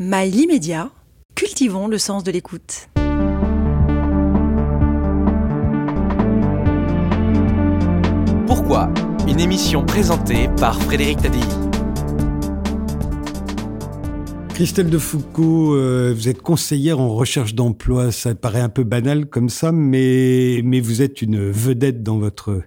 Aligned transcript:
Mail 0.00 0.36
immédiat, 0.36 0.92
cultivons 1.34 1.88
le 1.88 1.98
sens 1.98 2.22
de 2.22 2.30
l'écoute. 2.30 2.88
Pourquoi 8.46 8.90
Une 9.26 9.40
émission 9.40 9.84
présentée 9.84 10.48
par 10.56 10.80
Frédéric 10.80 11.20
Tadei? 11.20 11.67
Christelle 14.58 14.90
de 14.90 14.98
Foucault, 14.98 15.76
euh, 15.76 16.12
vous 16.12 16.28
êtes 16.28 16.42
conseillère 16.42 16.98
en 16.98 17.14
recherche 17.14 17.54
d'emploi. 17.54 18.10
Ça 18.10 18.34
paraît 18.34 18.60
un 18.60 18.68
peu 18.68 18.82
banal 18.82 19.26
comme 19.26 19.50
ça, 19.50 19.70
mais 19.70 20.62
mais 20.64 20.80
vous 20.80 21.00
êtes 21.00 21.22
une 21.22 21.48
vedette 21.48 22.02
dans 22.02 22.18
votre 22.18 22.62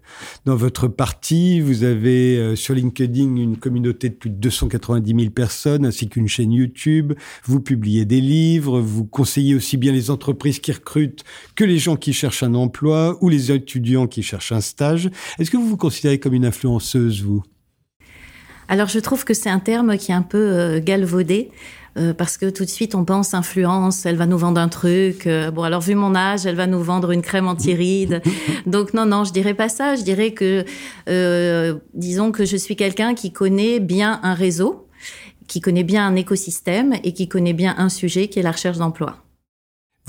dans 0.45 0.55
votre 0.55 0.87
parti. 0.87 1.59
Vous 1.59 1.83
avez 1.83 2.37
euh, 2.37 2.55
sur 2.55 2.75
LinkedIn 2.75 3.35
une 3.35 3.57
communauté 3.57 4.07
de 4.07 4.13
plus 4.13 4.29
de 4.29 4.35
290 4.35 5.15
000 5.19 5.31
personnes, 5.31 5.85
ainsi 5.85 6.07
qu'une 6.07 6.29
chaîne 6.29 6.53
YouTube. 6.53 7.11
Vous 7.43 7.59
publiez 7.59 8.05
des 8.05 8.21
livres. 8.21 8.79
Vous 8.79 9.03
conseillez 9.03 9.53
aussi 9.53 9.75
bien 9.75 9.91
les 9.91 10.09
entreprises 10.09 10.59
qui 10.59 10.71
recrutent 10.71 11.25
que 11.57 11.65
les 11.65 11.77
gens 11.77 11.97
qui 11.97 12.13
cherchent 12.13 12.43
un 12.43 12.53
emploi 12.53 13.17
ou 13.19 13.27
les 13.27 13.51
étudiants 13.51 14.07
qui 14.07 14.23
cherchent 14.23 14.53
un 14.53 14.61
stage. 14.61 15.09
Est-ce 15.39 15.51
que 15.51 15.57
vous 15.57 15.67
vous 15.67 15.75
considérez 15.75 16.19
comme 16.19 16.35
une 16.35 16.45
influenceuse, 16.45 17.21
vous? 17.21 17.43
Alors 18.71 18.87
je 18.87 18.99
trouve 18.99 19.25
que 19.25 19.33
c'est 19.33 19.49
un 19.49 19.59
terme 19.59 19.97
qui 19.97 20.11
est 20.11 20.15
un 20.15 20.21
peu 20.21 20.37
euh, 20.37 20.79
galvaudé. 20.79 21.51
Euh, 21.97 22.13
parce 22.13 22.37
que 22.37 22.49
tout 22.49 22.63
de 22.63 22.69
suite 22.69 22.95
on 22.95 23.03
pense 23.03 23.33
influence, 23.33 24.05
elle 24.05 24.15
va 24.15 24.25
nous 24.25 24.37
vendre 24.37 24.61
un 24.61 24.69
truc. 24.69 25.27
Euh, 25.27 25.51
bon 25.51 25.63
alors 25.63 25.81
vu 25.81 25.93
mon 25.93 26.15
âge, 26.15 26.45
elle 26.45 26.55
va 26.55 26.65
nous 26.65 26.81
vendre 26.81 27.11
une 27.11 27.21
crème 27.21 27.47
anti-rides. 27.47 28.21
Donc 28.65 28.93
non 28.93 29.05
non, 29.05 29.25
je 29.25 29.33
dirais 29.33 29.53
pas 29.53 29.67
ça. 29.67 29.95
Je 29.95 30.03
dirais 30.03 30.31
que 30.31 30.63
euh, 31.09 31.75
disons 31.93 32.31
que 32.31 32.45
je 32.45 32.55
suis 32.55 32.77
quelqu'un 32.77 33.13
qui 33.13 33.33
connaît 33.33 33.81
bien 33.81 34.21
un 34.23 34.33
réseau, 34.33 34.87
qui 35.47 35.59
connaît 35.59 35.83
bien 35.83 36.07
un 36.07 36.15
écosystème 36.15 36.93
et 37.03 37.11
qui 37.11 37.27
connaît 37.27 37.51
bien 37.51 37.75
un 37.77 37.89
sujet 37.89 38.29
qui 38.29 38.39
est 38.39 38.43
la 38.43 38.51
recherche 38.51 38.77
d'emploi. 38.77 39.20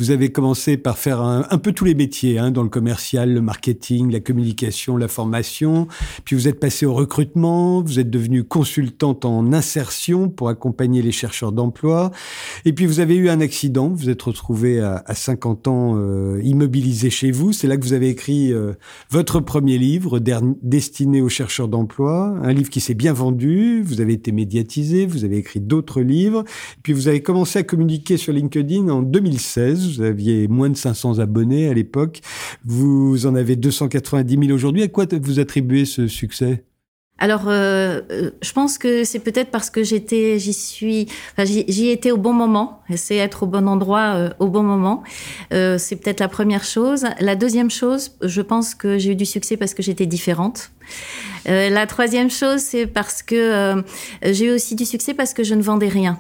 Vous 0.03 0.11
avez 0.11 0.33
commencé 0.33 0.77
par 0.79 0.99
faire 0.99 1.21
un, 1.21 1.59
peu 1.59 1.71
tous 1.71 1.85
les 1.85 1.95
métiers, 1.95 2.37
hein, 2.37 2.51
dans 2.51 2.65
le 2.65 2.69
commercial, 2.69 3.33
le 3.33 3.41
marketing, 3.41 4.11
la 4.11 4.19
communication, 4.19 4.97
la 4.97 5.07
formation. 5.07 5.87
Puis 6.25 6.35
vous 6.35 6.49
êtes 6.49 6.59
passé 6.59 6.87
au 6.87 6.93
recrutement, 6.93 7.83
vous 7.83 8.01
êtes 8.01 8.11
devenu 8.11 8.43
consultante 8.43 9.25
en 9.25 9.53
insertion 9.53 10.29
pour 10.29 10.49
accompagner 10.49 11.03
les 11.03 11.13
chercheurs 11.13 11.53
d'emploi. 11.53 12.11
Et 12.65 12.73
puis 12.73 12.85
vous 12.85 12.99
avez 12.99 13.15
eu 13.15 13.29
un 13.29 13.41
accident, 13.41 13.91
vous 13.91 14.11
êtes 14.11 14.23
retrouvé 14.23 14.81
à, 14.81 15.05
à 15.07 15.15
50 15.15 15.69
ans 15.69 15.93
euh, 15.95 16.41
immobilisé 16.43 17.09
chez 17.09 17.31
vous. 17.31 17.53
C'est 17.53 17.69
là 17.69 17.77
que 17.77 17.85
vous 17.85 17.93
avez 17.93 18.09
écrit 18.09 18.53
euh, 18.53 18.73
votre 19.09 19.39
premier 19.39 19.79
livre 19.79 20.19
destiné 20.63 21.23
aux 21.23 21.29
chercheurs 21.29 21.69
d'emploi, 21.69 22.37
un 22.43 22.53
livre 22.53 22.71
qui 22.71 22.81
s'est 22.81 22.95
bien 22.95 23.13
vendu. 23.13 23.85
Vous 23.85 24.01
avez 24.01 24.15
été 24.15 24.33
médiatisé, 24.33 25.07
vous 25.07 25.25
avez 25.25 25.37
écrit 25.37 25.61
d'autres 25.61 26.01
livres. 26.01 26.43
Puis 26.83 26.93
vous 26.93 27.07
avez 27.07 27.23
commencé 27.23 27.61
à 27.61 27.63
communiquer 27.63 28.17
sur 28.17 28.33
LinkedIn 28.33 28.89
en 28.89 29.03
2016 29.03 29.92
vous 29.97 30.03
aviez 30.03 30.49
moins 30.49 30.71
de 30.71 30.77
500 30.77 31.19
abonnés 31.19 31.69
à 31.69 31.75
l'époque. 31.75 32.21
Vous 32.65 33.27
en 33.27 33.35
avez 33.35 33.57
290 33.57 34.47
000 34.47 34.53
aujourd'hui. 34.53 34.83
À 34.83 34.89
quoi 34.89 35.07
vous 35.21 35.41
attribuez 35.41 35.85
ce 35.85 36.07
succès? 36.07 36.65
Alors, 37.23 37.47
euh, 37.47 38.01
euh, 38.11 38.31
je 38.43 38.53
pense 38.53 38.79
que 38.79 39.05
c'est 39.05 39.21
peut-être 39.21 39.53
parce 39.53 39.71
que 39.71 39.85
j'étais, 39.85 40.41
j'y 40.41 40.53
suis, 40.53 41.07
j'y 41.39 41.91
étais 41.91 42.11
au 42.11 42.17
bon 42.17 42.33
moment. 42.33 42.83
C'est 42.97 43.15
être 43.15 43.45
au 43.45 43.47
bon 43.47 43.69
endroit 43.69 44.15
euh, 44.17 44.31
au 44.41 44.49
bon 44.49 44.65
moment. 44.65 45.05
C'est 45.51 46.03
peut-être 46.03 46.19
la 46.19 46.27
première 46.27 46.65
chose. 46.65 47.05
La 47.21 47.37
deuxième 47.37 47.71
chose, 47.71 48.17
je 48.23 48.43
pense 48.43 48.75
que 48.75 48.99
j'ai 48.99 49.13
eu 49.13 49.15
du 49.15 49.25
succès 49.25 49.57
parce 49.57 49.73
que 49.73 49.85
j'étais 49.85 50.07
différente. 50.07 50.73
La 51.47 51.87
troisième 51.87 52.31
chose, 52.31 52.59
c'est 52.59 52.89
parce 52.89 53.23
que 53.23 53.85
j'ai 54.25 54.47
eu 54.47 54.51
aussi 54.51 54.75
du 54.75 54.85
succès 54.85 55.15
parce 55.15 55.33
que 55.33 55.45
je 55.45 55.55
ne 55.55 55.63
vendais 55.63 55.89
rien. 55.89 56.19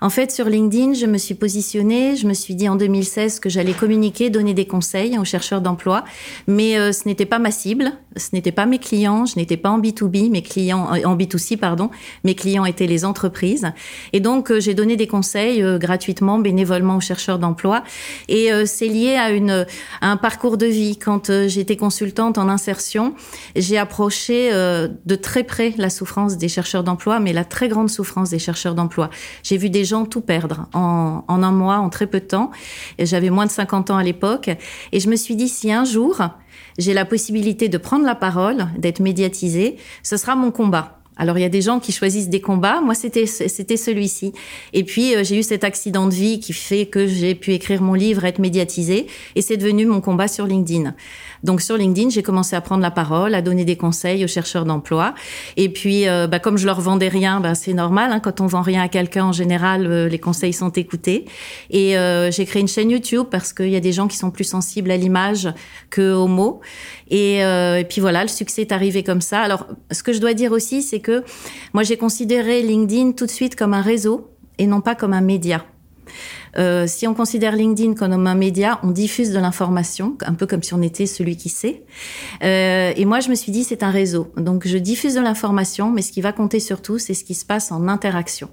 En 0.00 0.10
fait, 0.10 0.32
sur 0.32 0.46
LinkedIn, 0.46 0.94
je 0.94 1.06
me 1.06 1.18
suis 1.18 1.34
positionnée, 1.34 2.16
je 2.16 2.26
me 2.26 2.34
suis 2.34 2.54
dit 2.54 2.68
en 2.68 2.76
2016 2.76 3.40
que 3.40 3.48
j'allais 3.48 3.72
communiquer, 3.72 4.30
donner 4.30 4.54
des 4.54 4.66
conseils 4.66 5.18
aux 5.18 5.24
chercheurs 5.24 5.60
d'emploi, 5.60 6.04
mais 6.46 6.78
euh, 6.78 6.92
ce 6.92 7.06
n'était 7.06 7.26
pas 7.26 7.38
ma 7.38 7.50
cible, 7.50 7.92
ce 8.16 8.28
n'était 8.32 8.52
pas 8.52 8.66
mes 8.66 8.78
clients, 8.78 9.26
je 9.26 9.36
n'étais 9.36 9.56
pas 9.56 9.70
en 9.70 9.80
B2B, 9.80 10.30
mes 10.30 10.42
clients 10.42 10.92
euh, 10.94 11.04
en 11.04 11.16
B2C 11.16 11.56
pardon, 11.56 11.90
mes 12.24 12.34
clients 12.34 12.64
étaient 12.64 12.86
les 12.86 13.04
entreprises. 13.04 13.66
Et 14.12 14.20
donc 14.20 14.50
euh, 14.50 14.60
j'ai 14.60 14.74
donné 14.74 14.96
des 14.96 15.06
conseils 15.06 15.62
gratuitement, 15.78 16.38
bénévolement 16.38 16.96
aux 16.96 17.00
chercheurs 17.00 17.38
d'emploi. 17.38 17.82
Et 18.28 18.50
c'est 18.66 18.86
lié 18.86 19.16
à 19.16 20.08
un 20.08 20.16
parcours 20.16 20.56
de 20.56 20.66
vie. 20.66 20.96
Quand 20.96 21.30
j'étais 21.46 21.76
consultante 21.76 22.38
en 22.38 22.48
insertion, 22.48 23.14
j'ai 23.56 23.78
approché 23.78 24.50
de 24.50 25.14
très 25.14 25.44
près 25.44 25.74
la 25.78 25.90
souffrance 25.90 26.36
des 26.36 26.48
chercheurs 26.48 26.84
d'emploi, 26.84 27.20
mais 27.20 27.32
la 27.32 27.44
très 27.44 27.68
grande 27.68 27.90
souffrance 27.90 28.30
des 28.30 28.38
chercheurs 28.38 28.74
d'emploi. 28.74 29.10
J'ai 29.42 29.56
vu 29.64 29.70
des 29.70 29.84
gens 29.84 30.04
tout 30.04 30.20
perdre 30.20 30.66
en, 30.74 31.24
un 31.28 31.52
mois, 31.52 31.78
en 31.78 31.88
très 31.88 32.06
peu 32.06 32.20
de 32.20 32.26
temps. 32.26 32.50
J'avais 32.98 33.30
moins 33.30 33.46
de 33.46 33.50
50 33.50 33.90
ans 33.90 33.96
à 33.96 34.02
l'époque. 34.02 34.50
Et 34.92 35.00
je 35.00 35.08
me 35.08 35.16
suis 35.16 35.36
dit, 35.36 35.48
si 35.48 35.72
un 35.72 35.84
jour, 35.84 36.20
j'ai 36.78 36.92
la 36.92 37.04
possibilité 37.04 37.68
de 37.68 37.78
prendre 37.78 38.04
la 38.04 38.14
parole, 38.14 38.68
d'être 38.76 39.00
médiatisée, 39.00 39.76
ce 40.02 40.16
sera 40.16 40.36
mon 40.36 40.50
combat. 40.50 41.00
Alors 41.16 41.38
il 41.38 41.42
y 41.42 41.44
a 41.44 41.48
des 41.48 41.62
gens 41.62 41.78
qui 41.78 41.92
choisissent 41.92 42.28
des 42.28 42.40
combats, 42.40 42.80
moi 42.80 42.94
c'était 42.94 43.26
c'était 43.26 43.76
celui-ci. 43.76 44.32
Et 44.72 44.82
puis 44.82 45.14
euh, 45.14 45.22
j'ai 45.22 45.38
eu 45.38 45.44
cet 45.44 45.62
accident 45.62 46.08
de 46.08 46.14
vie 46.14 46.40
qui 46.40 46.52
fait 46.52 46.86
que 46.86 47.06
j'ai 47.06 47.36
pu 47.36 47.52
écrire 47.52 47.82
mon 47.82 47.94
livre, 47.94 48.24
être 48.24 48.40
médiatisée, 48.40 49.06
et 49.36 49.40
c'est 49.40 49.56
devenu 49.56 49.86
mon 49.86 50.00
combat 50.00 50.26
sur 50.26 50.44
LinkedIn. 50.44 50.92
Donc 51.44 51.60
sur 51.60 51.76
LinkedIn, 51.76 52.08
j'ai 52.08 52.22
commencé 52.22 52.56
à 52.56 52.60
prendre 52.62 52.82
la 52.82 52.90
parole, 52.90 53.34
à 53.34 53.42
donner 53.42 53.66
des 53.66 53.76
conseils 53.76 54.24
aux 54.24 54.28
chercheurs 54.28 54.64
d'emploi. 54.64 55.14
Et 55.56 55.68
puis, 55.68 56.08
euh, 56.08 56.26
bah, 56.26 56.38
comme 56.38 56.56
je 56.56 56.64
leur 56.64 56.80
vendais 56.80 57.08
rien, 57.08 57.40
bah, 57.40 57.54
c'est 57.54 57.74
normal. 57.74 58.12
Hein, 58.12 58.20
quand 58.20 58.40
on 58.40 58.46
vend 58.46 58.62
rien 58.62 58.82
à 58.82 58.88
quelqu'un, 58.88 59.26
en 59.26 59.32
général, 59.32 59.86
euh, 59.86 60.08
les 60.08 60.18
conseils 60.18 60.54
sont 60.54 60.70
écoutés. 60.70 61.26
Et 61.70 61.98
euh, 61.98 62.30
j'ai 62.30 62.46
créé 62.46 62.62
une 62.62 62.68
chaîne 62.68 62.90
YouTube 62.90 63.26
parce 63.30 63.52
qu'il 63.52 63.68
y 63.68 63.76
a 63.76 63.80
des 63.80 63.92
gens 63.92 64.08
qui 64.08 64.16
sont 64.16 64.30
plus 64.30 64.44
sensibles 64.44 64.90
à 64.90 64.96
l'image 64.96 65.48
que 65.90 66.14
aux 66.14 66.28
mots. 66.28 66.60
Et, 67.10 67.40
et 67.40 67.86
puis 67.88 68.00
voilà, 68.00 68.22
le 68.22 68.28
succès 68.28 68.62
est 68.62 68.72
arrivé 68.72 69.02
comme 69.02 69.20
ça. 69.20 69.40
Alors, 69.40 69.66
ce 69.90 70.02
que 70.02 70.14
je 70.14 70.20
dois 70.20 70.32
dire 70.32 70.52
aussi, 70.52 70.80
c'est 70.82 71.00
que 71.00 71.22
moi, 71.74 71.82
j'ai 71.82 71.98
considéré 71.98 72.62
LinkedIn 72.62 73.12
tout 73.12 73.26
de 73.26 73.30
suite 73.30 73.54
comme 73.54 73.74
un 73.74 73.82
réseau 73.82 74.30
et 74.58 74.66
non 74.66 74.80
pas 74.80 74.94
comme 74.94 75.12
un 75.12 75.20
média. 75.20 75.64
Euh, 76.58 76.86
si 76.86 77.06
on 77.06 77.14
considère 77.14 77.56
LinkedIn 77.56 77.94
comme 77.94 78.26
un 78.26 78.34
média, 78.34 78.78
on 78.82 78.90
diffuse 78.90 79.30
de 79.32 79.38
l'information, 79.38 80.16
un 80.24 80.34
peu 80.34 80.46
comme 80.46 80.62
si 80.62 80.74
on 80.74 80.82
était 80.82 81.06
celui 81.06 81.36
qui 81.36 81.48
sait. 81.48 81.82
Euh, 82.42 82.92
et 82.96 83.04
moi, 83.04 83.20
je 83.20 83.28
me 83.28 83.34
suis 83.34 83.52
dit, 83.52 83.64
c'est 83.64 83.82
un 83.82 83.90
réseau. 83.90 84.32
Donc, 84.36 84.66
je 84.66 84.78
diffuse 84.78 85.14
de 85.14 85.20
l'information, 85.20 85.90
mais 85.90 86.02
ce 86.02 86.12
qui 86.12 86.20
va 86.20 86.32
compter 86.32 86.60
surtout, 86.60 86.98
c'est 86.98 87.14
ce 87.14 87.24
qui 87.24 87.34
se 87.34 87.44
passe 87.44 87.72
en 87.72 87.88
interaction. 87.88 88.48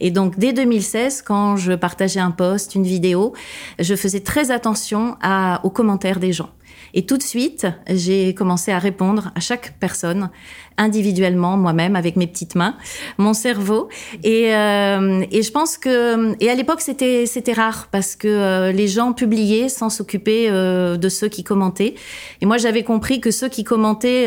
Et 0.00 0.10
donc, 0.10 0.38
dès 0.38 0.52
2016, 0.52 1.22
quand 1.22 1.56
je 1.56 1.72
partageais 1.72 2.20
un 2.20 2.30
post, 2.30 2.74
une 2.74 2.84
vidéo, 2.84 3.34
je 3.78 3.94
faisais 3.94 4.20
très 4.20 4.50
attention 4.50 5.16
à, 5.20 5.60
aux 5.64 5.70
commentaires 5.70 6.20
des 6.20 6.32
gens. 6.32 6.50
Et 6.94 7.06
tout 7.06 7.16
de 7.16 7.22
suite, 7.22 7.66
j'ai 7.88 8.34
commencé 8.34 8.72
à 8.72 8.78
répondre 8.78 9.30
à 9.34 9.40
chaque 9.40 9.74
personne 9.78 10.30
individuellement, 10.80 11.56
moi-même, 11.56 11.94
avec 11.94 12.16
mes 12.16 12.26
petites 12.26 12.54
mains, 12.54 12.74
mon 13.18 13.34
cerveau. 13.34 13.88
Et, 14.24 14.54
euh, 14.54 15.24
et 15.30 15.42
je 15.42 15.50
pense 15.52 15.76
que, 15.76 16.34
et 16.42 16.50
à 16.50 16.54
l'époque, 16.54 16.80
c'était 16.80 17.26
c'était 17.26 17.52
rare 17.52 17.88
parce 17.92 18.16
que 18.16 18.26
euh, 18.28 18.72
les 18.72 18.88
gens 18.88 19.12
publiaient 19.12 19.68
sans 19.68 19.90
s'occuper 19.90 20.48
euh, 20.48 20.96
de 20.96 21.08
ceux 21.08 21.28
qui 21.28 21.44
commentaient. 21.44 21.94
Et 22.40 22.46
moi, 22.46 22.56
j'avais 22.56 22.82
compris 22.82 23.20
que 23.20 23.30
ceux 23.30 23.48
qui 23.48 23.62
commentaient, 23.62 24.26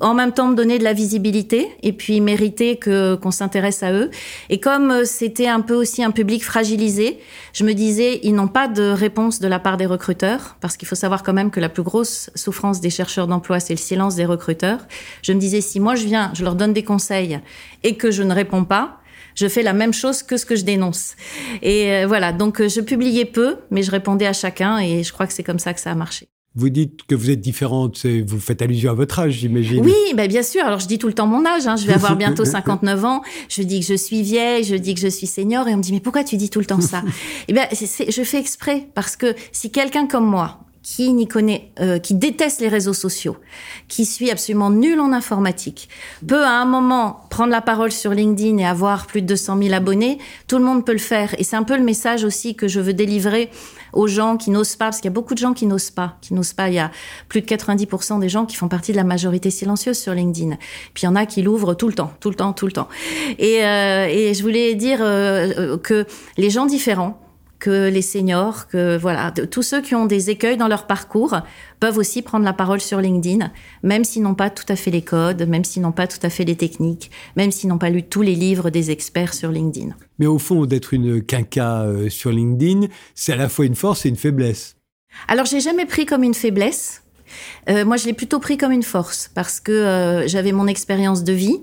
en 0.00 0.14
même 0.14 0.32
temps, 0.32 0.48
me 0.48 0.56
donnaient 0.56 0.78
de 0.78 0.84
la 0.84 0.92
visibilité 0.92 1.68
et 1.82 1.92
puis 1.92 2.20
méritaient 2.20 2.76
que 2.76 3.14
qu'on 3.14 3.30
s'intéresse 3.30 3.82
à 3.84 3.92
eux. 3.92 4.10
Et 4.50 4.58
comme 4.58 5.04
c'était 5.04 5.46
un 5.46 5.60
peu 5.60 5.74
aussi 5.74 6.02
un 6.02 6.10
public 6.10 6.44
fragilisé, 6.44 7.18
je 7.52 7.64
me 7.64 7.72
disais, 7.72 8.18
ils 8.24 8.34
n'ont 8.34 8.48
pas 8.48 8.66
de 8.66 8.82
réponse 8.82 9.38
de 9.38 9.46
la 9.46 9.60
part 9.60 9.76
des 9.76 9.86
recruteurs 9.86 10.56
parce 10.60 10.76
qu'il 10.76 10.88
faut 10.88 10.96
savoir 10.96 11.22
quand 11.22 11.32
même 11.32 11.52
que 11.52 11.60
la 11.60 11.68
plus 11.68 11.84
grosse 11.84 12.30
souffrance 12.34 12.80
des 12.80 12.90
chercheurs 12.90 13.28
d'emploi, 13.28 13.60
c'est 13.60 13.74
le 13.74 13.78
silence 13.78 14.16
des 14.16 14.24
recruteurs. 14.24 14.80
Je 15.22 15.32
me 15.32 15.38
disais, 15.38 15.60
si 15.60 15.78
moi 15.84 15.94
je 15.94 16.06
viens, 16.06 16.32
je 16.34 16.42
leur 16.42 16.56
donne 16.56 16.72
des 16.72 16.82
conseils 16.82 17.38
et 17.84 17.96
que 17.96 18.10
je 18.10 18.22
ne 18.22 18.34
réponds 18.34 18.64
pas, 18.64 18.98
je 19.34 19.46
fais 19.48 19.62
la 19.62 19.74
même 19.74 19.92
chose 19.92 20.22
que 20.22 20.36
ce 20.36 20.46
que 20.46 20.56
je 20.56 20.64
dénonce. 20.64 21.14
Et 21.62 21.92
euh, 21.92 22.06
voilà, 22.06 22.32
donc 22.32 22.60
euh, 22.60 22.68
je 22.68 22.80
publiais 22.80 23.26
peu, 23.26 23.56
mais 23.70 23.82
je 23.82 23.90
répondais 23.90 24.26
à 24.26 24.32
chacun 24.32 24.78
et 24.78 25.02
je 25.02 25.12
crois 25.12 25.26
que 25.26 25.32
c'est 25.32 25.42
comme 25.42 25.58
ça 25.58 25.74
que 25.74 25.80
ça 25.80 25.90
a 25.90 25.94
marché. 25.94 26.26
Vous 26.56 26.68
dites 26.68 27.02
que 27.08 27.16
vous 27.16 27.30
êtes 27.30 27.40
différente, 27.40 28.06
vous 28.06 28.38
faites 28.38 28.62
allusion 28.62 28.92
à 28.92 28.94
votre 28.94 29.18
âge, 29.18 29.32
j'imagine. 29.32 29.84
Oui, 29.84 30.14
bah 30.16 30.28
bien 30.28 30.44
sûr. 30.44 30.64
Alors 30.64 30.78
je 30.78 30.86
dis 30.86 30.98
tout 30.98 31.08
le 31.08 31.12
temps 31.12 31.26
mon 31.26 31.44
âge. 31.44 31.66
Hein. 31.66 31.74
Je 31.74 31.84
vais 31.84 31.94
avoir 31.94 32.16
bientôt 32.16 32.44
59 32.56 33.04
ans. 33.04 33.22
Je 33.48 33.62
dis 33.62 33.80
que 33.80 33.86
je 33.86 33.94
suis 33.94 34.22
vieille, 34.22 34.62
je 34.62 34.76
dis 34.76 34.94
que 34.94 35.00
je 35.00 35.08
suis 35.08 35.26
senior, 35.26 35.66
et 35.66 35.74
on 35.74 35.78
me 35.78 35.82
dit 35.82 35.92
mais 35.92 36.00
pourquoi 36.00 36.22
tu 36.22 36.36
dis 36.36 36.50
tout 36.50 36.60
le 36.60 36.66
temps 36.66 36.80
ça? 36.80 37.02
Eh 37.48 37.52
bien, 37.52 37.66
je 37.72 38.22
fais 38.22 38.38
exprès 38.38 38.88
parce 38.94 39.16
que 39.16 39.34
si 39.50 39.70
quelqu'un 39.72 40.06
comme 40.06 40.26
moi 40.26 40.63
qui 40.84 41.14
n'y 41.14 41.26
connaît, 41.26 41.72
euh, 41.80 41.98
qui 41.98 42.14
déteste 42.14 42.60
les 42.60 42.68
réseaux 42.68 42.92
sociaux, 42.92 43.38
qui 43.88 44.04
suit 44.04 44.30
absolument 44.30 44.68
nul 44.70 45.00
en 45.00 45.12
informatique, 45.12 45.88
peut 46.28 46.44
à 46.44 46.60
un 46.60 46.66
moment 46.66 47.22
prendre 47.30 47.50
la 47.50 47.62
parole 47.62 47.90
sur 47.90 48.12
LinkedIn 48.12 48.58
et 48.58 48.66
avoir 48.66 49.06
plus 49.06 49.22
de 49.22 49.26
200 49.26 49.62
000 49.62 49.74
abonnés, 49.74 50.18
tout 50.46 50.58
le 50.58 50.64
monde 50.64 50.84
peut 50.84 50.92
le 50.92 50.98
faire. 50.98 51.34
Et 51.38 51.42
c'est 51.42 51.56
un 51.56 51.62
peu 51.62 51.76
le 51.76 51.82
message 51.82 52.22
aussi 52.22 52.54
que 52.54 52.68
je 52.68 52.80
veux 52.80 52.92
délivrer 52.92 53.50
aux 53.94 54.06
gens 54.08 54.36
qui 54.36 54.50
n'osent 54.50 54.76
pas, 54.76 54.86
parce 54.86 54.98
qu'il 54.98 55.06
y 55.06 55.12
a 55.12 55.14
beaucoup 55.14 55.32
de 55.32 55.38
gens 55.38 55.54
qui 55.54 55.64
n'osent 55.64 55.90
pas, 55.90 56.18
qui 56.20 56.34
n'osent 56.34 56.52
pas. 56.52 56.68
Il 56.68 56.74
y 56.74 56.78
a 56.78 56.90
plus 57.28 57.40
de 57.40 57.46
90% 57.46 58.20
des 58.20 58.28
gens 58.28 58.44
qui 58.44 58.56
font 58.56 58.68
partie 58.68 58.92
de 58.92 58.98
la 58.98 59.04
majorité 59.04 59.50
silencieuse 59.50 59.98
sur 59.98 60.12
LinkedIn. 60.12 60.56
Puis 60.92 61.04
il 61.04 61.06
y 61.06 61.08
en 61.08 61.16
a 61.16 61.24
qui 61.24 61.40
l'ouvrent 61.40 61.72
tout 61.72 61.88
le 61.88 61.94
temps, 61.94 62.12
tout 62.20 62.28
le 62.28 62.36
temps, 62.36 62.52
tout 62.52 62.66
le 62.66 62.72
temps. 62.72 62.88
Et, 63.38 63.64
euh, 63.64 64.06
et 64.06 64.34
je 64.34 64.42
voulais 64.42 64.74
dire 64.74 64.98
euh, 65.00 65.78
que 65.78 66.04
les 66.36 66.50
gens 66.50 66.66
différents, 66.66 67.23
que 67.58 67.88
les 67.88 68.02
seniors, 68.02 68.66
que 68.68 68.96
voilà, 68.96 69.30
tous 69.30 69.62
ceux 69.62 69.80
qui 69.80 69.94
ont 69.94 70.06
des 70.06 70.30
écueils 70.30 70.56
dans 70.56 70.68
leur 70.68 70.86
parcours 70.86 71.36
peuvent 71.80 71.98
aussi 71.98 72.22
prendre 72.22 72.44
la 72.44 72.52
parole 72.52 72.80
sur 72.80 73.00
LinkedIn, 73.00 73.50
même 73.82 74.04
s'ils 74.04 74.22
n'ont 74.22 74.34
pas 74.34 74.50
tout 74.50 74.64
à 74.68 74.76
fait 74.76 74.90
les 74.90 75.02
codes, 75.02 75.48
même 75.48 75.64
s'ils 75.64 75.82
n'ont 75.82 75.92
pas 75.92 76.06
tout 76.06 76.18
à 76.22 76.30
fait 76.30 76.44
les 76.44 76.56
techniques, 76.56 77.10
même 77.36 77.50
s'ils 77.50 77.68
n'ont 77.68 77.78
pas 77.78 77.90
lu 77.90 78.02
tous 78.02 78.22
les 78.22 78.34
livres 78.34 78.70
des 78.70 78.90
experts 78.90 79.34
sur 79.34 79.50
LinkedIn. 79.50 79.94
Mais 80.18 80.26
au 80.26 80.38
fond, 80.38 80.66
d'être 80.66 80.94
une 80.94 81.22
quinca 81.22 81.82
euh, 81.82 82.08
sur 82.08 82.30
LinkedIn, 82.30 82.88
c'est 83.14 83.32
à 83.32 83.36
la 83.36 83.48
fois 83.48 83.64
une 83.64 83.74
force 83.74 84.06
et 84.06 84.08
une 84.08 84.16
faiblesse. 84.16 84.76
Alors, 85.28 85.46
j'ai 85.46 85.60
jamais 85.60 85.86
pris 85.86 86.06
comme 86.06 86.22
une 86.22 86.34
faiblesse. 86.34 87.02
Euh, 87.68 87.84
moi, 87.84 87.96
je 87.96 88.06
l'ai 88.06 88.12
plutôt 88.12 88.38
pris 88.38 88.56
comme 88.56 88.72
une 88.72 88.82
force 88.82 89.30
parce 89.34 89.60
que 89.60 89.72
euh, 89.72 90.28
j'avais 90.28 90.52
mon 90.52 90.66
expérience 90.66 91.24
de 91.24 91.32
vie. 91.32 91.60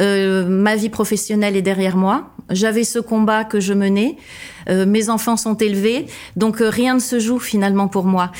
Euh, 0.00 0.46
ma 0.46 0.76
vie 0.76 0.88
professionnelle 0.88 1.56
est 1.56 1.62
derrière 1.62 1.96
moi. 1.96 2.30
J'avais 2.50 2.84
ce 2.84 2.98
combat 2.98 3.44
que 3.44 3.60
je 3.60 3.72
menais. 3.72 4.16
Euh, 4.68 4.86
mes 4.86 5.08
enfants 5.08 5.36
sont 5.36 5.54
élevés, 5.54 6.06
donc 6.36 6.60
euh, 6.60 6.68
rien 6.68 6.94
ne 6.94 6.98
se 6.98 7.18
joue 7.18 7.38
finalement 7.38 7.88
pour 7.88 8.04
moi. 8.04 8.32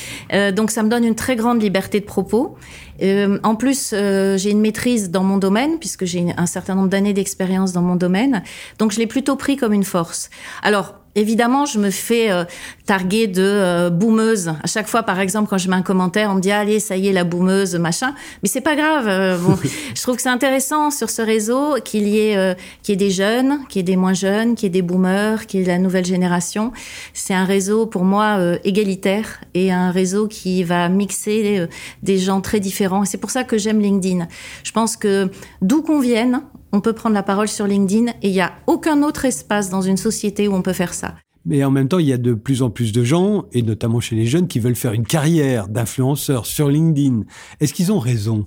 donc 0.55 0.71
ça 0.71 0.83
me 0.83 0.89
donne 0.89 1.05
une 1.05 1.15
très 1.15 1.37
grande 1.37 1.63
liberté 1.63 2.01
de 2.01 2.05
propos. 2.05 2.57
en 3.03 3.55
plus, 3.57 3.95
j'ai 4.37 4.51
une 4.51 4.61
maîtrise 4.61 5.11
dans 5.11 5.23
mon 5.23 5.39
domaine 5.39 5.79
puisque 5.79 6.05
j'ai 6.05 6.27
un 6.37 6.47
certain 6.47 6.75
nombre 6.75 6.89
d'années 6.89 7.13
d'expérience 7.13 7.73
dans 7.73 7.83
mon 7.83 7.97
domaine. 7.97 8.43
Donc 8.79 8.93
je 8.93 8.99
l'ai 8.99 9.07
plutôt 9.07 9.37
pris 9.37 9.57
comme 9.57 9.73
une 9.73 9.85
force. 9.85 10.31
Alors 10.63 10.95
Évidemment, 11.17 11.65
je 11.65 11.79
me 11.79 11.91
fais 11.91 12.31
euh, 12.31 12.45
targuer 12.87 13.27
de 13.27 13.43
euh, 13.43 13.91
boumeuse. 13.91 14.49
À 14.63 14.67
chaque 14.67 14.89
fois, 14.89 15.03
par 15.03 15.21
exemple, 15.21 15.49
quand 15.49 15.59
je 15.59 15.69
mets 15.69 15.77
un 15.77 15.83
commentaire, 15.83 16.31
on 16.31 16.35
me 16.35 16.41
dit 16.41 16.51
allez, 16.51 16.81
ça 16.81 16.97
y 16.97 17.09
est, 17.09 17.13
la 17.13 17.25
boumeuse, 17.25 17.77
machin. 17.77 18.15
Mais 18.43 18.49
c'est 18.49 18.61
pas 18.61 18.77
grave. 18.77 19.07
Euh, 19.09 19.39
bon, 19.39 19.57
je 19.95 20.03
trouve 20.03 20.17
que 20.17 20.23
c'est 20.23 20.29
intéressant 20.29 20.91
sur 20.91 21.11
ce 21.11 21.23
réseau 21.23 21.77
qu'il 21.85 22.09
y 22.09 22.19
ait 22.19 22.37
euh, 22.37 22.55
qu'il 22.83 22.93
y 22.93 22.95
ait 22.95 23.09
des 23.09 23.11
jeunes, 23.11 23.61
qu'il 23.69 23.79
y 23.79 23.81
ait 23.81 23.85
des 23.85 23.97
moins 23.97 24.13
jeunes, 24.13 24.55
qu'il 24.55 24.65
y 24.65 24.67
ait 24.67 24.71
des 24.71 24.83
boomers, 24.83 25.47
qu'il 25.47 25.61
y 25.61 25.63
ait 25.63 25.67
la 25.67 25.79
nouvelle 25.79 26.05
génération. 26.05 26.73
C'est 27.15 27.35
un 27.35 27.45
réseau 27.45 27.87
pour 27.87 28.05
moi 28.05 28.39
égalitaire 28.65 29.41
et 29.55 29.73
un 29.73 29.91
réseau 29.91 30.29
qui 30.29 30.63
va 30.65 30.89
mixer 30.89 31.69
des 32.03 32.19
gens 32.19 32.41
très 32.41 32.61
différents. 32.61 33.05
C'est 33.05 33.19
pour 33.19 33.31
ça 33.31 33.45
que 33.45 33.57
j'aime 33.57 33.81
LinkedIn. 33.81 34.27
Je 34.63 34.73
pense 34.73 34.97
que 34.97 35.31
d'où 35.63 35.83
qu'on 35.83 36.01
vienne, 36.01 36.43
on 36.75 36.81
peut 36.81 36.93
prendre 36.93 37.15
la 37.15 37.23
parole 37.23 37.47
sur 37.47 37.69
LinkedIn 37.69 38.11
et 38.23 38.29
il 38.29 38.33
n'y 38.33 38.41
a 38.41 38.53
aucun 38.67 39.05
autre 39.05 39.25
espace 39.25 39.71
dans 39.71 39.81
une 39.81 39.97
société 39.97 40.49
où 40.49 40.55
on 40.55 40.63
peut 40.63 40.73
faire 40.73 40.93
ça. 40.93 41.15
Mais 41.47 41.63
en 41.63 41.71
même 41.71 41.87
temps, 41.87 42.01
il 42.01 42.07
y 42.07 42.13
a 42.13 42.19
de 42.19 42.35
plus 42.35 42.63
en 42.63 42.71
plus 42.71 42.91
de 42.91 43.05
gens, 43.05 43.45
et 43.53 43.63
notamment 43.63 44.01
chez 44.01 44.17
les 44.17 44.27
jeunes, 44.27 44.49
qui 44.49 44.59
veulent 44.59 44.75
faire 44.75 44.93
une 44.93 45.07
carrière 45.07 45.69
d'influenceur 45.69 46.47
sur 46.47 46.69
LinkedIn. 46.69 47.23
Est-ce 47.61 47.75
qu'ils 47.75 47.93
ont 47.93 48.01
raison? 48.01 48.47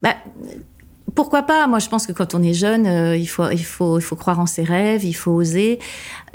Bah, 0.00 0.14
pourquoi 1.14 1.42
pas? 1.42 1.66
Moi, 1.66 1.78
je 1.78 1.88
pense 1.88 2.06
que 2.06 2.12
quand 2.12 2.34
on 2.34 2.42
est 2.42 2.54
jeune, 2.54 2.86
euh, 2.86 3.16
il, 3.16 3.26
faut, 3.26 3.50
il, 3.50 3.64
faut, 3.64 3.98
il 3.98 4.02
faut 4.02 4.16
croire 4.16 4.40
en 4.40 4.46
ses 4.46 4.62
rêves, 4.62 5.04
il 5.04 5.14
faut 5.14 5.32
oser. 5.32 5.78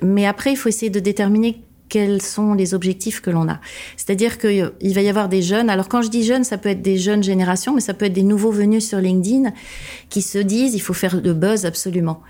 Mais 0.03 0.27
après, 0.27 0.51
il 0.51 0.55
faut 0.55 0.69
essayer 0.69 0.91
de 0.91 0.99
déterminer 0.99 1.61
quels 1.91 2.21
sont 2.21 2.53
les 2.53 2.73
objectifs 2.73 3.19
que 3.19 3.29
l'on 3.29 3.49
a. 3.49 3.59
C'est-à-dire 3.97 4.37
qu'il 4.37 4.71
va 4.81 5.01
y 5.01 5.09
avoir 5.09 5.27
des 5.27 5.41
jeunes, 5.41 5.69
alors 5.69 5.89
quand 5.89 6.01
je 6.01 6.07
dis 6.07 6.23
jeunes, 6.23 6.45
ça 6.45 6.57
peut 6.57 6.69
être 6.69 6.81
des 6.81 6.97
jeunes 6.97 7.21
générations, 7.21 7.75
mais 7.75 7.81
ça 7.81 7.93
peut 7.93 8.05
être 8.05 8.13
des 8.13 8.23
nouveaux 8.23 8.49
venus 8.49 8.87
sur 8.87 8.99
LinkedIn 8.99 9.51
qui 10.09 10.21
se 10.21 10.37
disent, 10.37 10.73
il 10.73 10.79
faut 10.79 10.93
faire 10.93 11.21
de 11.21 11.33
buzz 11.33 11.65
absolument. 11.65 12.21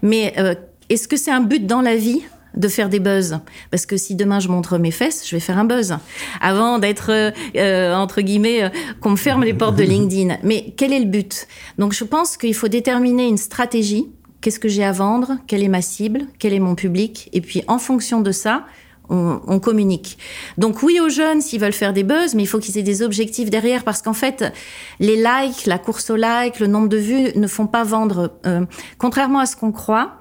Mais 0.00 0.32
euh, 0.38 0.54
est-ce 0.88 1.06
que 1.06 1.18
c'est 1.18 1.30
un 1.30 1.42
but 1.42 1.66
dans 1.66 1.82
la 1.82 1.96
vie 1.96 2.22
de 2.56 2.66
faire 2.66 2.88
des 2.88 2.98
buzz? 2.98 3.40
Parce 3.70 3.84
que 3.84 3.98
si 3.98 4.14
demain 4.14 4.40
je 4.40 4.48
montre 4.48 4.78
mes 4.78 4.90
fesses, 4.90 5.28
je 5.28 5.36
vais 5.36 5.40
faire 5.40 5.58
un 5.58 5.66
buzz 5.66 5.98
avant 6.40 6.78
d'être 6.78 7.10
euh, 7.56 7.94
entre 7.94 8.22
guillemets 8.22 8.62
euh, 8.62 8.68
qu'on 9.02 9.10
me 9.10 9.16
ferme 9.16 9.44
les 9.44 9.52
portes 9.52 9.76
de 9.76 9.84
LinkedIn. 9.94 10.38
Mais 10.44 10.72
quel 10.78 10.94
est 10.94 11.00
le 11.00 11.04
but? 11.04 11.46
Donc 11.76 11.92
je 11.92 12.04
pense 12.04 12.38
qu'il 12.38 12.54
faut 12.54 12.68
déterminer 12.68 13.28
une 13.28 13.36
stratégie. 13.36 14.06
Qu'est-ce 14.40 14.58
que 14.58 14.70
j'ai 14.70 14.84
à 14.84 14.92
vendre? 14.92 15.36
Quelle 15.46 15.62
est 15.62 15.68
ma 15.68 15.82
cible? 15.82 16.22
Quel 16.38 16.54
est 16.54 16.58
mon 16.58 16.74
public? 16.74 17.28
Et 17.34 17.42
puis 17.42 17.62
en 17.68 17.78
fonction 17.78 18.22
de 18.22 18.32
ça, 18.32 18.64
on, 19.10 19.60
communique. 19.60 20.18
Donc 20.56 20.82
oui 20.82 21.00
aux 21.00 21.08
jeunes 21.08 21.40
s'ils 21.40 21.60
veulent 21.60 21.72
faire 21.72 21.92
des 21.92 22.04
buzz, 22.04 22.34
mais 22.34 22.44
il 22.44 22.46
faut 22.46 22.58
qu'ils 22.58 22.78
aient 22.78 22.82
des 22.82 23.02
objectifs 23.02 23.50
derrière 23.50 23.84
parce 23.84 24.02
qu'en 24.02 24.12
fait, 24.14 24.52
les 25.00 25.16
likes, 25.16 25.66
la 25.66 25.78
course 25.78 26.10
aux 26.10 26.16
likes, 26.16 26.60
le 26.60 26.66
nombre 26.66 26.88
de 26.88 26.96
vues 26.96 27.28
ne 27.34 27.46
font 27.46 27.66
pas 27.66 27.84
vendre. 27.84 28.32
Euh, 28.46 28.64
contrairement 28.98 29.40
à 29.40 29.46
ce 29.46 29.56
qu'on 29.56 29.72
croit, 29.72 30.20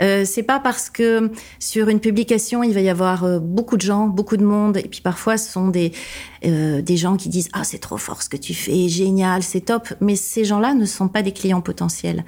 euh, 0.00 0.24
c'est 0.24 0.42
pas 0.42 0.60
parce 0.60 0.90
que 0.90 1.30
sur 1.58 1.88
une 1.88 2.00
publication 2.00 2.62
il 2.62 2.72
va 2.72 2.80
y 2.80 2.88
avoir 2.88 3.24
euh, 3.24 3.38
beaucoup 3.38 3.76
de 3.76 3.82
gens, 3.82 4.06
beaucoup 4.06 4.36
de 4.36 4.44
monde, 4.44 4.76
et 4.76 4.88
puis 4.88 5.00
parfois 5.00 5.36
ce 5.36 5.50
sont 5.50 5.68
des 5.68 5.92
euh, 6.44 6.82
des 6.82 6.96
gens 6.96 7.16
qui 7.16 7.28
disent 7.28 7.48
ah 7.52 7.64
c'est 7.64 7.78
trop 7.78 7.96
fort 7.96 8.22
ce 8.22 8.28
que 8.28 8.36
tu 8.36 8.54
fais, 8.54 8.88
génial, 8.88 9.42
c'est 9.42 9.62
top, 9.62 9.88
mais 10.00 10.16
ces 10.16 10.44
gens-là 10.44 10.74
ne 10.74 10.84
sont 10.84 11.08
pas 11.08 11.22
des 11.22 11.32
clients 11.32 11.60
potentiels. 11.60 12.24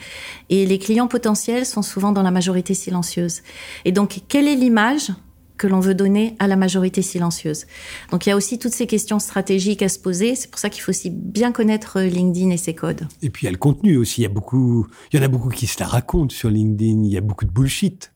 Et 0.48 0.66
les 0.66 0.78
clients 0.78 1.06
potentiels 1.06 1.66
sont 1.66 1.82
souvent 1.82 2.12
dans 2.12 2.22
la 2.22 2.30
majorité 2.30 2.74
silencieuse. 2.74 3.42
Et 3.84 3.92
donc 3.92 4.20
quelle 4.28 4.48
est 4.48 4.56
l'image? 4.56 5.12
Que 5.60 5.66
l'on 5.66 5.80
veut 5.80 5.94
donner 5.94 6.36
à 6.38 6.48
la 6.48 6.56
majorité 6.56 7.02
silencieuse. 7.02 7.66
Donc 8.10 8.24
il 8.24 8.30
y 8.30 8.32
a 8.32 8.36
aussi 8.36 8.58
toutes 8.58 8.72
ces 8.72 8.86
questions 8.86 9.18
stratégiques 9.18 9.82
à 9.82 9.90
se 9.90 9.98
poser. 9.98 10.34
C'est 10.34 10.50
pour 10.50 10.58
ça 10.58 10.70
qu'il 10.70 10.82
faut 10.82 10.88
aussi 10.88 11.10
bien 11.10 11.52
connaître 11.52 12.00
LinkedIn 12.00 12.48
et 12.48 12.56
ses 12.56 12.74
codes. 12.74 13.06
Et 13.20 13.28
puis 13.28 13.42
il 13.42 13.44
y 13.44 13.48
a 13.48 13.52
le 13.52 13.58
contenu 13.58 13.98
aussi. 13.98 14.22
Il 14.22 14.24
y 14.24 14.26
a 14.26 14.30
beaucoup, 14.30 14.86
il 15.12 15.18
y 15.18 15.22
en 15.22 15.24
a 15.24 15.28
beaucoup 15.28 15.50
qui 15.50 15.66
se 15.66 15.78
la 15.78 15.86
racontent 15.86 16.34
sur 16.34 16.48
LinkedIn. 16.48 17.04
Il 17.04 17.12
y 17.12 17.18
a 17.18 17.20
beaucoup 17.20 17.44
de 17.44 17.50
bullshit. 17.50 18.10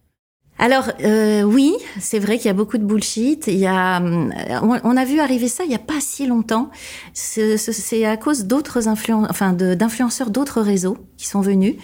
Alors 0.59 0.91
euh, 1.03 1.43
oui, 1.43 1.75
c'est 1.99 2.21
vrai 2.21 2.37
qu'il 2.37 2.47
y 2.47 2.51
a 2.51 2.55
beaucoup 2.55 2.79
de 2.79 2.85
bullshit. 2.85 3.49
Il 3.49 3.59
y 3.59 3.67
a, 3.67 4.01
euh, 4.01 4.31
on 4.63 4.97
a 4.97 5.05
vu 5.05 5.19
arriver 5.19 5.49
ça 5.49 5.65
il 5.65 5.71
y 5.71 5.75
a 5.75 5.81
pas 5.81 6.01
si 6.01 6.27
longtemps. 6.27 6.71
C'est 7.13 8.05
à 8.05 8.17
cause 8.17 8.45
d'autres 8.45 8.87
influenceurs, 8.87 9.31
enfin 9.31 9.53
d'influenceurs 9.53 10.31
d'autres 10.31 10.61
réseaux 10.61 10.97
qui 11.17 11.27
sont 11.27 11.41
venus, 11.41 11.77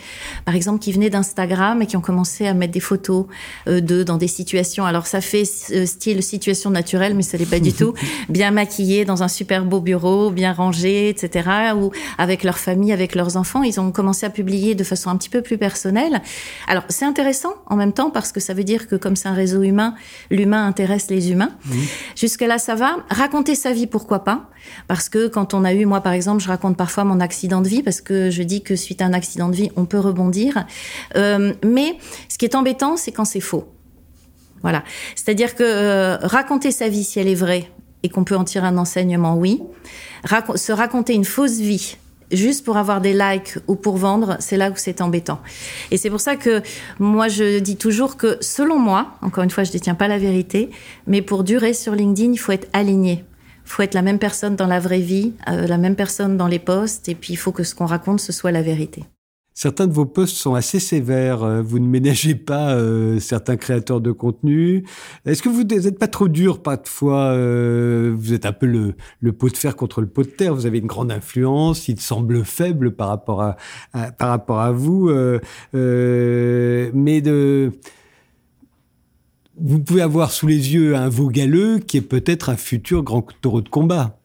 par 0.45 0.55
exemple 0.55 0.81
qui 0.81 0.93
venaient 0.93 1.11
d'Instagram 1.11 1.83
et 1.83 1.87
qui 1.87 1.97
ont 1.97 2.01
commencé 2.01 2.47
à 2.47 2.55
mettre 2.55 2.73
des 2.73 2.81
photos 2.81 3.27
euh, 3.69 3.81
d'eux 3.81 4.05
dans 4.05 4.17
des 4.17 4.29
situations. 4.29 4.85
Alors 4.85 5.07
ça 5.07 5.21
fait 5.21 5.45
euh, 5.73 5.87
style 5.87 6.23
situation 6.23 6.71
naturelle, 6.71 7.15
mais 7.15 7.23
ça 7.23 7.39
n'est 7.39 7.47
pas 7.47 7.61
du 7.61 7.73
tout. 7.73 7.95
Bien 8.29 8.51
maquillés 8.51 9.05
dans 9.05 9.23
un 9.23 9.29
super 9.29 9.65
beau 9.65 9.81
bureau, 9.81 10.31
bien 10.31 10.53
rangé, 10.53 11.09
etc. 11.09 11.49
Ou 11.77 11.91
avec 12.19 12.45
leur 12.45 12.59
famille, 12.59 12.93
avec 12.93 13.15
leurs 13.15 13.37
enfants, 13.37 13.63
ils 13.63 13.81
ont 13.81 13.91
commencé 13.93 14.27
à 14.27 14.31
publier 14.31 14.75
de 14.75 14.85
façon 14.85 15.11
un 15.11 15.17
petit 15.17 15.29
peu 15.29 15.43
plus 15.43 15.59
personnelle. 15.59 16.23
Alors 16.69 16.85
c'est 16.89 17.05
intéressant 17.05 17.55
en 17.67 17.77
même 17.77 17.93
temps 17.93 18.11
parce 18.11 18.33
que 18.33 18.41
ça 18.41 18.55
veut 18.55 18.60
veut 18.61 18.65
dire 18.65 18.87
que 18.87 18.97
comme 18.97 19.17
c'est 19.17 19.29
un 19.29 19.35
réseau 19.35 19.63
humain, 19.63 19.95
l'humain 20.31 20.67
intéresse 20.67 21.09
les 21.11 21.31
humains. 21.31 21.53
Jusque-là, 22.17 22.59
ça 22.59 22.75
va. 22.75 22.99
Raconter 23.09 23.55
sa 23.55 23.73
vie, 23.73 23.87
pourquoi 23.87 24.25
pas? 24.25 24.51
Parce 24.89 25.09
que 25.09 25.29
quand 25.29 25.55
on 25.55 25.65
a 25.65 25.73
eu, 25.73 25.87
moi 25.87 26.01
par 26.01 26.13
exemple, 26.13 26.43
je 26.43 26.49
raconte 26.49 26.77
parfois 26.77 27.05
mon 27.05 27.21
accident 27.21 27.61
de 27.61 27.69
vie, 27.69 27.83
parce 27.83 28.01
que 28.01 28.31
je 28.31 28.43
dis 28.43 28.63
que 28.63 28.77
suite 28.77 29.03
à 29.03 29.07
un 29.07 29.13
accident 29.13 29.49
de 29.49 29.57
vie, 29.57 29.71
on 29.77 29.85
peut 29.85 29.99
rebondir. 29.99 30.67
Euh, 31.17 31.53
mais 31.65 31.97
ce 32.29 32.39
qui 32.39 32.45
est 32.45 32.55
embêtant, 32.55 32.97
c'est 32.97 33.13
quand 33.13 33.25
c'est 33.25 33.41
faux. 33.41 33.67
Voilà. 34.63 34.85
C'est-à-dire 35.15 35.55
que 35.55 35.65
euh, 35.65 36.17
raconter 36.23 36.71
sa 36.71 36.89
vie, 36.89 37.05
si 37.05 37.19
elle 37.19 37.29
est 37.29 37.35
vraie, 37.35 37.71
et 38.03 38.09
qu'on 38.09 38.25
peut 38.25 38.37
en 38.37 38.45
tirer 38.45 38.67
un 38.67 38.79
enseignement, 38.79 39.37
oui. 39.37 39.63
se 40.57 40.73
raconter 40.73 41.15
une 41.15 41.25
fausse 41.25 41.59
vie, 41.59 41.97
juste 42.33 42.65
pour 42.65 42.77
avoir 42.77 43.01
des 43.01 43.13
likes 43.13 43.59
ou 43.67 43.77
pour 43.77 43.97
vendre, 43.97 44.37
c'est 44.41 44.57
là 44.57 44.71
où 44.71 44.75
c'est 44.77 45.01
embêtant. 45.01 45.41
Et 45.91 45.97
c'est 45.97 46.11
pour 46.11 46.21
ça 46.21 46.37
que 46.37 46.63
moi, 46.99 47.29
je 47.29 47.59
dis 47.59 47.77
toujours 47.77 48.17
que 48.17 48.39
selon 48.41 48.79
moi, 48.79 49.13
encore 49.23 49.45
une 49.45 49.51
fois, 49.51 49.65
je 49.65 49.71
ne 49.71 49.75
détiens 49.75 49.95
pas 49.95 50.09
la 50.09 50.19
vérité, 50.19 50.71
mais 51.07 51.23
pour 51.23 51.45
durer 51.45 51.73
sur 51.73 51.95
LinkedIn, 51.95 52.33
il 52.33 52.39
faut 52.39 52.53
être 52.53 52.69
aligné. 52.73 53.25
Il 53.67 53.71
faut 53.71 53.83
être 53.83 53.95
la 53.95 54.03
même 54.03 54.19
personne 54.19 54.57
dans 54.57 54.67
la 54.67 54.81
vraie 54.81 55.01
vie, 55.01 55.33
euh, 55.49 55.67
la 55.67 55.79
même 55.79 55.97
personne 55.97 56.37
dans 56.37 56.49
les 56.49 56.59
posts, 56.59 57.09
et 57.09 57.15
puis 57.15 57.35
il 57.35 57.37
faut 57.37 57.53
que 57.53 57.63
ce 57.63 57.75
qu'on 57.75 57.87
raconte, 57.87 58.21
ce 58.21 58.33
soit 58.33 58.51
la 58.51 58.63
vérité. 58.63 59.05
Certains 59.63 59.87
de 59.87 59.93
vos 59.93 60.07
posts 60.07 60.37
sont 60.37 60.55
assez 60.55 60.81
sévères. 60.81 61.43
Euh, 61.43 61.61
vous 61.61 61.81
ne 61.81 61.87
ménagez 61.87 62.35
pas 62.47 62.73
euh, 62.73 63.21
certains 63.21 63.59
créateurs 63.59 64.01
de 64.01 64.11
contenu. 64.11 64.87
Est-ce 65.27 65.43
que 65.43 65.51
vous 65.51 65.65
n'êtes 65.65 65.99
pas 65.99 66.09
trop 66.09 66.29
dur 66.29 66.63
parfois 66.63 67.33
euh, 67.33 68.11
Vous 68.17 68.33
êtes 68.33 68.47
un 68.47 68.55
peu 68.55 68.65
le, 68.65 68.95
le, 69.21 69.33
pot 69.35 69.51
de 69.51 69.57
fer 69.59 69.77
contre 69.77 70.01
le 70.01 70.07
pot 70.07 70.23
de 70.23 70.31
terre. 70.31 70.55
Vous 70.55 70.65
avez 70.65 70.79
une 70.79 70.87
grande 70.87 71.13
influence. 71.13 71.89
Il 71.89 72.01
semble 72.01 72.43
faible 72.43 72.93
par 72.93 73.09
rapport 73.09 73.43
à, 73.43 73.57
par 74.13 74.31
rapport 74.31 74.61
à 74.61 74.73
vous. 74.73 75.11
mais 75.75 77.21
de 77.21 77.71
vous 79.59 79.79
pouvez 79.81 80.01
avoir 80.01 80.31
sous 80.31 80.47
les 80.47 80.73
yeux 80.73 80.97
un 80.97 81.11
veau 81.11 81.29
galeux 81.29 81.81
qui 81.81 81.99
est 81.99 82.01
peut-être 82.01 82.49
un 82.49 82.57
futur 82.57 83.03
grand 83.03 83.27
taureau 83.43 83.61
de 83.61 83.69
combat. 83.69 84.20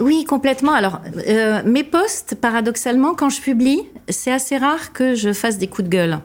Oui, 0.00 0.24
complètement. 0.24 0.72
Alors, 0.72 1.00
euh, 1.28 1.62
mes 1.64 1.84
posts, 1.84 2.34
paradoxalement, 2.34 3.14
quand 3.14 3.30
je 3.30 3.40
publie, 3.40 3.80
c'est 4.08 4.32
assez 4.32 4.56
rare 4.56 4.92
que 4.92 5.14
je 5.14 5.32
fasse 5.32 5.56
des 5.56 5.68
coups 5.68 5.88
de 5.88 5.88
gueule. 5.88 6.18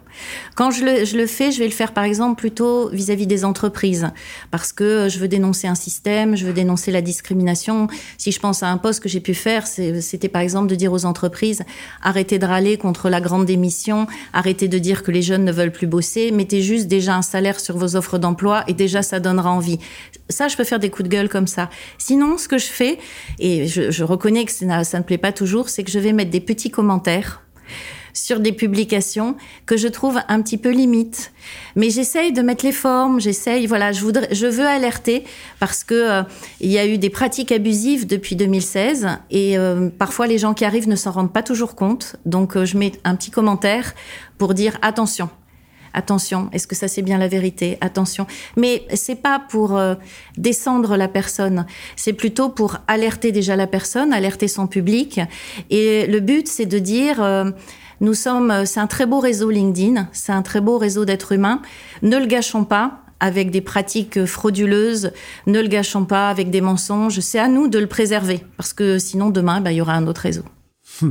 Quand 0.56 0.72
je 0.72 0.84
le, 0.84 1.06
je 1.06 1.16
le, 1.16 1.28
fais, 1.28 1.52
je 1.52 1.60
vais 1.60 1.68
le 1.68 1.72
faire 1.72 1.94
par 1.94 2.04
exemple 2.04 2.40
plutôt 2.40 2.90
vis-à-vis 2.90 3.28
des 3.28 3.46
entreprises, 3.46 4.10
parce 4.50 4.74
que 4.74 5.08
je 5.08 5.20
veux 5.20 5.28
dénoncer 5.28 5.68
un 5.68 5.76
système, 5.76 6.36
je 6.36 6.48
veux 6.48 6.52
dénoncer 6.54 6.92
la 6.92 7.02
discrimination. 7.02 7.88
Si 8.18 8.32
je 8.32 8.40
pense 8.40 8.64
à 8.64 8.70
un 8.70 8.78
poste 8.78 9.04
que 9.04 9.08
j'ai 9.08 9.20
pu 9.20 9.36
faire, 9.36 9.68
c'était 9.68 10.30
par 10.30 10.42
exemple 10.42 10.68
de 10.68 10.76
dire 10.76 10.92
aux 10.92 11.06
entreprises 11.06 11.62
arrêtez 12.02 12.40
de 12.40 12.46
râler 12.48 12.78
contre 12.78 13.08
la 13.08 13.22
grande 13.22 13.46
démission, 13.46 14.08
arrêtez 14.34 14.68
de 14.68 14.80
dire 14.80 15.04
que 15.04 15.12
les 15.12 15.22
jeunes 15.22 15.46
ne 15.46 15.52
veulent 15.52 15.72
plus 15.72 15.88
bosser, 15.88 16.32
mettez 16.32 16.64
juste 16.64 16.88
déjà 16.88 17.16
un 17.16 17.22
salaire 17.22 17.60
sur 17.60 17.78
vos 17.78 17.96
offres 17.96 18.18
d'emploi 18.18 18.64
et 18.68 18.74
déjà 18.74 19.04
ça 19.04 19.20
donnera 19.20 19.52
envie. 19.52 19.78
Ça, 20.30 20.48
je 20.48 20.58
peux 20.58 20.64
faire 20.64 20.80
des 20.80 20.90
coups 20.90 21.08
de 21.08 21.14
gueule 21.14 21.30
comme 21.30 21.48
ça. 21.48 21.70
Sinon, 21.98 22.38
ce 22.38 22.48
que 22.48 22.58
je 22.58 22.68
fais, 22.68 23.00
et 23.40 23.59
je, 23.68 24.04
reconnais 24.04 24.46
que 24.46 24.52
ça, 24.52 24.84
ça 24.84 24.98
ne 25.00 25.04
plaît 25.04 25.18
pas 25.18 25.32
toujours, 25.32 25.70
c'est 25.70 25.84
que 25.84 25.92
je 25.92 26.00
vais 26.00 26.14
mettre 26.14 26.32
des 26.32 26.42
petits 26.42 26.72
commentaires 26.72 27.42
sur 28.14 28.40
des 28.40 28.52
publications 28.52 29.36
que 29.66 29.78
je 29.78 29.88
trouve 29.88 30.20
un 30.28 30.42
petit 30.42 30.58
peu 30.58 30.70
limite. 30.70 31.32
Mais 31.76 31.90
j'essaye 31.90 32.32
de 32.32 32.42
mettre 32.42 32.66
les 32.66 32.72
formes, 32.72 33.20
j'essaye, 33.20 33.68
voilà, 33.68 33.92
je 33.92 34.48
veux 34.48 34.68
alerter 34.68 35.24
parce 35.60 35.84
que 35.84 35.94
euh, 35.94 36.24
il 36.60 36.72
y 36.72 36.78
a 36.78 36.88
eu 36.88 36.98
des 36.98 37.10
pratiques 37.10 37.52
abusives 37.52 38.08
depuis 38.08 38.36
2016 38.36 39.08
et 39.32 39.58
euh, 39.58 39.90
parfois 39.90 40.28
les 40.28 40.38
gens 40.38 40.54
qui 40.54 40.66
arrivent 40.66 40.90
ne 40.90 40.96
s'en 40.96 41.12
rendent 41.12 41.34
pas 41.34 41.44
toujours 41.44 41.76
compte. 41.76 42.16
Donc 42.26 42.56
euh, 42.56 42.66
je 42.66 42.78
mets 42.78 42.94
un 43.04 43.16
petit 43.16 43.32
commentaire 43.32 43.94
pour 44.38 44.54
dire 44.54 44.78
attention. 44.82 45.30
Attention, 45.94 46.50
est-ce 46.52 46.68
que 46.68 46.76
ça 46.76 46.88
c'est 46.88 47.02
bien 47.02 47.18
la 47.18 47.28
vérité? 47.28 47.78
Attention. 47.82 48.28
Mais 48.58 48.86
c'est 48.94 49.16
pas 49.16 49.40
pour 49.40 49.80
descendre 50.38 50.98
la 50.98 51.08
personne, 51.08 51.66
c'est 51.96 52.14
plutôt 52.14 52.50
pour 52.50 52.78
alerter 52.88 53.32
déjà 53.32 53.56
la 53.56 53.68
personne, 53.68 54.14
alerter 54.14 54.48
son 54.48 54.68
public. 54.68 55.20
Et 55.70 56.08
le 56.08 56.20
but 56.20 56.48
c'est 56.48 56.66
de 56.66 56.80
dire 56.80 57.22
nous 58.02 58.14
sommes, 58.14 58.50
euh, 58.52 58.66
c'est 58.66 58.80
un 58.80 58.88
très 58.88 59.06
beau 59.06 59.20
réseau 59.20 59.50
LinkedIn, 59.50 60.08
c'est 60.14 60.32
un 60.32 60.42
très 60.42 60.62
beau 60.62 60.78
réseau 60.78 61.04
d'êtres 61.06 61.34
humains. 61.34 61.62
Ne 62.02 62.18
le 62.18 62.26
gâchons 62.28 62.64
pas 62.64 63.02
avec 63.20 63.52
des 63.52 63.60
pratiques 63.60 64.26
frauduleuses, 64.26 65.12
ne 65.48 65.60
le 65.60 65.68
gâchons 65.68 66.06
pas 66.06 66.30
avec 66.30 66.50
des 66.50 66.62
mensonges. 66.62 67.20
C'est 67.20 67.40
à 67.40 67.50
nous 67.50 67.68
de 67.68 67.78
le 67.78 67.88
préserver 67.88 68.46
parce 68.56 68.72
que 68.72 69.00
sinon 69.00 69.30
demain, 69.30 69.60
bah, 69.60 69.74
il 69.74 69.78
y 69.78 69.82
aura 69.82 69.94
un 69.94 70.08
autre 70.08 70.22
réseau. 70.22 70.44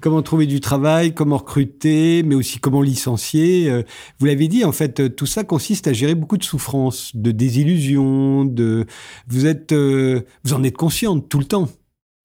comment 0.00 0.22
trouver 0.22 0.46
du 0.46 0.60
travail, 0.60 1.14
comment 1.14 1.38
recruter, 1.38 2.22
mais 2.22 2.34
aussi 2.34 2.58
comment 2.58 2.82
licencier. 2.82 3.70
Euh, 3.70 3.82
vous 4.18 4.26
l'avez 4.26 4.48
dit, 4.48 4.64
en 4.64 4.72
fait, 4.72 5.00
euh, 5.00 5.08
tout 5.08 5.26
ça 5.26 5.44
consiste 5.44 5.86
à 5.86 5.92
gérer 5.92 6.14
beaucoup 6.14 6.36
de 6.36 6.44
souffrances, 6.44 7.14
de 7.14 7.30
désillusions, 7.30 8.44
de 8.44 8.86
vous 9.28 9.46
êtes, 9.46 9.72
vous 9.72 10.52
en 10.52 10.62
êtes 10.62 10.76
consciente 10.76 11.28
tout 11.28 11.38
le 11.38 11.44
temps. 11.44 11.68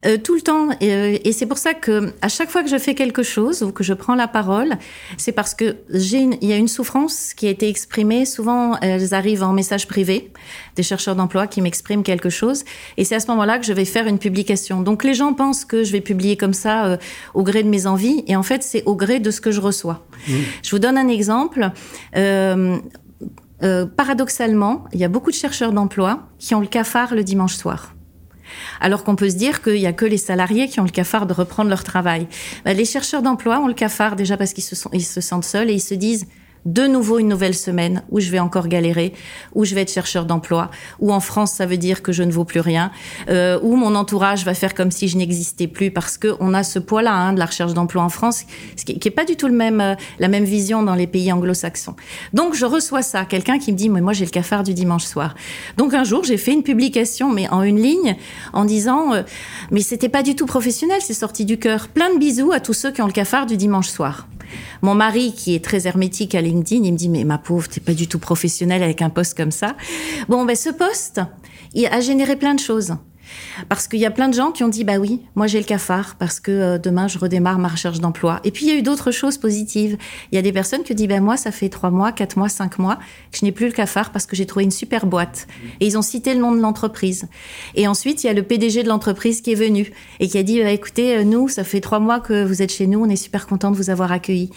Euh, 0.06 0.18
tout 0.24 0.36
le 0.36 0.42
temps. 0.42 0.70
Euh, 0.84 1.18
et, 1.24 1.32
c'est 1.32 1.48
pour 1.48 1.58
ça 1.58 1.74
que 1.74 2.14
à 2.22 2.30
chaque 2.30 2.52
fois 2.52 2.62
que 2.62 2.70
je 2.70 2.78
fais 2.78 2.94
quelque 2.94 3.24
chose 3.24 3.64
ou 3.64 3.72
que 3.72 3.84
je 3.84 3.96
prends 3.96 4.14
la 4.14 4.28
parole, 4.28 4.76
c'est 5.18 5.32
parce 5.32 5.56
que 5.56 5.78
j'ai 5.90 6.20
il 6.40 6.48
y 6.48 6.54
a 6.54 6.56
une 6.56 6.68
souffrance 6.68 7.34
qui 7.34 7.48
a 7.48 7.50
été 7.50 7.68
exprimée. 7.68 8.26
Souvent, 8.26 8.78
elles 8.82 9.16
arrivent 9.16 9.42
en 9.42 9.54
message 9.54 9.88
privé, 9.88 10.32
des 10.76 10.84
chercheurs 10.84 11.16
d'emploi 11.16 11.48
qui 11.48 11.62
m'expriment 11.62 12.04
quelque 12.04 12.30
chose. 12.30 12.64
Et 12.98 13.06
c'est 13.06 13.16
à 13.16 13.20
ce 13.20 13.26
moment-là 13.30 13.58
que 13.58 13.66
je 13.66 13.74
vais 13.74 13.86
faire 13.86 14.06
une 14.06 14.20
publication. 14.20 14.82
Donc 14.82 15.04
les 15.04 15.16
gens 15.16 15.34
pensent 15.34 15.66
que 15.66 15.84
je 15.84 15.92
vais 15.92 16.02
publier 16.02 16.38
comme 16.38 16.54
ça 16.54 16.86
euh, 16.86 16.98
au 17.34 17.42
gré 17.42 17.64
de 17.64 17.70
mes 17.70 17.88
envies. 17.88 18.24
Et 18.28 18.36
en 18.36 18.44
fait, 18.44 18.62
c'est 18.62 18.84
au 18.86 18.96
gré 18.96 19.20
de 19.20 19.32
ce 19.32 19.42
que 19.42 19.50
je 19.50 19.62
reçois. 19.62 20.06
Mmh. 20.28 20.34
Je 20.62 20.70
vous 20.70 20.80
donne 20.80 21.00
un 21.00 21.08
exemple. 21.08 21.72
paradoxalement, 23.98 24.86
il 24.94 25.00
y 25.00 25.04
a 25.04 25.10
beaucoup 25.10 25.32
de 25.32 25.36
chercheurs 25.36 25.74
d'emploi 25.74 26.28
qui 26.38 26.54
ont 26.54 26.62
le 26.62 26.68
cafard 26.68 27.16
le 27.16 27.24
dimanche 27.24 27.56
soir. 27.56 27.97
Alors 28.80 29.04
qu'on 29.04 29.16
peut 29.16 29.30
se 29.30 29.36
dire 29.36 29.62
qu'il 29.62 29.76
n'y 29.76 29.88
a 29.88 29.94
que 29.94 30.06
les 30.06 30.18
salariés 30.18 30.68
qui 30.68 30.80
ont 30.80 30.84
le 30.84 30.90
cafard 30.90 31.26
de 31.26 31.34
reprendre 31.34 31.70
leur 31.70 31.84
travail. 31.84 32.28
Bah, 32.66 32.74
les 32.74 32.86
chercheurs 32.86 33.22
d'emploi 33.22 33.60
ont 33.60 33.68
le 33.68 33.74
cafard 33.74 34.16
déjà 34.16 34.38
parce 34.38 34.54
qu'ils 34.54 34.64
se, 34.64 35.22
sentent 35.22 35.46
seuls 35.46 35.70
et 35.70 35.74
ils 35.74 35.80
se 35.80 35.94
disent 35.94 36.28
de 36.68 36.86
nouveau 36.86 37.18
une 37.18 37.30
nouvelle 37.30 37.56
semaine 37.56 38.04
où 38.10 38.20
je 38.20 38.30
vais 38.30 38.40
encore 38.40 38.68
galérer, 38.68 39.14
où 39.56 39.64
je 39.64 39.74
vais 39.74 39.82
être 39.82 39.92
chercheur 39.92 40.26
d'emploi, 40.26 40.70
où 41.00 41.14
en 41.14 41.22
France 41.22 41.54
ça 41.54 41.66
veut 41.66 41.78
dire 41.78 42.04
que 42.04 42.12
je 42.12 42.24
ne 42.24 42.32
vaux 42.32 42.44
plus 42.44 42.60
rien, 42.60 42.92
euh, 43.30 43.58
où 43.64 43.76
mon 43.78 43.96
entourage 43.96 44.44
va 44.44 44.54
faire 44.54 44.76
comme 44.76 44.92
si 44.92 45.08
je 45.08 45.18
n'existais 45.18 45.68
plus 45.68 45.92
parce 45.92 46.18
que 46.18 46.36
on 46.42 46.54
a 46.54 46.64
ce 46.64 46.78
poids-là 46.78 47.14
hein, 47.14 47.34
de 47.34 47.40
la 47.40 47.46
recherche 47.46 47.74
d'emploi 47.74 48.04
en 48.04 48.10
France, 48.10 48.44
ce 48.76 48.84
qui, 48.84 49.00
qui 49.00 49.08
est 49.08 49.12
pas 49.12 49.24
du 49.24 49.38
tout 49.38 49.48
le 49.48 49.54
même 49.54 49.80
euh, 49.80 49.96
la 50.20 50.28
même 50.28 50.44
vision 50.44 50.84
dans 50.84 50.96
les 50.96 51.08
pays 51.08 51.32
anglo-saxons. 51.32 51.96
Donc 52.34 52.54
je 52.54 52.66
reçois 52.66 53.02
ça, 53.02 53.24
quelqu'un 53.24 53.60
qui 53.60 53.72
me 53.72 53.78
dit 53.78 53.90
mais 53.90 54.02
moi 54.02 54.12
j'ai 54.12 54.26
le 54.26 54.32
cafard 54.32 54.64
du 54.64 54.74
dimanche 54.74 55.06
soir. 55.06 55.36
Donc 55.78 55.94
un 55.94 56.04
jour 56.04 56.26
j'ai 56.26 56.38
fait 56.38 56.52
une 56.52 56.64
publication 56.64 57.32
mais 57.32 57.48
en 57.48 57.64
une 57.64 57.82
ligne 57.82 58.18
en 58.52 58.66
disant 58.66 59.14
euh, 59.14 59.24
mais 59.72 59.82
c'était 59.82 60.10
pas 60.10 60.22
du 60.22 60.36
tout 60.36 60.46
professionnel, 60.46 61.00
c'est 61.02 61.14
sorti 61.14 61.46
du 61.46 61.58
cœur. 61.58 61.88
Plein 61.88 62.14
de 62.14 62.20
bisous 62.20 62.52
à 62.52 62.60
tous 62.60 62.74
ceux 62.74 62.92
qui 62.92 63.02
ont 63.02 63.08
le 63.08 63.14
cafard 63.14 63.46
du 63.46 63.56
dimanche 63.56 63.88
soir. 63.88 64.28
Mon 64.82 64.96
mari, 64.96 65.34
qui 65.34 65.56
est 65.56 65.64
très 65.64 65.88
hermétique 65.88 66.36
à 66.36 66.42
LinkedIn, 66.42 66.84
il 66.84 66.94
me 66.94 66.98
dit, 66.98 67.10
mais 67.10 67.24
ma 67.24 67.38
pauvre, 67.38 67.68
t'es 67.68 67.80
pas 67.80 67.94
du 67.94 68.08
tout 68.08 68.20
professionnelle 68.20 68.84
avec 68.84 69.02
un 69.02 69.10
poste 69.10 69.36
comme 69.36 69.52
ça. 69.52 69.76
Bon, 70.28 70.46
ben, 70.46 70.56
ce 70.56 70.70
poste, 70.70 71.22
il 71.74 71.86
a 71.88 72.00
généré 72.00 72.36
plein 72.36 72.56
de 72.56 72.60
choses. 72.60 72.96
Parce 73.70 73.88
qu'il 73.88 74.00
y 74.00 74.06
a 74.06 74.12
plein 74.12 74.30
de 74.30 74.34
gens 74.34 74.52
qui 74.52 74.64
ont 74.64 74.68
dit 74.68 74.84
bah 74.84 74.98
oui, 74.98 75.22
moi 75.36 75.48
j'ai 75.48 75.60
le 75.60 75.66
cafard 75.66 76.16
parce 76.18 76.40
que 76.40 76.52
euh, 76.52 76.78
demain 76.78 77.08
je 77.08 77.18
redémarre 77.18 77.60
ma 77.60 77.68
recherche 77.68 78.00
d'emploi. 78.00 78.40
Et 78.44 78.52
puis 78.52 78.66
il 78.66 78.70
y 78.70 78.76
a 78.76 78.78
eu 78.78 78.82
d'autres 78.82 79.12
choses 79.12 79.38
positives. 79.38 79.98
Il 80.32 80.36
y 80.36 80.38
a 80.38 80.42
des 80.42 80.52
personnes 80.52 80.84
qui 80.84 80.94
ont 80.94 80.96
dit 80.96 81.08
bah 81.08 81.20
moi 81.20 81.38
ça 81.38 81.52
fait 81.52 81.70
trois 81.70 81.90
mois, 81.90 82.12
quatre 82.12 82.38
mois, 82.38 82.50
cinq 82.50 82.80
mois 82.80 82.98
que 83.32 83.38
je 83.40 83.46
n'ai 83.46 83.52
plus 83.52 83.68
le 83.68 83.72
cafard 83.72 84.12
parce 84.12 84.26
que 84.26 84.36
j'ai 84.36 84.46
trouvé 84.46 84.66
une 84.66 84.72
super 84.72 85.06
boîte. 85.06 85.48
Et 85.80 85.88
ils 85.88 85.98
ont 85.98 86.02
cité 86.02 86.34
le 86.34 86.40
nom 86.40 86.52
de 86.52 86.60
l'entreprise. 86.60 87.28
Et 87.76 87.88
ensuite 87.88 88.24
il 88.24 88.28
y 88.28 88.30
a 88.30 88.34
le 88.34 88.44
PDG 88.44 88.84
de 88.84 88.90
l'entreprise 88.90 89.42
qui 89.42 89.52
est 89.52 89.56
venu 89.56 89.92
et 90.20 90.28
qui 90.28 90.38
a 90.38 90.44
dit 90.44 90.62
bah, 90.62 90.72
écoutez 90.72 91.18
euh, 91.18 91.24
nous 91.24 91.48
ça 91.48 91.64
fait 91.64 91.82
trois 91.82 92.00
mois 92.00 92.20
que 92.20 92.44
vous 92.46 92.62
êtes 92.62 92.72
chez 92.72 92.88
nous, 92.88 93.04
on 93.04 93.10
est 93.10 93.16
super 93.16 93.48
content 93.48 93.72
de 93.72 93.76
vous 93.76 93.90
avoir 93.90 94.12
accueilli. 94.12 94.50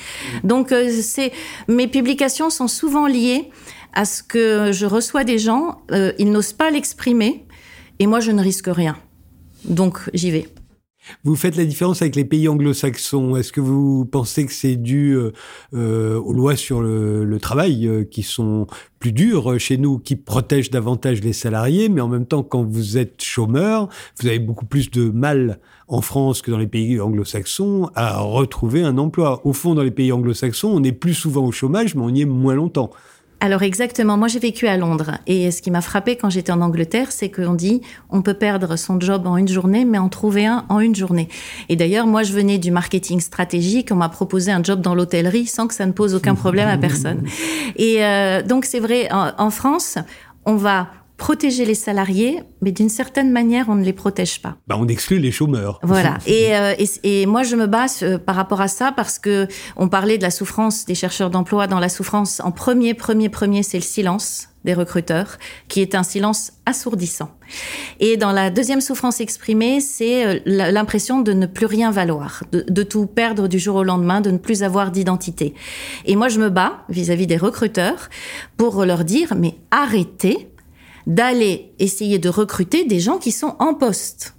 Donc 0.44 0.72
euh, 0.72 0.90
c'est 1.02 1.32
mes 1.68 1.88
publications 1.88 2.50
sont 2.50 2.68
souvent 2.68 3.06
liées 3.06 3.50
à 3.92 4.04
ce 4.04 4.22
que 4.22 4.70
je 4.72 4.86
reçois 4.86 5.24
des 5.24 5.38
gens, 5.38 5.82
ils 5.90 6.30
n'osent 6.30 6.52
pas 6.52 6.70
l'exprimer 6.70 7.44
et 8.00 8.06
moi, 8.06 8.18
je 8.18 8.32
ne 8.32 8.42
risque 8.42 8.68
rien. 8.68 8.96
Donc, 9.64 9.98
j'y 10.14 10.30
vais. 10.30 10.48
Vous 11.24 11.36
faites 11.36 11.56
la 11.56 11.64
différence 11.64 12.02
avec 12.02 12.16
les 12.16 12.24
pays 12.24 12.48
anglo-saxons. 12.48 13.36
Est-ce 13.36 13.52
que 13.52 13.60
vous 13.60 14.04
pensez 14.04 14.46
que 14.46 14.52
c'est 14.52 14.76
dû 14.76 15.12
euh, 15.12 15.32
euh, 15.74 16.18
aux 16.18 16.32
lois 16.32 16.56
sur 16.56 16.82
le, 16.82 17.38
travail 17.40 17.86
euh, 17.86 18.04
qui 18.04 18.22
sont 18.22 18.66
plus 18.98 19.12
dures 19.12 19.58
chez 19.58 19.78
nous, 19.78 19.98
qui 19.98 20.16
protègent 20.16 20.70
davantage 20.70 21.22
les 21.22 21.32
salariés, 21.32 21.88
mais 21.88 22.00
en 22.00 22.08
même 22.08 22.26
temps, 22.26 22.42
quand 22.42 22.64
vous 22.64 22.98
êtes 22.98 23.22
chômeur, 23.22 23.88
vous 24.20 24.28
avez 24.28 24.38
beaucoup 24.38 24.66
plus 24.66 24.90
de 24.90 25.10
mal 25.10 25.58
en 25.88 26.02
France 26.02 26.42
que 26.42 26.50
dans 26.50 26.58
les 26.58 26.66
pays 26.66 27.00
anglo-saxons 27.00 27.90
à 27.94 28.18
retrouver 28.20 28.82
un 28.82 28.98
emploi? 28.98 29.40
Au 29.46 29.52
fond, 29.52 29.74
dans 29.74 29.82
les 29.82 29.90
pays 29.90 30.12
anglo-saxons, 30.12 30.68
on 30.68 30.84
est 30.84 30.92
plus 30.92 31.14
souvent 31.14 31.46
au 31.46 31.52
chômage, 31.52 31.94
mais 31.94 32.02
on 32.02 32.10
y 32.10 32.22
est 32.22 32.26
moins 32.26 32.54
longtemps. 32.54 32.90
Alors 33.42 33.62
exactement, 33.62 34.18
moi 34.18 34.28
j'ai 34.28 34.38
vécu 34.38 34.66
à 34.66 34.76
Londres 34.76 35.12
et 35.26 35.50
ce 35.50 35.62
qui 35.62 35.70
m'a 35.70 35.80
frappé 35.80 36.16
quand 36.16 36.28
j'étais 36.28 36.52
en 36.52 36.60
Angleterre, 36.60 37.10
c'est 37.10 37.30
qu'on 37.30 37.54
dit 37.54 37.80
on 38.10 38.20
peut 38.20 38.34
perdre 38.34 38.76
son 38.76 39.00
job 39.00 39.26
en 39.26 39.38
une 39.38 39.48
journée, 39.48 39.86
mais 39.86 39.96
en 39.96 40.10
trouver 40.10 40.44
un 40.44 40.66
en 40.68 40.78
une 40.78 40.94
journée. 40.94 41.28
Et 41.70 41.76
d'ailleurs, 41.76 42.06
moi 42.06 42.22
je 42.22 42.34
venais 42.34 42.58
du 42.58 42.70
marketing 42.70 43.18
stratégique, 43.20 43.88
on 43.92 43.96
m'a 43.96 44.10
proposé 44.10 44.52
un 44.52 44.62
job 44.62 44.82
dans 44.82 44.94
l'hôtellerie 44.94 45.46
sans 45.46 45.68
que 45.68 45.74
ça 45.74 45.86
ne 45.86 45.92
pose 45.92 46.14
aucun 46.14 46.34
problème 46.34 46.68
à 46.68 46.76
personne. 46.76 47.24
Et 47.76 48.04
euh, 48.04 48.42
donc 48.42 48.66
c'est 48.66 48.80
vrai, 48.80 49.08
en 49.10 49.50
France, 49.50 49.96
on 50.44 50.56
va 50.56 50.88
protéger 51.20 51.66
les 51.66 51.74
salariés, 51.74 52.42
mais 52.62 52.72
d'une 52.72 52.88
certaine 52.88 53.30
manière, 53.30 53.68
on 53.68 53.74
ne 53.74 53.84
les 53.84 53.92
protège 53.92 54.40
pas. 54.40 54.56
Bah, 54.66 54.76
on 54.78 54.88
exclut 54.88 55.18
les 55.18 55.30
chômeurs. 55.30 55.78
Voilà. 55.82 56.16
Et, 56.26 56.56
euh, 56.56 56.74
et, 56.78 56.88
et, 57.22 57.26
moi, 57.26 57.42
je 57.42 57.56
me 57.56 57.66
base 57.66 58.02
euh, 58.02 58.16
par 58.16 58.34
rapport 58.36 58.62
à 58.62 58.68
ça 58.68 58.90
parce 58.90 59.18
que 59.18 59.46
on 59.76 59.88
parlait 59.88 60.16
de 60.16 60.22
la 60.22 60.30
souffrance 60.30 60.86
des 60.86 60.94
chercheurs 60.94 61.28
d'emploi. 61.28 61.66
Dans 61.66 61.78
la 61.78 61.90
souffrance, 61.90 62.40
en 62.40 62.52
premier, 62.52 62.94
premier, 62.94 63.28
premier, 63.28 63.62
c'est 63.62 63.76
le 63.76 63.82
silence 63.82 64.48
des 64.64 64.74
recruteurs, 64.74 65.38
qui 65.68 65.80
est 65.80 65.94
un 65.94 66.02
silence 66.02 66.52
assourdissant. 66.66 67.30
Et 67.98 68.16
dans 68.16 68.32
la 68.32 68.50
deuxième 68.50 68.82
souffrance 68.82 69.20
exprimée, 69.20 69.80
c'est 69.80 70.26
euh, 70.26 70.38
l'impression 70.44 71.20
de 71.20 71.32
ne 71.32 71.46
plus 71.46 71.66
rien 71.66 71.90
valoir, 71.90 72.44
de, 72.52 72.64
de, 72.68 72.82
tout 72.82 73.06
perdre 73.06 73.48
du 73.48 73.58
jour 73.58 73.76
au 73.76 73.84
lendemain, 73.84 74.20
de 74.20 74.30
ne 74.30 74.38
plus 74.38 74.62
avoir 74.62 74.90
d'identité. 74.90 75.54
Et 76.04 76.14
moi, 76.14 76.28
je 76.28 76.38
me 76.38 76.50
bats 76.50 76.84
vis-à-vis 76.88 77.24
-vis 77.24 77.28
des 77.28 77.36
recruteurs 77.38 78.10
pour 78.56 78.84
leur 78.84 79.04
dire, 79.04 79.34
mais 79.34 79.54
arrêtez 79.70 80.49
d'aller 81.06 81.72
essayer 81.78 82.18
de 82.18 82.28
recruter 82.28 82.84
des 82.84 83.00
gens 83.00 83.18
qui 83.18 83.32
sont 83.32 83.56
en 83.58 83.74
poste. 83.74 84.34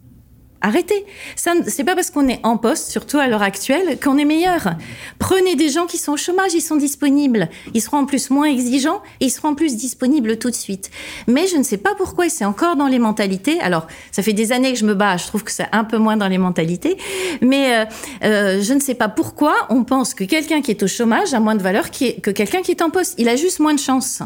Arrêtez. 0.64 1.08
Ça, 1.36 1.54
c'est 1.66 1.84
pas 1.84 1.96
parce 1.96 2.12
qu'on 2.12 2.28
est 2.28 2.40
en 2.44 2.56
poste, 2.56 2.92
surtout 2.92 3.18
à 3.18 3.28
l'heure 3.28 3.42
actuelle, 3.42 4.00
qu'on 4.00 4.20
est 4.20 4.26
meilleur. 4.26 4.76
Prenez 5.18 5.56
des 5.56 5.70
gens 5.70 5.88
qui 5.88 5.98
sont 5.98 6.12
au 6.12 6.18
chômage, 6.18 6.54
ils 6.54 6.62
sont 6.62 6.76
disponibles. 6.76 7.50
Ils 7.74 7.82
seront 7.82 7.98
en 7.98 8.06
plus 8.06 8.30
moins 8.30 8.46
exigeants 8.46 9.02
et 9.20 9.26
ils 9.26 9.30
seront 9.32 9.50
en 9.50 9.56
plus 9.56 9.76
disponibles 9.76 10.38
tout 10.38 10.52
de 10.52 10.56
suite. 10.56 10.92
Mais 11.28 11.48
je 11.48 11.58
ne 11.58 11.64
sais 11.64 11.78
pas 11.78 11.96
pourquoi, 11.96 12.30
c'est 12.30 12.46
encore 12.46 12.76
dans 12.76 12.86
les 12.86 13.00
mentalités. 13.00 13.60
Alors, 13.60 13.88
ça 14.12 14.22
fait 14.22 14.34
des 14.34 14.52
années 14.52 14.72
que 14.72 14.78
je 14.78 14.86
me 14.86 14.94
bats, 14.94 15.18
je 15.18 15.26
trouve 15.26 15.44
que 15.44 15.52
c'est 15.52 15.68
un 15.72 15.84
peu 15.84 15.98
moins 15.98 16.16
dans 16.16 16.28
les 16.28 16.38
mentalités. 16.38 16.96
Mais 17.42 17.76
euh, 17.76 17.86
euh, 18.24 18.62
je 18.62 18.74
ne 18.74 18.80
sais 18.80 18.96
pas 18.96 19.10
pourquoi 19.10 19.56
on 19.72 19.84
pense 19.84 20.14
que 20.14 20.26
quelqu'un 20.26 20.62
qui 20.62 20.70
est 20.70 20.84
au 20.84 20.88
chômage 20.88 21.34
a 21.34 21.40
moins 21.40 21.56
de 21.56 21.64
valeur 21.64 21.90
que 21.90 22.30
quelqu'un 22.30 22.62
qui 22.62 22.70
est 22.70 22.84
en 22.84 22.92
poste. 22.92 23.16
Il 23.18 23.30
a 23.30 23.36
juste 23.36 23.60
moins 23.60 23.74
de 23.74 23.80
chance. 23.80 24.22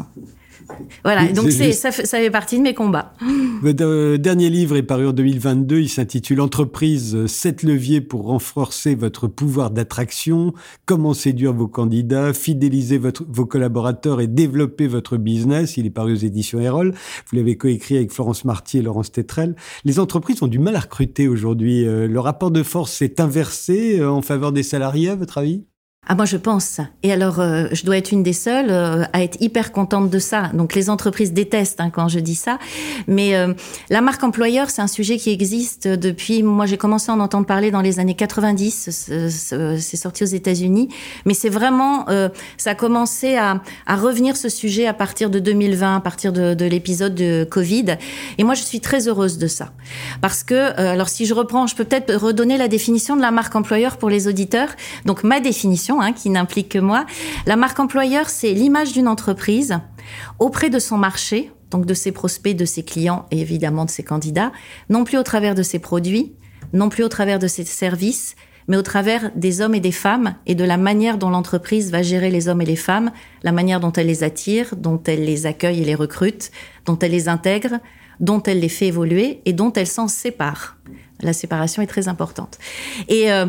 Voilà, 1.04 1.32
donc 1.32 1.50
c'est, 1.50 1.72
ça, 1.72 1.90
ça, 1.90 2.18
fait 2.18 2.30
partie 2.30 2.58
de 2.58 2.62
mes 2.62 2.74
combats. 2.74 3.12
Votre 3.62 3.84
euh, 3.84 4.18
dernier 4.18 4.50
livre 4.50 4.76
est 4.76 4.82
paru 4.82 5.06
en 5.06 5.12
2022, 5.12 5.80
il 5.80 5.88
s'intitule 5.88 6.40
Entreprise, 6.40 7.26
7 7.26 7.62
leviers 7.62 8.00
pour 8.00 8.24
renforcer 8.24 8.94
votre 8.94 9.28
pouvoir 9.28 9.70
d'attraction, 9.70 10.52
comment 10.84 11.14
séduire 11.14 11.52
vos 11.52 11.68
candidats, 11.68 12.34
fidéliser 12.34 12.98
votre, 12.98 13.24
vos 13.28 13.46
collaborateurs 13.46 14.20
et 14.20 14.26
développer 14.26 14.86
votre 14.86 15.16
business? 15.16 15.76
Il 15.76 15.86
est 15.86 15.90
paru 15.90 16.12
aux 16.12 16.16
éditions 16.16 16.60
Erol. 16.60 16.92
Vous 17.30 17.36
l'avez 17.36 17.56
coécrit 17.56 17.96
avec 17.96 18.12
Florence 18.12 18.44
Marty 18.44 18.78
et 18.78 18.82
Laurence 18.82 19.12
Tetrel. 19.12 19.56
Les 19.84 19.98
entreprises 19.98 20.42
ont 20.42 20.48
du 20.48 20.58
mal 20.58 20.76
à 20.76 20.80
recruter 20.80 21.28
aujourd'hui. 21.28 21.86
Euh, 21.86 22.06
le 22.06 22.20
rapport 22.20 22.50
de 22.50 22.62
force 22.62 22.92
s'est 22.92 23.20
inversé 23.20 24.00
euh, 24.00 24.10
en 24.10 24.22
faveur 24.22 24.52
des 24.52 24.62
salariés, 24.62 25.10
à 25.10 25.16
votre 25.16 25.38
avis? 25.38 25.64
Ah 26.08 26.14
moi 26.14 26.24
je 26.24 26.36
pense. 26.36 26.80
Et 27.02 27.12
alors 27.12 27.40
euh, 27.40 27.66
je 27.72 27.84
dois 27.84 27.96
être 27.96 28.12
une 28.12 28.22
des 28.22 28.32
seules 28.32 28.70
euh, 28.70 29.02
à 29.12 29.24
être 29.24 29.38
hyper 29.40 29.72
contente 29.72 30.08
de 30.08 30.18
ça. 30.20 30.50
Donc 30.54 30.74
les 30.74 30.88
entreprises 30.88 31.32
détestent 31.32 31.80
hein, 31.80 31.90
quand 31.90 32.06
je 32.06 32.20
dis 32.20 32.36
ça, 32.36 32.60
mais 33.08 33.34
euh, 33.34 33.54
la 33.90 34.00
marque 34.00 34.22
employeur 34.22 34.70
c'est 34.70 34.82
un 34.82 34.86
sujet 34.86 35.16
qui 35.16 35.30
existe 35.30 35.88
depuis. 35.88 36.44
Moi 36.44 36.66
j'ai 36.66 36.76
commencé 36.76 37.10
à 37.10 37.14
en 37.14 37.18
entendre 37.18 37.44
parler 37.44 37.72
dans 37.72 37.80
les 37.80 37.98
années 37.98 38.14
90. 38.14 39.08
C'est 39.10 39.96
sorti 39.96 40.22
aux 40.22 40.26
États-Unis, 40.26 40.88
mais 41.24 41.34
c'est 41.34 41.48
vraiment 41.48 42.06
ça 42.56 42.70
a 42.70 42.74
commencé 42.74 43.36
à, 43.36 43.60
à, 43.86 43.96
revenir 43.96 44.36
ce 44.36 44.48
sujet 44.48 44.86
à 44.86 44.94
partir 44.94 45.28
de 45.28 45.40
2020, 45.40 45.96
à 45.96 46.00
partir 46.00 46.32
de, 46.32 46.54
de 46.54 46.64
l'épisode 46.66 47.14
de 47.14 47.44
Covid. 47.50 47.96
Et 48.38 48.44
moi 48.44 48.54
je 48.54 48.62
suis 48.62 48.80
très 48.80 49.08
heureuse 49.08 49.38
de 49.38 49.48
ça 49.48 49.72
parce 50.20 50.44
que 50.44 50.78
alors 50.78 51.08
si 51.08 51.26
je 51.26 51.34
reprends, 51.34 51.66
je 51.66 51.74
peux 51.74 51.84
peut-être 51.84 52.14
redonner 52.14 52.58
la 52.58 52.68
définition 52.68 53.16
de 53.16 53.22
la 53.22 53.32
marque 53.32 53.56
employeur 53.56 53.96
pour 53.96 54.08
les 54.08 54.28
auditeurs. 54.28 54.68
Donc 55.04 55.24
ma 55.24 55.40
définition 55.40 55.95
Hein, 56.00 56.12
qui 56.12 56.30
n'implique 56.30 56.68
que 56.68 56.78
moi. 56.78 57.06
La 57.46 57.56
marque 57.56 57.80
employeur, 57.80 58.28
c'est 58.28 58.52
l'image 58.52 58.92
d'une 58.92 59.08
entreprise 59.08 59.78
auprès 60.38 60.70
de 60.70 60.78
son 60.78 60.98
marché, 60.98 61.50
donc 61.70 61.86
de 61.86 61.94
ses 61.94 62.12
prospects, 62.12 62.56
de 62.56 62.64
ses 62.64 62.82
clients 62.82 63.26
et 63.30 63.40
évidemment 63.40 63.84
de 63.84 63.90
ses 63.90 64.02
candidats, 64.02 64.52
non 64.88 65.04
plus 65.04 65.18
au 65.18 65.22
travers 65.22 65.54
de 65.54 65.62
ses 65.62 65.78
produits, 65.78 66.34
non 66.72 66.88
plus 66.88 67.04
au 67.04 67.08
travers 67.08 67.38
de 67.38 67.46
ses 67.46 67.64
services, 67.64 68.36
mais 68.68 68.76
au 68.76 68.82
travers 68.82 69.30
des 69.36 69.60
hommes 69.60 69.74
et 69.74 69.80
des 69.80 69.92
femmes 69.92 70.34
et 70.46 70.54
de 70.54 70.64
la 70.64 70.76
manière 70.76 71.18
dont 71.18 71.30
l'entreprise 71.30 71.90
va 71.90 72.02
gérer 72.02 72.30
les 72.30 72.48
hommes 72.48 72.62
et 72.62 72.66
les 72.66 72.76
femmes, 72.76 73.12
la 73.42 73.52
manière 73.52 73.80
dont 73.80 73.92
elle 73.92 74.06
les 74.06 74.24
attire, 74.24 74.74
dont 74.76 75.00
elle 75.06 75.24
les 75.24 75.46
accueille 75.46 75.82
et 75.82 75.84
les 75.84 75.94
recrute, 75.94 76.50
dont 76.84 76.98
elle 76.98 77.12
les 77.12 77.28
intègre, 77.28 77.80
dont 78.20 78.42
elle 78.42 78.60
les 78.60 78.68
fait 78.68 78.86
évoluer 78.86 79.40
et 79.44 79.52
dont 79.52 79.72
elle 79.72 79.86
s'en 79.86 80.08
sépare. 80.08 80.76
La 81.20 81.32
séparation 81.32 81.82
est 81.82 81.86
très 81.86 82.08
importante. 82.08 82.58
Et 83.08 83.32
euh, 83.32 83.46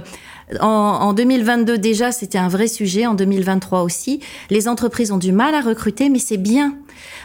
en, 0.61 1.13
2022 1.13 1.77
déjà, 1.77 2.11
c'était 2.11 2.37
un 2.37 2.47
vrai 2.47 2.67
sujet. 2.67 3.05
En 3.05 3.15
2023 3.15 3.81
aussi, 3.81 4.21
les 4.49 4.67
entreprises 4.67 5.11
ont 5.11 5.17
du 5.17 5.31
mal 5.31 5.55
à 5.55 5.61
recruter, 5.61 6.09
mais 6.09 6.19
c'est 6.19 6.37
bien 6.37 6.75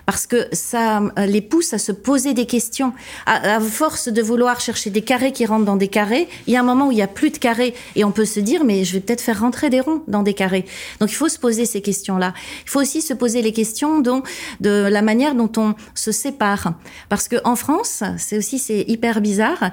parce 0.05 0.27
que 0.27 0.49
ça 0.53 1.01
les 1.27 1.41
pousse 1.41 1.73
à 1.73 1.79
se 1.79 1.93
poser 1.93 2.35
des 2.35 2.47
questions. 2.47 2.93
À, 3.27 3.61
force 3.61 4.09
de 4.09 4.21
vouloir 4.21 4.61
chercher 4.61 4.91
des 4.91 5.03
carrés 5.03 5.33
qui 5.33 5.47
rentrent 5.47 5.65
dans 5.65 5.77
des 5.77 5.89
carrés, 5.89 6.29
il 6.47 6.53
y 6.53 6.57
a 6.57 6.61
un 6.61 6.65
moment 6.65 6.89
où 6.89 6.93
il 6.93 6.97
n'y 6.97 7.03
a 7.03 7.09
plus 7.09 7.31
de 7.31 7.39
carrés 7.39 7.75
et 7.95 8.05
on 8.05 8.11
peut 8.11 8.25
se 8.25 8.41
dire 8.41 8.65
mais 8.65 8.85
je 8.85 8.95
vais 8.95 9.01
peut-être 9.01 9.21
faire 9.21 9.41
rentrer 9.41 9.71
des 9.71 9.81
ronds 9.81 10.03
dans 10.09 10.23
des 10.23 10.35
carrés. 10.35 10.65
Donc 11.01 11.11
il 11.11 11.15
faut 11.15 11.29
se 11.29 11.39
poser 11.39 11.65
ces 11.65 11.81
questions-là. 11.81 12.35
Il 12.65 12.71
faut 12.71 12.81
aussi 12.81 13.03
se 13.03 13.15
poser 13.15 13.43
les 13.43 13.53
questions 13.53 14.01
dont, 14.01 14.23
de 14.61 14.89
la 14.91 15.03
manière 15.03 15.35
dont 15.35 15.51
on 15.57 15.75
se 15.95 16.11
sépare. 16.11 16.75
Parce 17.09 17.29
que 17.29 17.37
en 17.45 17.57
France, 17.57 18.03
c'est 18.19 18.37
aussi 18.37 18.59
c'est 18.59 18.85
hyper 18.89 19.21
bizarre, 19.21 19.71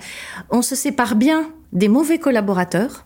on 0.52 0.62
se 0.62 0.76
sépare 0.76 1.16
bien 1.16 1.50
des 1.74 1.88
mauvais 1.88 2.20
collaborateurs 2.20 3.06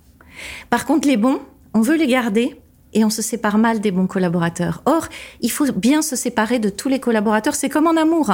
par 0.69 0.85
contre, 0.85 1.07
les 1.07 1.17
bons, 1.17 1.39
on 1.73 1.81
veut 1.81 1.95
les 1.95 2.07
garder 2.07 2.57
et 2.93 3.03
on 3.03 3.09
se 3.09 3.21
sépare 3.21 3.57
mal 3.57 3.79
des 3.79 3.91
bons 3.91 4.07
collaborateurs. 4.07 4.81
Or, 4.85 5.07
il 5.41 5.51
faut 5.51 5.71
bien 5.71 6.01
se 6.01 6.15
séparer 6.15 6.59
de 6.59 6.69
tous 6.69 6.89
les 6.89 6.99
collaborateurs. 6.99 7.55
C'est 7.55 7.69
comme 7.69 7.87
en 7.87 7.97
amour. 7.97 8.31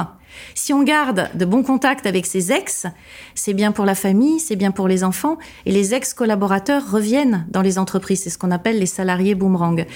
Si 0.54 0.72
on 0.72 0.82
garde 0.82 1.28
de 1.34 1.44
bons 1.44 1.62
contacts 1.62 2.06
avec 2.06 2.26
ses 2.26 2.52
ex, 2.52 2.86
c'est 3.34 3.54
bien 3.54 3.72
pour 3.72 3.84
la 3.84 3.94
famille, 3.94 4.38
c'est 4.38 4.56
bien 4.56 4.70
pour 4.70 4.86
les 4.86 5.02
enfants, 5.02 5.38
et 5.66 5.72
les 5.72 5.94
ex-collaborateurs 5.94 6.88
reviennent 6.90 7.46
dans 7.50 7.62
les 7.62 7.78
entreprises. 7.78 8.22
C'est 8.22 8.30
ce 8.30 8.38
qu'on 8.38 8.50
appelle 8.50 8.78
les 8.78 8.86
salariés 8.86 9.34
boomerang. 9.34 9.86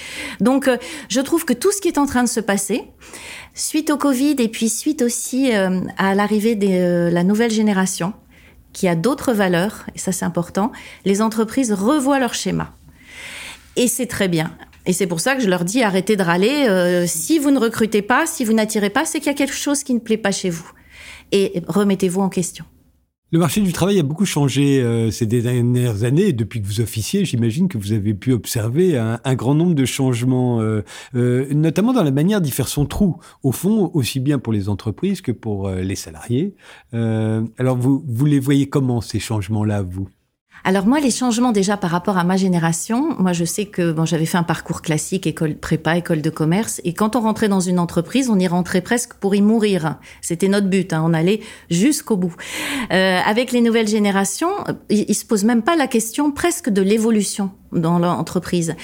Donc, 0.40 0.66
euh, 0.66 0.76
je 1.08 1.20
trouve 1.20 1.44
que 1.44 1.52
tout 1.52 1.70
ce 1.70 1.80
qui 1.80 1.88
est 1.88 1.98
en 1.98 2.06
train 2.06 2.24
de 2.24 2.28
se 2.28 2.40
passer, 2.40 2.84
suite 3.54 3.90
au 3.90 3.96
Covid 3.96 4.36
et 4.38 4.48
puis 4.48 4.68
suite 4.68 5.02
aussi 5.02 5.54
euh, 5.54 5.80
à 5.98 6.14
l'arrivée 6.14 6.56
de 6.56 6.66
euh, 6.68 7.10
la 7.10 7.22
nouvelle 7.22 7.52
génération, 7.52 8.12
qui 8.74 8.86
a 8.88 8.94
d'autres 8.94 9.32
valeurs, 9.32 9.86
et 9.94 9.98
ça 9.98 10.12
c'est 10.12 10.26
important, 10.26 10.70
les 11.06 11.22
entreprises 11.22 11.72
revoient 11.72 12.18
leur 12.18 12.34
schéma. 12.34 12.74
Et 13.76 13.88
c'est 13.88 14.06
très 14.06 14.28
bien. 14.28 14.54
Et 14.86 14.92
c'est 14.92 15.06
pour 15.06 15.20
ça 15.20 15.34
que 15.34 15.40
je 15.40 15.48
leur 15.48 15.64
dis 15.64 15.82
arrêtez 15.82 16.16
de 16.16 16.22
râler. 16.22 16.66
Euh, 16.68 17.06
si 17.06 17.38
vous 17.38 17.50
ne 17.50 17.58
recrutez 17.58 18.02
pas, 18.02 18.26
si 18.26 18.44
vous 18.44 18.52
n'attirez 18.52 18.90
pas, 18.90 19.06
c'est 19.06 19.18
qu'il 19.18 19.28
y 19.28 19.34
a 19.34 19.38
quelque 19.38 19.54
chose 19.54 19.82
qui 19.82 19.94
ne 19.94 19.98
plaît 20.00 20.18
pas 20.18 20.32
chez 20.32 20.50
vous. 20.50 20.70
Et 21.32 21.62
remettez-vous 21.66 22.20
en 22.20 22.28
question. 22.28 22.66
Le 23.32 23.40
marché 23.40 23.60
du 23.60 23.72
travail 23.72 23.98
a 23.98 24.02
beaucoup 24.04 24.26
changé 24.26 24.80
euh, 24.80 25.10
ces 25.10 25.26
dernières 25.26 26.04
années. 26.04 26.32
Depuis 26.32 26.62
que 26.62 26.66
vous 26.66 26.80
officiez, 26.80 27.24
j'imagine 27.24 27.68
que 27.68 27.78
vous 27.78 27.92
avez 27.92 28.14
pu 28.14 28.32
observer 28.32 28.96
un, 28.96 29.34
grand 29.34 29.54
nombre 29.54 29.74
de 29.74 29.84
changements, 29.84 30.60
euh, 30.60 30.82
euh, 31.16 31.52
notamment 31.52 31.92
dans 31.92 32.04
la 32.04 32.12
manière 32.12 32.40
d'y 32.40 32.52
faire 32.52 32.68
son 32.68 32.86
trou, 32.86 33.16
au 33.42 33.50
fond, 33.50 33.90
aussi 33.94 34.20
bien 34.20 34.38
pour 34.38 34.52
les 34.52 34.68
entreprises 34.68 35.20
que 35.20 35.32
pour 35.32 35.68
les 35.70 35.96
salariés. 35.96 36.54
alors, 36.92 37.76
vous, 37.76 38.04
vous 38.06 38.26
les 38.26 38.38
voyez 38.38 38.68
comment, 38.68 39.00
ces 39.00 39.18
changements-là, 39.18 39.82
vous? 39.82 40.08
Alors 40.66 40.86
moi, 40.86 40.98
les 40.98 41.10
changements 41.10 41.52
déjà 41.52 41.76
par 41.76 41.90
rapport 41.90 42.16
à 42.16 42.24
ma 42.24 42.38
génération, 42.38 43.14
moi 43.18 43.34
je 43.34 43.44
sais 43.44 43.66
que 43.66 43.92
bon, 43.92 44.06
j'avais 44.06 44.24
fait 44.24 44.38
un 44.38 44.42
parcours 44.42 44.80
classique, 44.80 45.26
école 45.26 45.56
prépa, 45.56 45.98
école 45.98 46.22
de 46.22 46.30
commerce, 46.30 46.80
et 46.84 46.94
quand 46.94 47.16
on 47.16 47.20
rentrait 47.20 47.48
dans 47.48 47.60
une 47.60 47.78
entreprise, 47.78 48.30
on 48.30 48.38
y 48.38 48.48
rentrait 48.48 48.80
presque 48.80 49.12
pour 49.14 49.34
y 49.34 49.42
mourir. 49.42 49.96
C'était 50.22 50.48
notre 50.48 50.68
but, 50.68 50.94
hein, 50.94 51.02
on 51.04 51.12
allait 51.12 51.40
jusqu'au 51.70 52.16
bout. 52.16 52.34
Euh, 52.92 53.20
avec 53.26 53.52
les 53.52 53.60
nouvelles 53.60 53.88
générations, 53.88 54.52
ils, 54.88 55.04
ils 55.06 55.14
se 55.14 55.26
posent 55.26 55.44
même 55.44 55.62
pas 55.62 55.76
la 55.76 55.86
question 55.86 56.32
presque 56.32 56.70
de 56.70 56.80
l'évolution 56.80 57.50
dans 57.74 57.98
l'entreprise. 57.98 58.74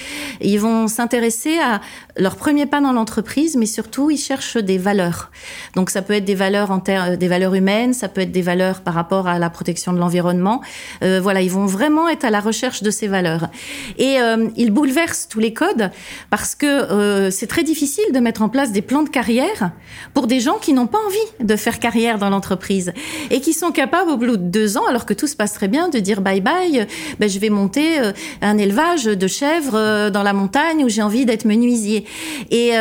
Ils 0.41 0.59
vont 0.59 0.87
s'intéresser 0.87 1.57
à 1.59 1.81
leur 2.17 2.35
premier 2.35 2.65
pas 2.65 2.81
dans 2.81 2.91
l'entreprise, 2.91 3.55
mais 3.55 3.65
surtout 3.65 4.11
ils 4.11 4.17
cherchent 4.17 4.57
des 4.57 4.77
valeurs. 4.77 5.31
Donc 5.75 5.89
ça 5.89 6.01
peut 6.01 6.13
être 6.13 6.25
des 6.25 6.35
valeurs 6.35 6.71
en 6.71 6.81
des 6.81 7.27
valeurs 7.27 7.55
humaines, 7.55 7.93
ça 7.93 8.09
peut 8.09 8.21
être 8.21 8.31
des 8.31 8.41
valeurs 8.41 8.81
par 8.81 8.93
rapport 8.93 9.27
à 9.27 9.39
la 9.39 9.49
protection 9.49 9.93
de 9.93 9.99
l'environnement. 9.99 10.61
Euh, 11.03 11.19
voilà, 11.21 11.41
ils 11.41 11.51
vont 11.51 11.65
vraiment 11.71 12.07
être 12.07 12.25
à 12.25 12.29
la 12.29 12.39
recherche 12.39 12.83
de 12.83 12.91
ces 12.91 13.07
valeurs. 13.07 13.49
Et 13.97 14.19
euh, 14.19 14.49
ils 14.55 14.71
bouleversent 14.71 15.27
tous 15.27 15.39
les 15.39 15.53
codes 15.53 15.89
parce 16.29 16.55
que 16.55 16.65
euh, 16.65 17.31
c'est 17.31 17.47
très 17.47 17.63
difficile 17.63 18.03
de 18.13 18.19
mettre 18.19 18.41
en 18.41 18.49
place 18.49 18.71
des 18.71 18.81
plans 18.81 19.03
de 19.03 19.09
carrière 19.09 19.71
pour 20.13 20.27
des 20.27 20.39
gens 20.39 20.57
qui 20.57 20.73
n'ont 20.73 20.87
pas 20.87 20.99
envie 21.05 21.45
de 21.45 21.55
faire 21.55 21.79
carrière 21.79 22.17
dans 22.19 22.29
l'entreprise 22.29 22.93
et 23.29 23.41
qui 23.41 23.53
sont 23.53 23.71
capables 23.71 24.11
au 24.11 24.17
bout 24.17 24.25
de 24.27 24.35
deux 24.35 24.77
ans, 24.77 24.85
alors 24.87 25.05
que 25.05 25.13
tout 25.13 25.27
se 25.27 25.35
passe 25.35 25.53
très 25.53 25.67
bien, 25.67 25.89
de 25.89 25.99
dire 25.99 26.21
bye 26.21 26.41
bye, 26.41 26.87
ben, 27.19 27.29
je 27.29 27.39
vais 27.39 27.49
monter 27.49 27.99
euh, 27.99 28.11
un 28.41 28.57
élevage 28.57 29.05
de 29.05 29.27
chèvres 29.27 29.75
euh, 29.75 30.09
dans 30.09 30.23
la 30.23 30.33
montagne 30.33 30.83
où 30.83 30.89
j'ai 30.89 31.01
envie 31.01 31.25
d'être 31.25 31.45
menuisier. 31.45 32.05
Et, 32.49 32.71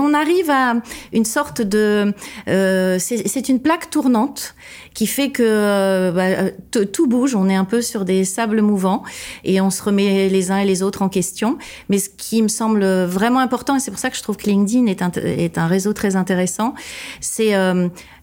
on 0.00 0.14
arrive 0.14 0.48
à 0.50 0.76
une 1.12 1.26
sorte 1.26 1.60
de... 1.60 2.14
C'est 2.46 3.48
une 3.48 3.60
plaque 3.60 3.90
tournante 3.90 4.54
qui 4.94 5.06
fait 5.06 5.30
que 5.30 6.10
bah, 6.10 6.50
tout 6.86 7.06
bouge, 7.06 7.34
on 7.34 7.48
est 7.48 7.54
un 7.54 7.64
peu 7.64 7.82
sur 7.82 8.04
des 8.04 8.24
sables 8.24 8.60
mouvants 8.60 9.02
et 9.44 9.60
on 9.60 9.70
se 9.70 9.82
remet 9.82 10.28
les 10.28 10.50
uns 10.50 10.58
et 10.58 10.64
les 10.64 10.82
autres 10.82 11.02
en 11.02 11.08
question. 11.08 11.58
Mais 11.88 11.98
ce 11.98 12.08
qui 12.08 12.42
me 12.42 12.48
semble 12.48 12.84
vraiment 13.04 13.38
important, 13.40 13.76
et 13.76 13.80
c'est 13.80 13.90
pour 13.90 14.00
ça 14.00 14.10
que 14.10 14.16
je 14.16 14.22
trouve 14.22 14.36
que 14.36 14.46
LinkedIn 14.46 14.86
est 14.86 15.02
un, 15.02 15.10
est 15.12 15.58
un 15.58 15.66
réseau 15.66 15.92
très 15.92 16.16
intéressant, 16.16 16.74
c'est 17.20 17.52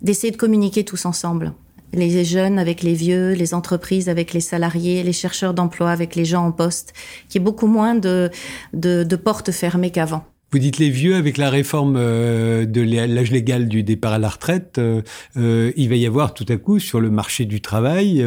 d'essayer 0.01 0.31
de 0.31 0.37
communiquer 0.37 0.83
tous 0.83 1.05
ensemble 1.05 1.53
les 1.93 2.25
jeunes 2.25 2.59
avec 2.59 2.83
les 2.83 2.93
vieux, 2.93 3.31
les 3.31 3.53
entreprises 3.53 4.09
avec 4.09 4.33
les 4.33 4.39
salariés, 4.39 5.03
les 5.03 5.13
chercheurs 5.13 5.53
d'emploi 5.53 5.91
avec 5.91 6.15
les 6.15 6.25
gens 6.25 6.45
en 6.45 6.51
poste, 6.51 6.93
qui 7.29 7.37
est 7.37 7.41
beaucoup 7.41 7.67
moins 7.67 7.95
de, 7.95 8.29
de, 8.73 9.15
portes 9.15 9.51
fermées 9.51 9.91
qu'avant. 9.91 10.25
Vous 10.51 10.59
dites 10.59 10.77
les 10.77 10.89
vieux 10.89 11.15
avec 11.15 11.35
la 11.35 11.49
réforme 11.49 11.95
euh, 11.97 12.65
de 12.65 12.79
l'âge 12.81 13.31
légal 13.31 13.67
du 13.67 13.83
départ 13.83 14.13
à 14.13 14.17
la 14.17 14.29
retraite, 14.29 14.77
euh, 14.77 15.01
euh, 15.35 15.73
il 15.75 15.89
va 15.89 15.95
y 15.95 16.05
avoir 16.05 16.33
tout 16.33 16.45
à 16.47 16.55
coup 16.55 16.79
sur 16.79 17.01
le 17.01 17.09
marché 17.09 17.43
du 17.43 17.59
travail 17.59 18.25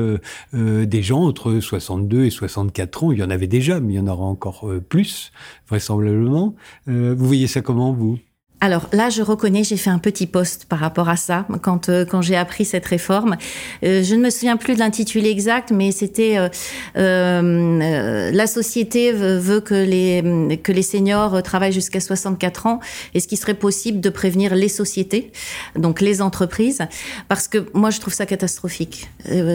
des 0.52 1.02
gens 1.02 1.22
entre 1.22 1.60
62 1.60 2.26
et 2.26 2.30
64 2.30 3.04
ans. 3.04 3.12
Il 3.12 3.18
y 3.18 3.22
en 3.22 3.30
avait 3.30 3.46
déjà, 3.46 3.80
mais 3.80 3.94
il 3.94 3.96
y 3.96 4.00
en 4.00 4.06
aura 4.06 4.24
encore 4.24 4.70
plus 4.88 5.32
vraisemblablement. 5.68 6.54
vous 6.86 7.26
voyez 7.26 7.46
ça 7.46 7.62
comment 7.62 7.92
vous? 7.92 8.18
Alors 8.60 8.88
là, 8.92 9.08
je 9.08 9.22
reconnais, 9.22 9.64
j'ai 9.64 9.78
fait 9.78 9.88
un 9.88 9.98
petit 9.98 10.26
poste 10.26 10.66
par 10.66 10.78
rapport 10.80 11.08
à 11.08 11.16
ça 11.16 11.46
quand 11.62 11.88
euh, 11.88 12.04
quand 12.04 12.20
j'ai 12.20 12.36
appris 12.36 12.66
cette 12.66 12.84
réforme. 12.84 13.36
Euh, 13.84 14.02
je 14.02 14.14
ne 14.14 14.20
me 14.20 14.28
souviens 14.28 14.58
plus 14.58 14.74
de 14.74 14.80
l'intitulé 14.80 15.30
exact, 15.30 15.70
mais 15.70 15.92
c'était 15.92 16.36
euh, 16.36 16.48
euh 16.96 18.30
la 18.30 18.46
société 18.46 19.12
veut 19.12 19.60
que 19.60 19.74
les 19.74 20.58
que 20.62 20.72
les 20.72 20.82
seniors 20.82 21.42
travaillent 21.42 21.72
jusqu'à 21.72 22.00
64 22.00 22.66
ans. 22.66 22.80
Est-ce 23.14 23.26
qu'il 23.28 23.38
serait 23.38 23.54
possible 23.54 24.00
de 24.00 24.10
prévenir 24.10 24.54
les 24.54 24.68
sociétés, 24.68 25.32
donc 25.76 26.00
les 26.02 26.20
entreprises, 26.20 26.82
parce 27.28 27.48
que 27.48 27.66
moi 27.72 27.88
je 27.90 27.98
trouve 28.00 28.12
ça 28.12 28.26
catastrophique, 28.26 29.10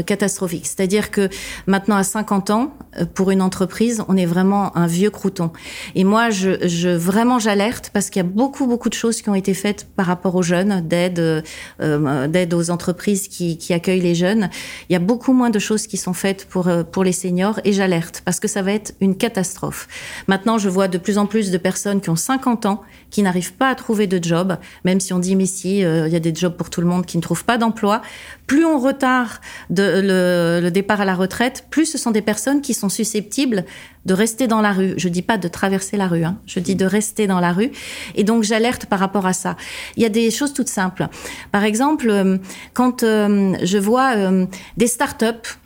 catastrophique. 0.06 0.66
C'est-à-dire 0.66 1.12
que 1.12 1.30
maintenant 1.68 1.96
à 1.96 2.04
50 2.04 2.50
ans, 2.50 2.74
pour 3.14 3.32
une 3.32 3.42
entreprise, 3.42 4.04
on 4.08 4.18
est 4.18 4.26
vraiment 4.26 4.76
un 4.76 4.88
vieux 4.88 5.10
crouton. 5.10 5.52
Et 5.94 6.04
moi, 6.04 6.30
je, 6.30 6.68
je 6.68 6.90
vraiment 6.90 7.40
j'alerte 7.40 7.92
parce 7.94 8.10
qu'il 8.10 8.22
y 8.22 8.26
a 8.26 8.30
beaucoup 8.30 8.66
beaucoup 8.68 8.90
de 8.90 8.95
choses 8.96 9.22
qui 9.22 9.30
ont 9.30 9.36
été 9.36 9.54
faites 9.54 9.88
par 9.96 10.06
rapport 10.06 10.36
aux 10.36 10.42
jeunes, 10.42 10.82
d'aide, 10.88 11.44
euh, 11.82 12.28
d'aide 12.28 12.54
aux 12.54 12.72
entreprises 12.72 13.28
qui, 13.28 13.74
accueillent 13.74 14.02
les 14.02 14.16
jeunes. 14.16 14.50
Il 14.90 14.94
y 14.94 14.96
a 14.96 15.00
beaucoup 15.00 15.34
moins 15.34 15.50
de 15.50 15.60
choses 15.60 15.88
qui 15.88 15.98
sont 15.98 16.14
faites 16.14 16.46
pour, 16.46 16.68
euh, 16.68 16.84
pour 16.84 17.04
les 17.04 17.12
seniors 17.12 17.60
et 17.64 17.74
j'alerte 17.74 18.22
parce 18.24 18.40
que 18.40 18.48
ça 18.48 18.62
va 18.62 18.72
être 18.72 18.94
une 19.02 19.18
catastrophe. 19.18 19.88
Maintenant, 20.28 20.58
je 20.58 20.70
vois 20.70 20.88
de 20.88 20.98
plus 20.98 21.18
en 21.18 21.26
plus 21.26 21.52
de 21.52 21.58
personnes 21.58 22.00
qui 22.00 22.10
ont 22.10 22.16
50 22.16 22.66
ans 22.66 22.82
qui 23.10 23.22
n'arrivent 23.22 23.54
pas 23.54 23.70
à 23.70 23.76
trouver 23.76 24.08
de 24.08 24.24
job, 24.24 24.58
même 24.84 25.00
si 25.00 25.14
on 25.14 25.20
dit 25.20 25.36
mais 25.36 25.46
si, 25.46 25.84
euh, 25.84 26.08
il 26.08 26.14
y 26.14 26.16
a 26.16 26.20
des 26.20 26.34
jobs 26.34 26.56
pour 26.56 26.70
tout 26.70 26.82
le 26.82 26.88
monde 26.88 27.06
qui 27.06 27.18
ne 27.18 27.22
trouvent 27.22 27.46
pas 27.46 27.58
d'emploi. 27.58 28.02
Plus 28.48 28.66
on 28.66 28.80
retarde 28.80 29.40
de, 29.70 29.84
le, 29.84 30.60
le 30.62 30.72
départ 30.72 31.02
à 31.02 31.06
la 31.06 31.16
retraite, 31.16 31.66
plus 31.70 31.86
ce 31.86 31.98
sont 31.98 32.12
des 32.12 32.22
personnes 32.22 32.62
qui 32.62 32.74
sont 32.74 32.90
susceptibles 32.90 33.66
de 34.06 34.14
rester 34.14 34.48
dans 34.48 34.62
la 34.62 34.72
rue. 34.72 34.94
Je 34.98 35.10
dis 35.10 35.22
pas 35.22 35.38
de 35.38 35.48
traverser 35.48 35.98
la 35.98 36.08
rue, 36.08 36.24
hein. 36.24 36.38
je 36.46 36.60
dis 36.60 36.76
de 36.76 36.86
rester 36.86 37.28
dans 37.28 37.40
la 37.40 37.52
rue. 37.52 37.72
Et 38.16 38.24
donc 38.24 38.44
j'alerte 38.44 38.86
par 38.86 39.00
rapport 39.00 39.26
à 39.26 39.34
ça. 39.34 39.58
Il 39.98 40.04
y 40.04 40.06
a 40.06 40.10
des 40.10 40.32
choses 40.32 40.54
toutes 40.54 40.70
simples. 40.70 41.08
Par 41.52 41.64
exemple, 41.64 42.10
euh, 42.10 42.38
quand 42.74 43.04
euh, 43.04 43.56
je 43.64 43.78
vois 43.78 44.16
euh, 44.16 44.46
des 44.78 44.88
startups 44.88 45.58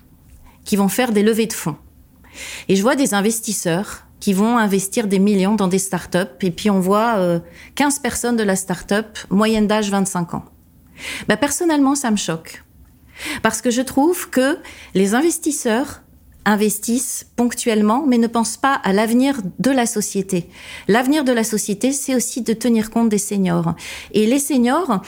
qui 0.64 0.76
vont 0.76 0.88
faire 0.88 1.12
des 1.12 1.24
levées 1.24 1.48
de 1.48 1.54
fonds, 1.54 1.76
et 2.70 2.76
je 2.76 2.82
vois 2.82 2.96
des 2.96 3.14
investisseurs 3.14 4.06
qui 4.20 4.34
vont 4.34 4.58
investir 4.58 5.08
des 5.08 5.20
millions 5.20 5.56
dans 5.56 5.68
des 5.68 5.80
startups, 5.80 6.18
et 6.42 6.52
puis 6.52 6.70
on 6.70 6.80
voit 6.80 7.42
15 7.76 8.00
personnes 8.00 8.36
de 8.36 8.44
la 8.44 8.56
startup, 8.56 9.18
moyenne 9.30 9.66
d'âge 9.66 9.90
25 9.90 10.36
ans. 10.36 10.46
Ben, 11.28 11.38
personnellement, 11.38 11.96
ça 11.96 12.12
me 12.12 12.18
choque. 12.18 12.64
Parce 13.42 13.62
que 13.62 13.72
je 13.72 13.82
trouve 13.82 14.30
que 14.30 14.58
les 14.94 15.16
investisseurs 15.16 16.02
investissent 16.46 17.28
ponctuellement, 17.36 18.06
mais 18.08 18.18
ne 18.18 18.28
pensent 18.28 18.58
pas 18.58 18.74
à 18.74 18.94
l'avenir 18.94 19.42
de 19.60 19.72
la 19.72 19.86
société. 19.86 20.48
L'avenir 20.88 21.24
de 21.24 21.32
la 21.32 21.44
société, 21.44 21.92
c'est 21.92 22.16
aussi 22.16 22.42
de 22.42 22.54
tenir 22.54 22.90
compte 22.90 23.10
des 23.10 23.18
seniors. 23.18 23.76
Et 24.14 24.26
les 24.26 24.40
seniors, 24.40 25.02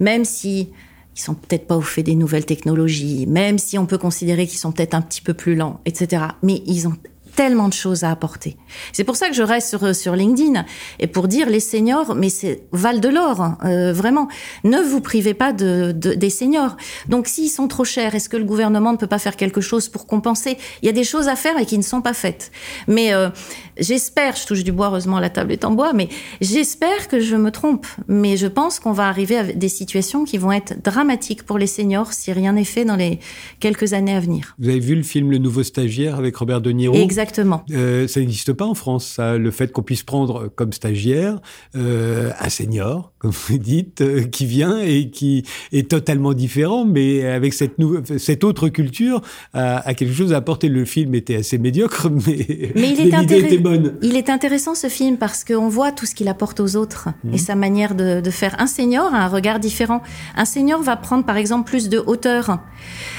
même 0.00 0.24
si 0.24 0.68
ils 1.14 1.20
sont 1.20 1.34
peut-être 1.34 1.66
pas 1.66 1.76
au 1.76 1.82
fait 1.82 2.02
des 2.02 2.14
nouvelles 2.14 2.46
technologies, 2.46 3.26
même 3.26 3.58
si 3.58 3.78
on 3.78 3.86
peut 3.86 3.98
considérer 3.98 4.46
qu'ils 4.46 4.58
sont 4.58 4.72
peut-être 4.72 4.94
un 4.94 5.02
petit 5.02 5.20
peu 5.20 5.34
plus 5.34 5.54
lents, 5.54 5.80
etc. 5.84 6.24
Mais 6.42 6.62
ils 6.66 6.88
ont 6.88 6.96
tellement 7.34 7.68
de 7.68 7.72
choses 7.72 8.04
à 8.04 8.10
apporter. 8.10 8.56
C'est 8.92 9.04
pour 9.04 9.16
ça 9.16 9.28
que 9.28 9.34
je 9.34 9.42
reste 9.42 9.68
sur, 9.68 9.94
sur 9.94 10.14
LinkedIn 10.14 10.64
et 11.00 11.06
pour 11.06 11.28
dire 11.28 11.48
les 11.48 11.60
seniors, 11.60 12.14
mais 12.14 12.28
c'est 12.28 12.62
Val 12.72 13.00
de 13.00 13.08
l'Or, 13.08 13.40
hein, 13.40 13.58
euh, 13.64 13.92
vraiment. 13.92 14.28
Ne 14.64 14.78
vous 14.78 15.00
privez 15.00 15.34
pas 15.34 15.52
de, 15.52 15.92
de 15.92 16.14
des 16.14 16.30
seniors. 16.30 16.76
Donc 17.08 17.26
s'ils 17.26 17.50
sont 17.50 17.68
trop 17.68 17.84
chers, 17.84 18.14
est-ce 18.14 18.28
que 18.28 18.36
le 18.36 18.44
gouvernement 18.44 18.92
ne 18.92 18.98
peut 18.98 19.06
pas 19.06 19.18
faire 19.18 19.36
quelque 19.36 19.60
chose 19.60 19.88
pour 19.88 20.06
compenser? 20.06 20.58
Il 20.82 20.86
y 20.86 20.88
a 20.88 20.92
des 20.92 21.04
choses 21.04 21.28
à 21.28 21.36
faire 21.36 21.58
et 21.58 21.66
qui 21.66 21.78
ne 21.78 21.82
sont 21.82 22.02
pas 22.02 22.14
faites. 22.14 22.52
Mais 22.86 23.14
euh, 23.14 23.30
j'espère, 23.78 24.36
je 24.36 24.46
touche 24.46 24.64
du 24.64 24.72
bois, 24.72 24.88
heureusement 24.88 25.18
la 25.18 25.30
table 25.30 25.52
est 25.52 25.64
en 25.64 25.70
bois, 25.70 25.92
mais 25.92 26.08
j'espère 26.40 27.08
que 27.08 27.18
je 27.20 27.36
me 27.36 27.50
trompe. 27.50 27.86
Mais 28.08 28.36
je 28.36 28.46
pense 28.46 28.78
qu'on 28.78 28.92
va 28.92 29.08
arriver 29.08 29.38
à 29.38 29.44
des 29.44 29.68
situations 29.68 30.24
qui 30.24 30.38
vont 30.38 30.52
être 30.52 30.82
dramatiques 30.82 31.44
pour 31.44 31.58
les 31.58 31.66
seniors 31.66 32.12
si 32.12 32.32
rien 32.32 32.52
n'est 32.52 32.64
fait 32.64 32.84
dans 32.84 32.96
les 32.96 33.20
quelques 33.58 33.94
années 33.94 34.14
à 34.14 34.20
venir. 34.20 34.54
Vous 34.58 34.68
avez 34.68 34.80
vu 34.80 34.94
le 34.94 35.02
film 35.02 35.30
Le 35.30 35.38
Nouveau 35.38 35.62
Stagiaire 35.62 36.16
avec 36.16 36.36
Robert 36.36 36.60
De 36.60 36.70
Niro? 36.70 36.94
Exactement. 36.94 37.21
Euh, 37.70 38.08
ça 38.08 38.20
n'existe 38.20 38.52
pas 38.52 38.64
en 38.64 38.74
France, 38.74 39.06
ça, 39.06 39.36
le 39.36 39.50
fait 39.50 39.72
qu'on 39.72 39.82
puisse 39.82 40.02
prendre 40.02 40.48
comme 40.48 40.72
stagiaire 40.72 41.40
euh, 41.76 42.30
un 42.40 42.48
senior, 42.48 43.12
comme 43.18 43.30
vous 43.30 43.58
dites, 43.58 44.00
euh, 44.00 44.24
qui 44.24 44.46
vient 44.46 44.78
et 44.78 45.10
qui 45.10 45.44
est 45.72 45.88
totalement 45.88 46.32
différent, 46.32 46.84
mais 46.84 47.24
avec 47.24 47.54
cette, 47.54 47.76
cette 48.18 48.44
autre 48.44 48.68
culture, 48.68 49.22
a, 49.54 49.94
quelque 49.94 50.14
chose 50.14 50.32
à 50.32 50.38
apporter. 50.38 50.68
Le 50.68 50.84
film 50.84 51.14
était 51.14 51.36
assez 51.36 51.58
médiocre, 51.58 52.08
mais, 52.26 52.72
mais 52.74 52.90
il 52.90 53.14
est 53.14 53.32
était 53.32 53.58
bonne. 53.58 53.98
Il 54.02 54.16
est 54.16 54.30
intéressant 54.30 54.74
ce 54.74 54.88
film 54.88 55.16
parce 55.16 55.44
qu'on 55.44 55.68
voit 55.68 55.92
tout 55.92 56.06
ce 56.06 56.14
qu'il 56.14 56.28
apporte 56.28 56.60
aux 56.60 56.76
autres 56.76 57.08
et 57.24 57.32
mhm. 57.32 57.38
sa 57.38 57.54
manière 57.54 57.94
de, 57.94 58.20
de, 58.20 58.30
faire. 58.30 58.56
Un 58.58 58.66
senior 58.66 59.14
a 59.14 59.24
un 59.24 59.28
regard 59.28 59.58
différent. 59.58 60.02
Un 60.36 60.44
senior 60.44 60.82
va 60.82 60.96
prendre 60.96 61.24
par 61.24 61.36
exemple 61.36 61.68
plus 61.68 61.88
de 61.88 61.98
hauteur. 61.98 62.58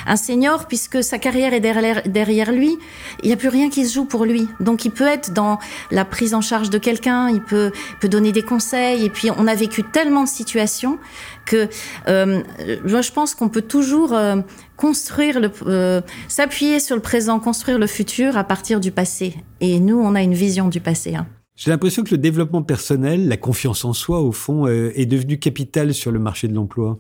Un 0.06 0.16
senior, 0.16 0.68
puisque 0.68 1.04
sa 1.04 1.18
carrière 1.18 1.54
est 1.54 1.60
derrière, 1.60 2.04
derrière 2.06 2.52
lui, 2.52 2.78
il 3.22 3.28
n'y 3.28 3.34
a 3.34 3.38
plus 3.38 3.50
rien 3.50 3.70
qui 3.70 3.86
se 3.86 3.93
joue 3.94 4.06
pour 4.06 4.26
lui. 4.26 4.48
Donc 4.60 4.86
il 4.86 4.92
peut 4.92 5.08
être 5.08 5.34
dans 5.34 5.60
la 5.92 6.06
prise 6.06 6.34
en 6.34 6.42
charge 6.42 6.70
de 6.70 6.78
quelqu'un, 6.78 7.30
il 7.30 7.42
peut, 7.42 7.72
peut 8.00 8.10
donner 8.10 8.32
des 8.32 8.42
conseils. 8.42 9.06
Et 9.06 9.10
puis 9.10 9.30
on 9.38 9.48
a 9.48 9.56
vécu 9.56 9.84
tellement 9.84 10.24
de 10.24 10.30
situations 10.30 10.98
que 11.46 11.68
euh, 12.08 12.42
je 12.86 13.12
pense 13.12 13.36
qu'on 13.36 13.50
peut 13.50 13.62
toujours 13.62 14.14
euh, 14.14 14.38
construire 14.78 15.40
le, 15.40 15.52
euh, 15.68 16.02
s'appuyer 16.28 16.80
sur 16.80 16.96
le 16.96 17.02
présent, 17.02 17.40
construire 17.40 17.80
le 17.80 17.88
futur 17.88 18.38
à 18.38 18.44
partir 18.44 18.80
du 18.80 18.92
passé. 18.92 19.36
Et 19.62 19.80
nous, 19.80 20.00
on 20.00 20.16
a 20.16 20.22
une 20.22 20.34
vision 20.34 20.70
du 20.70 20.80
passé. 20.80 21.16
Hein. 21.16 21.28
J'ai 21.56 21.72
l'impression 21.72 22.04
que 22.04 22.12
le 22.12 22.18
développement 22.18 22.64
personnel, 22.64 23.28
la 23.28 23.38
confiance 23.38 23.86
en 23.86 23.94
soi, 23.94 24.22
au 24.22 24.32
fond, 24.32 24.66
est 24.66 25.06
devenu 25.06 25.38
capital 25.38 25.94
sur 25.94 26.12
le 26.12 26.18
marché 26.18 26.48
de 26.48 26.56
l'emploi. 26.56 27.00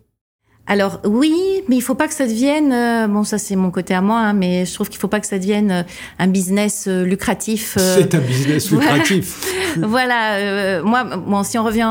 Alors 0.65 1.02
oui, 1.04 1.62
mais 1.67 1.76
il 1.76 1.82
faut 1.82 1.93
pas 1.93 2.08
que 2.08 2.13
ça 2.13 2.26
devienne, 2.26 2.71
euh, 2.71 3.08
bon 3.08 3.26
ça 3.26 3.38
c'est 3.38 3.58
mon 3.58 3.69
côté 3.69 3.93
à 3.93 3.99
moi, 3.99 4.19
hein, 4.19 4.32
mais 4.32 4.65
je 4.65 4.73
trouve 4.73 4.88
qu'il 4.88 4.97
faut 4.97 5.10
pas 5.10 5.19
que 5.19 5.28
ça 5.28 5.38
devienne 5.38 5.71
euh, 5.71 5.84
un 6.19 6.28
business 6.28 6.86
euh, 6.88 7.04
lucratif. 7.04 7.73
c'est 7.78 8.15
un 8.15 8.19
business 8.19 8.71
lucratif. 8.71 9.45
voilà, 9.78 10.82
moi, 10.82 11.04
bon 11.04 11.43
si 11.43 11.58
on 11.58 11.65
revient 11.65 11.89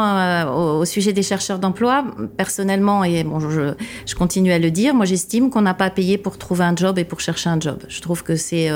au, 0.56 0.87
sujet 0.87 1.12
des 1.12 1.22
chercheurs 1.22 1.58
d'emploi, 1.58 2.06
personnellement 2.38 3.04
et 3.04 3.24
bon 3.24 3.40
je, 3.40 3.74
je 4.06 4.14
continue 4.14 4.52
à 4.52 4.58
le 4.58 4.70
dire, 4.70 4.94
moi 4.94 5.04
j'estime 5.04 5.50
qu'on 5.50 5.61
n'a 5.61 5.74
pas 5.74 5.87
à 5.87 5.90
payer 5.90 6.16
pour 6.16 6.38
trouver 6.38 6.64
un 6.64 6.74
job 6.74 6.98
et 6.98 7.04
pour 7.04 7.20
chercher 7.20 7.50
un 7.50 7.61
job. 7.61 7.78
Je 7.88 8.00
trouve 8.00 8.22
que 8.22 8.37
c'est 8.37 8.70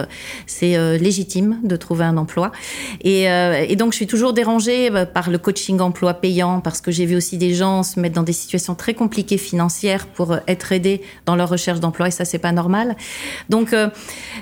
c'est 0.45 0.99
légitime 0.99 1.59
de 1.65 1.75
trouver 1.75 2.05
un 2.05 2.19
emploi 2.19 2.53
et, 3.01 3.23
et 3.23 3.77
donc 3.77 3.93
je 3.93 3.97
suis 3.97 4.07
toujours 4.07 4.35
dérangée 4.35 4.91
par 5.15 5.31
le 5.31 5.39
coaching 5.39 5.81
emploi 5.81 6.13
payant 6.13 6.61
parce 6.61 6.83
que 6.83 6.91
j'ai 6.91 7.07
vu 7.07 7.17
aussi 7.17 7.39
des 7.39 7.55
gens 7.55 7.83
se 7.83 7.99
mettre 7.99 8.15
dans 8.15 8.23
des 8.23 8.35
situations 8.35 8.75
très 8.75 8.93
compliquées 8.93 9.39
financières 9.39 9.86
pour 10.15 10.37
être 10.47 10.73
aidés 10.73 11.03
dans 11.25 11.37
leur 11.37 11.49
recherche 11.49 11.81
d'emploi 11.81 12.09
et 12.09 12.11
ça 12.11 12.25
c'est 12.25 12.39
pas 12.39 12.53
normal. 12.53 12.97
Donc 13.49 13.73
euh, 13.73 13.89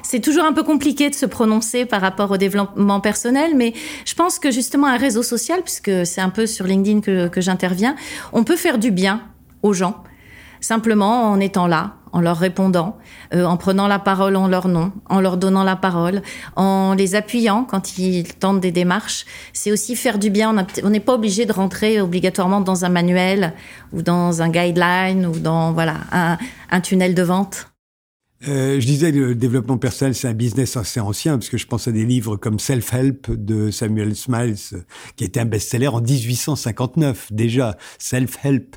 c'est 0.02 0.20
toujours 0.20 0.44
un 0.44 0.52
peu 0.52 0.62
compliqué 0.62 1.10
de 1.10 1.14
se 1.14 1.26
prononcer 1.26 1.84
par 1.84 2.00
rapport 2.00 2.30
au 2.30 2.36
développement 2.36 3.00
personnel, 3.00 3.54
mais 3.54 3.74
je 4.04 4.14
pense 4.14 4.38
que 4.38 4.50
justement 4.50 4.86
un 4.86 4.96
réseau 4.96 5.22
social, 5.22 5.60
puisque 5.62 6.06
c'est 6.06 6.20
un 6.20 6.30
peu 6.30 6.46
sur 6.46 6.66
LinkedIn 6.66 7.00
que 7.28 7.40
j'interviens, 7.40 7.96
on 8.32 8.44
peut 8.44 8.56
faire 8.56 8.78
du 8.78 8.90
bien 8.90 9.22
aux 9.62 9.72
gens 9.72 10.02
simplement 10.64 11.30
en 11.30 11.40
étant 11.40 11.66
là, 11.66 11.94
en 12.12 12.20
leur 12.20 12.38
répondant, 12.38 12.96
euh, 13.34 13.44
en 13.44 13.56
prenant 13.56 13.86
la 13.86 13.98
parole 13.98 14.36
en 14.36 14.48
leur 14.48 14.68
nom, 14.68 14.92
en 15.08 15.20
leur 15.20 15.36
donnant 15.36 15.64
la 15.64 15.76
parole, 15.76 16.22
en 16.56 16.94
les 16.94 17.14
appuyant 17.14 17.64
quand 17.64 17.98
ils 17.98 18.34
tentent 18.34 18.60
des 18.60 18.72
démarches. 18.72 19.26
C'est 19.52 19.72
aussi 19.72 19.94
faire 19.94 20.18
du 20.18 20.30
bien. 20.30 20.54
On 20.82 20.90
n'est 20.90 21.00
pas 21.00 21.14
obligé 21.14 21.44
de 21.44 21.52
rentrer 21.52 22.00
obligatoirement 22.00 22.60
dans 22.60 22.84
un 22.84 22.88
manuel 22.88 23.52
ou 23.92 24.02
dans 24.02 24.42
un 24.42 24.48
guideline 24.48 25.26
ou 25.26 25.38
dans 25.38 25.72
voilà 25.72 25.96
un 26.70 26.80
tunnel 26.80 27.14
de 27.14 27.22
vente. 27.22 27.73
Euh, 28.48 28.78
je 28.78 28.86
disais 28.86 29.10
le 29.10 29.34
développement 29.34 29.78
personnel, 29.78 30.14
c'est 30.14 30.28
un 30.28 30.34
business 30.34 30.76
assez 30.76 31.00
ancien, 31.00 31.38
parce 31.38 31.48
que 31.48 31.56
je 31.56 31.66
pense 31.66 31.88
à 31.88 31.92
des 31.92 32.04
livres 32.04 32.36
comme 32.36 32.58
Self-Help 32.58 33.30
de 33.30 33.70
Samuel 33.70 34.14
Smiles, 34.14 34.56
qui 35.16 35.24
était 35.24 35.40
un 35.40 35.44
best-seller 35.46 35.88
en 35.88 36.00
1859 36.00 37.32
déjà. 37.32 37.76
Self-Help, 37.98 38.76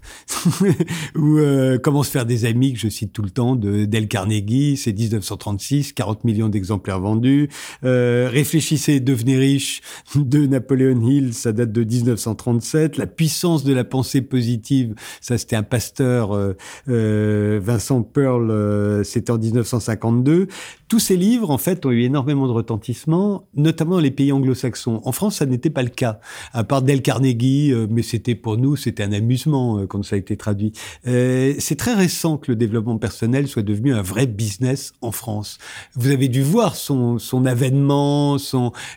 ou 1.16 1.38
euh, 1.38 1.78
Comment 1.78 2.04
se 2.04 2.12
faire 2.12 2.26
des 2.26 2.46
amis, 2.46 2.74
que 2.74 2.80
je 2.80 2.88
cite 2.88 3.12
tout 3.12 3.22
le 3.22 3.30
temps, 3.30 3.56
de 3.56 3.86
Del 3.86 4.08
Carnegie, 4.08 4.78
c'est 4.78 4.94
1936, 4.94 5.94
40 5.94 6.24
millions 6.24 6.50
d'exemplaires 6.50 7.00
vendus. 7.00 7.50
Euh, 7.84 8.30
Réfléchissez 8.32 9.00
devenez 9.00 9.38
riche 9.38 9.82
de 10.16 10.46
Napoleon 10.46 11.02
Hill, 11.02 11.34
ça 11.34 11.52
date 11.52 11.72
de 11.72 11.84
1937. 11.84 12.98
La 12.98 13.08
puissance 13.08 13.64
de 13.64 13.74
la 13.74 13.84
pensée 13.84 14.22
positive, 14.22 14.96
ça 15.22 15.38
c'était 15.38 15.56
un 15.56 15.64
pasteur, 15.64 16.34
euh, 16.34 16.54
euh 16.88 17.60
Vincent 17.62 18.02
Pearl, 18.04 19.04
c'était 19.04 19.32
en 19.32 19.38
1952. 19.58 20.48
Tous 20.88 21.00
ces 21.00 21.18
livres, 21.18 21.50
en 21.50 21.58
fait, 21.58 21.86
ont 21.86 21.92
eu 21.92 22.04
énormément 22.04 22.48
de 22.48 22.54
retentissement, 22.54 23.48
notamment 23.56 23.96
dans 23.96 24.02
les 24.02 24.12
pays 24.12 24.32
anglo-saxons. 24.32 25.02
En 25.04 25.12
France, 25.12 25.38
ça 25.38 25.46
n'était 25.46 25.70
pas 25.70 25.84
le 25.84 25.90
cas, 25.90 26.20
à 26.54 26.64
part 26.64 26.82
Del 26.82 27.02
Carnegie, 27.02 27.74
euh, 27.74 27.88
mais 27.90 28.04
c'était 28.04 28.36
pour 28.36 28.58
nous, 28.58 28.76
c'était 28.76 29.04
un 29.04 29.12
amusement 29.12 29.80
euh, 29.80 29.86
quand 29.86 30.04
ça 30.04 30.16
a 30.16 30.20
été 30.20 30.38
traduit. 30.38 30.72
Euh, 31.08 31.54
c'est 31.60 31.76
très 31.76 31.94
récent 31.94 32.38
que 32.38 32.52
le 32.52 32.56
développement 32.56 32.98
personnel 32.98 33.48
soit 33.48 33.64
devenu 33.64 33.94
un 33.94 34.02
vrai 34.02 34.28
business 34.28 34.94
en 35.02 35.12
France. 35.12 35.58
Vous 35.96 36.10
avez 36.10 36.30
dû 36.30 36.42
voir 36.42 36.76
son, 36.76 37.18
avènement. 37.46 38.38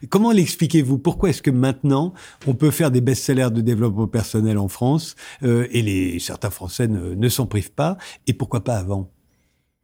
Comment 0.08 0.32
l'expliquez-vous? 0.32 0.98
Pourquoi 0.98 1.30
est-ce 1.30 1.42
que 1.42 1.50
maintenant, 1.50 2.14
on 2.46 2.54
peut 2.54 2.70
faire 2.70 2.90
des 2.90 3.00
best-sellers 3.00 3.50
de 3.50 3.60
développement 3.60 4.06
personnel 4.06 4.58
en 4.58 4.68
France 4.68 5.14
et 5.42 6.18
certains 6.20 6.50
Français 6.50 6.88
ne 6.88 7.28
s'en 7.28 7.46
privent 7.46 7.72
pas 7.72 7.96
Et 8.26 8.32
pourquoi 8.32 8.64
pas 8.64 8.76
avant? 8.76 9.10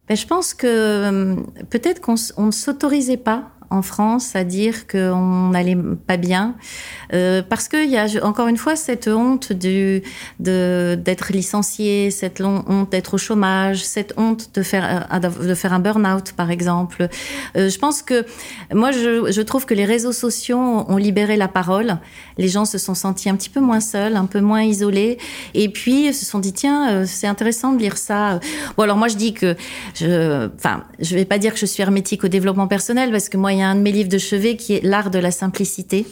Ben, 0.09 0.17
je 0.17 0.27
pense 0.27 0.55
que 0.55 0.67
euh, 0.67 1.37
peut-être 1.71 2.01
qu'on 2.01 2.47
ne 2.47 2.51
s'autorisait 2.51 3.17
pas 3.17 3.51
en 3.71 3.83
France 3.83 4.37
à 4.37 4.45
dire 4.45 4.87
qu'on 4.87 5.49
n'allait 5.51 5.77
pas 6.07 6.17
bien, 6.17 6.55
euh, 7.13 7.43
parce 7.43 7.69
qu'il 7.69 7.91
y 7.91 7.97
a 7.97 8.07
encore 8.23 8.49
une 8.49 8.57
fois 8.57 8.77
cette 8.77 9.09
honte 9.09 9.53
de, 9.53 10.03
d'être 10.39 11.33
licencié, 11.33 12.11
cette 12.11 12.41
honte 12.41 12.91
d'être 12.91 13.15
au 13.15 13.19
chômage, 13.19 13.85
cette 13.85 14.15
honte 14.17 14.51
de 14.55 14.63
faire, 14.63 15.09
euh, 15.13 15.19
de 15.19 15.55
faire 15.55 15.73
un 15.73 15.81
burn-out, 15.81 16.33
par 16.33 16.51
exemple. 16.51 17.09
Euh, 17.57 17.69
je 17.69 17.79
pense 17.79 18.03
que 18.03 18.25
moi, 18.73 18.91
je, 18.93 19.31
je 19.31 19.43
trouve 19.43 19.67
que 19.67 19.75
les 19.75 19.85
réseaux 19.85 20.13
sociaux 20.13 20.59
ont 20.59 20.97
libéré 20.97 21.37
la 21.37 21.49
parole. 21.49 21.99
Les 22.39 22.49
gens 22.49 22.65
se 22.65 22.79
sont 22.79 22.95
sentis 22.95 23.29
un 23.29 23.37
petit 23.37 23.51
peu 23.51 23.61
moins 23.61 23.81
seuls, 23.81 24.17
un 24.17 24.27
peu 24.27 24.41
moins 24.41 24.63
isolés, 24.63 25.19
et 25.55 25.69
puis 25.69 26.13
se 26.13 26.25
sont 26.25 26.39
dit 26.39 26.53
tiens, 26.53 26.91
euh, 26.91 27.05
c'est 27.07 27.27
intéressant 27.27 27.73
de 27.73 27.79
lire 27.79 27.97
ça. 27.97 28.41
Bon 28.77 28.83
alors 28.83 28.97
moi 28.97 29.09
je 29.09 29.17
dis 29.17 29.33
que 29.33 29.57
je, 29.95 30.49
enfin, 30.57 30.85
je 30.99 31.15
vais 31.15 31.25
pas 31.25 31.39
dire 31.39 31.53
que 31.53 31.59
je 31.59 31.67
suis 31.67 31.83
hermétique 31.83 32.25
au 32.25 32.29
développement 32.29 32.67
personnel 32.67 33.11
parce 33.11 33.29
que 33.29 33.37
moi 33.37 33.53
il 33.57 33.61
y 33.61 33.63
a 33.63 33.69
un 33.69 33.75
de 33.75 33.81
mes 33.81 33.93
livres 33.93 34.09
de 34.09 34.19
chevet 34.19 34.57
qui 34.57 34.75
est 34.75 34.85
l'art 34.85 35.11
de 35.11 35.19
la 35.19 35.31
simplicité. 35.31 36.07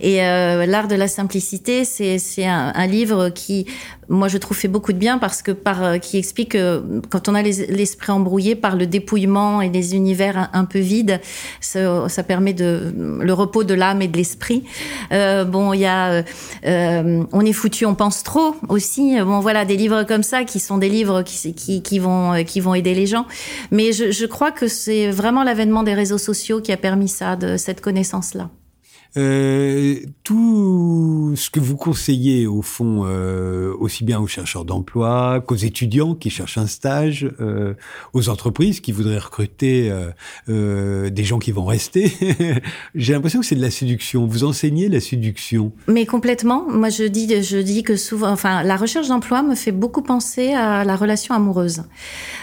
Et 0.00 0.22
euh, 0.22 0.66
l'art 0.66 0.88
de 0.88 0.94
la 0.94 1.08
simplicité, 1.08 1.84
c'est 1.84 2.46
un 2.46 2.86
livre 2.86 3.30
qui 3.30 3.66
moi 4.08 4.28
je 4.28 4.38
trouve 4.38 4.56
fait 4.56 4.68
beaucoup 4.68 4.92
de 4.92 4.98
bien 4.98 5.18
parce 5.18 5.42
que 5.42 5.52
par 5.52 5.82
euh, 5.82 5.98
qui 5.98 6.18
explique 6.18 6.52
que 6.52 6.82
quand 7.10 7.28
on 7.28 7.34
a 7.34 7.42
l'esprit 7.42 8.12
embrouillé 8.12 8.54
par 8.54 8.76
le 8.76 8.86
dépouillement 8.86 9.60
et 9.60 9.68
des 9.68 9.94
univers 9.94 10.48
un, 10.52 10.64
peu 10.64 10.78
vides, 10.78 11.20
ça, 11.60 12.08
ça, 12.08 12.22
permet 12.22 12.52
de 12.52 12.92
le 13.20 13.32
repos 13.32 13.64
de 13.64 13.74
l'âme 13.74 14.02
et 14.02 14.08
de 14.08 14.16
l'esprit. 14.16 14.64
Euh, 15.12 15.44
bon, 15.44 15.72
il 15.72 15.80
y 15.80 15.86
a 15.86 16.24
euh, 16.66 17.24
on 17.32 17.40
est 17.40 17.52
foutu, 17.52 17.86
on 17.86 17.94
pense 17.94 18.22
trop 18.22 18.54
aussi. 18.68 19.16
Bon, 19.20 19.40
voilà 19.40 19.64
des 19.64 19.76
livres 19.76 20.04
comme 20.04 20.22
ça 20.22 20.44
qui 20.44 20.60
sont 20.60 20.78
des 20.78 20.88
livres 20.88 21.22
qui, 21.22 21.54
qui, 21.54 21.82
qui 21.82 21.98
vont 21.98 22.44
qui 22.44 22.60
vont 22.60 22.74
aider 22.74 22.94
les 22.94 23.06
gens. 23.06 23.26
Mais 23.70 23.92
je, 23.92 24.10
je 24.10 24.26
crois 24.26 24.52
que 24.52 24.68
c'est 24.68 25.10
vraiment 25.10 25.42
l'avènement 25.44 25.82
des 25.82 25.94
réseaux 25.94 26.18
sociaux 26.18 26.60
qui 26.60 26.72
a 26.72 26.76
permis 26.76 27.08
ça, 27.08 27.36
de 27.36 27.56
cette 27.56 27.80
connaissance 27.80 28.34
là. 28.34 28.50
Euh, 29.16 29.96
tout 30.24 31.32
ce 31.36 31.48
que 31.48 31.60
vous 31.60 31.76
conseillez, 31.76 32.46
au 32.46 32.60
fond, 32.60 33.04
euh, 33.06 33.74
aussi 33.78 34.04
bien 34.04 34.20
aux 34.20 34.26
chercheurs 34.26 34.64
d'emploi 34.64 35.42
qu'aux 35.46 35.56
étudiants 35.56 36.14
qui 36.14 36.28
cherchent 36.28 36.58
un 36.58 36.66
stage, 36.66 37.30
euh, 37.40 37.74
aux 38.12 38.28
entreprises 38.28 38.80
qui 38.80 38.92
voudraient 38.92 39.18
recruter 39.18 39.92
des 40.48 41.24
gens 41.24 41.38
qui 41.38 41.52
vont 41.52 41.64
rester, 41.64 42.12
j'ai 42.94 43.12
l'impression 43.12 43.40
que 43.40 43.46
c'est 43.46 43.56
de 43.56 43.62
la 43.62 43.70
séduction. 43.70 44.26
Vous 44.26 44.44
enseignez 44.44 44.88
la 44.88 45.00
séduction. 45.00 45.72
Mais 45.86 46.06
complètement. 46.06 46.66
Moi, 46.68 46.88
je 46.88 47.04
dis, 47.04 47.82
que 47.82 47.96
souvent, 47.96 48.30
enfin, 48.30 48.62
la 48.62 48.76
recherche 48.76 49.08
d'emploi 49.08 49.42
me 49.42 49.54
fait 49.54 49.72
beaucoup 49.72 50.02
penser 50.02 50.52
à 50.52 50.84
la 50.84 50.96
relation 50.96 51.34
amoureuse 51.34 51.82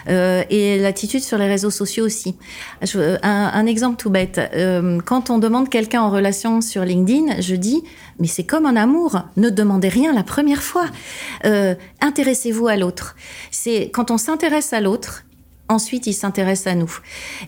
et 0.08 0.80
l'attitude 0.80 1.21
sur 1.21 1.38
les 1.38 1.47
réseaux 1.47 1.71
sociaux 1.71 2.06
aussi. 2.06 2.36
Un, 2.82 3.19
un, 3.54 3.65
exemple 3.65 3.97
tout 3.97 4.10
bête. 4.10 4.39
quand 5.06 5.30
on 5.30 5.38
demande 5.38 5.69
quelqu'un 5.69 6.02
en 6.02 6.10
relation 6.10 6.53
sur 6.62 6.84
LinkedIn, 6.84 7.42
je 7.42 7.56
dis, 7.56 7.84
mais 8.20 8.28
c'est 8.28 8.44
comme 8.44 8.66
un 8.66 8.76
amour, 8.76 9.22
ne 9.38 9.50
demandez 9.50 9.89
rien 9.89 10.13
la 10.13 10.24
première 10.24 10.63
fois. 10.63 10.86
Euh, 11.46 11.76
intéressez-vous 12.02 12.68
à 12.68 12.78
l'autre. 12.78 13.16
C'est 13.52 13.89
quand 13.94 14.12
on 14.12 14.18
s'intéresse 14.18 14.74
à 14.74 14.82
l'autre, 14.82 15.24
ensuite 15.74 16.08
il 16.08 16.14
s'intéresse 16.14 16.68
à 16.68 16.76
nous. 16.76 16.92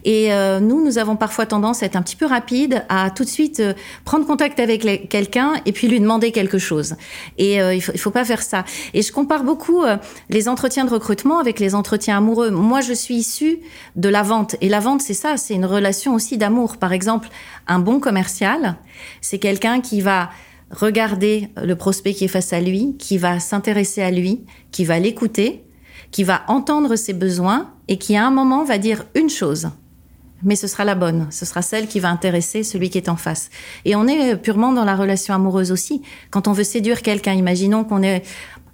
Et 0.03 0.33
euh, 0.33 0.59
nous, 0.59 0.83
nous 0.83 0.97
avons 0.97 1.15
parfois 1.15 1.45
tendance 1.45 1.83
à 1.83 1.85
être 1.85 1.95
un 1.95 2.01
petit 2.01 2.15
peu 2.15 2.25
rapide, 2.25 2.83
à 2.89 3.09
tout 3.09 3.23
de 3.23 3.29
suite 3.29 3.59
euh, 3.59 3.73
prendre 4.03 4.25
contact 4.25 4.59
avec 4.59 5.09
quelqu'un 5.09 5.53
et 5.65 5.71
puis 5.71 5.87
lui 5.87 5.99
demander 5.99 6.31
quelque 6.31 6.57
chose. 6.57 6.95
Et 7.37 7.61
euh, 7.61 7.73
il 7.73 7.81
faut, 7.81 7.91
il 7.93 7.99
faut 7.99 8.11
pas 8.11 8.25
faire 8.25 8.41
ça. 8.41 8.65
Et 8.93 9.01
je 9.01 9.11
compare 9.11 9.43
beaucoup 9.43 9.83
les 10.29 10.49
entretiens 10.49 10.85
de 10.85 10.89
recrutement 10.89 11.39
avec 11.39 11.59
les 11.59 11.75
entretiens 11.75 12.17
amoureux. 12.17 12.49
Moi, 12.49 12.81
je 12.81 12.93
suis 12.93 13.15
issue 13.15 13.59
de 13.95 14.09
la 14.09 14.23
vente. 14.23 14.55
Et 14.61 14.69
la 14.69 14.79
vente, 14.79 15.01
c'est 15.01 15.13
ça, 15.13 15.37
c'est 15.37 15.53
une 15.53 15.65
relation 15.65 16.13
aussi 16.13 16.37
d'amour. 16.37 16.77
Par 16.77 16.93
exemple, 16.93 17.29
un 17.67 17.79
bon 17.79 17.99
commercial, 17.99 18.75
c'est 19.21 19.39
quelqu'un 19.39 19.81
qui 19.81 20.01
va 20.01 20.29
regarder 20.71 21.49
le 21.61 21.75
prospect 21.75 22.13
qui 22.13 22.25
est 22.25 22.29
face 22.29 22.53
à 22.53 22.59
lui, 22.59 22.95
qui 22.97 23.17
va 23.17 23.39
s'intéresser 23.39 24.01
à 24.01 24.11
lui, 24.11 24.45
qui 24.71 24.85
va 24.85 24.99
l'écouter, 24.99 25.64
qui 26.15 26.23
va 26.23 26.43
entendre 26.47 26.95
ses 26.95 27.11
besoins 27.11 27.69
et 27.89 27.97
qui 27.97 28.15
à 28.15 28.25
un 28.25 28.31
moment 28.31 28.63
va 28.63 28.77
dire 28.77 29.03
une 29.15 29.29
chose. 29.29 29.67
Mais 30.43 30.55
ce 30.55 30.65
sera 30.65 30.85
la 30.85 30.95
bonne, 30.95 31.27
ce 31.29 31.43
sera 31.43 31.61
celle 31.61 31.87
qui 31.87 31.99
va 31.99 32.09
intéresser 32.09 32.63
celui 32.63 32.89
qui 32.89 32.97
est 32.97 33.09
en 33.09 33.17
face. 33.17 33.49
Et 33.83 33.97
on 33.97 34.07
est 34.07 34.37
purement 34.37 34.71
dans 34.71 34.85
la 34.85 34.95
relation 34.95 35.33
amoureuse 35.33 35.73
aussi. 35.73 36.03
Quand 36.31 36.47
on 36.47 36.53
veut 36.53 36.63
séduire 36.63 37.01
quelqu'un, 37.01 37.33
imaginons 37.33 37.83
qu'on 37.83 38.01
est, 38.01 38.23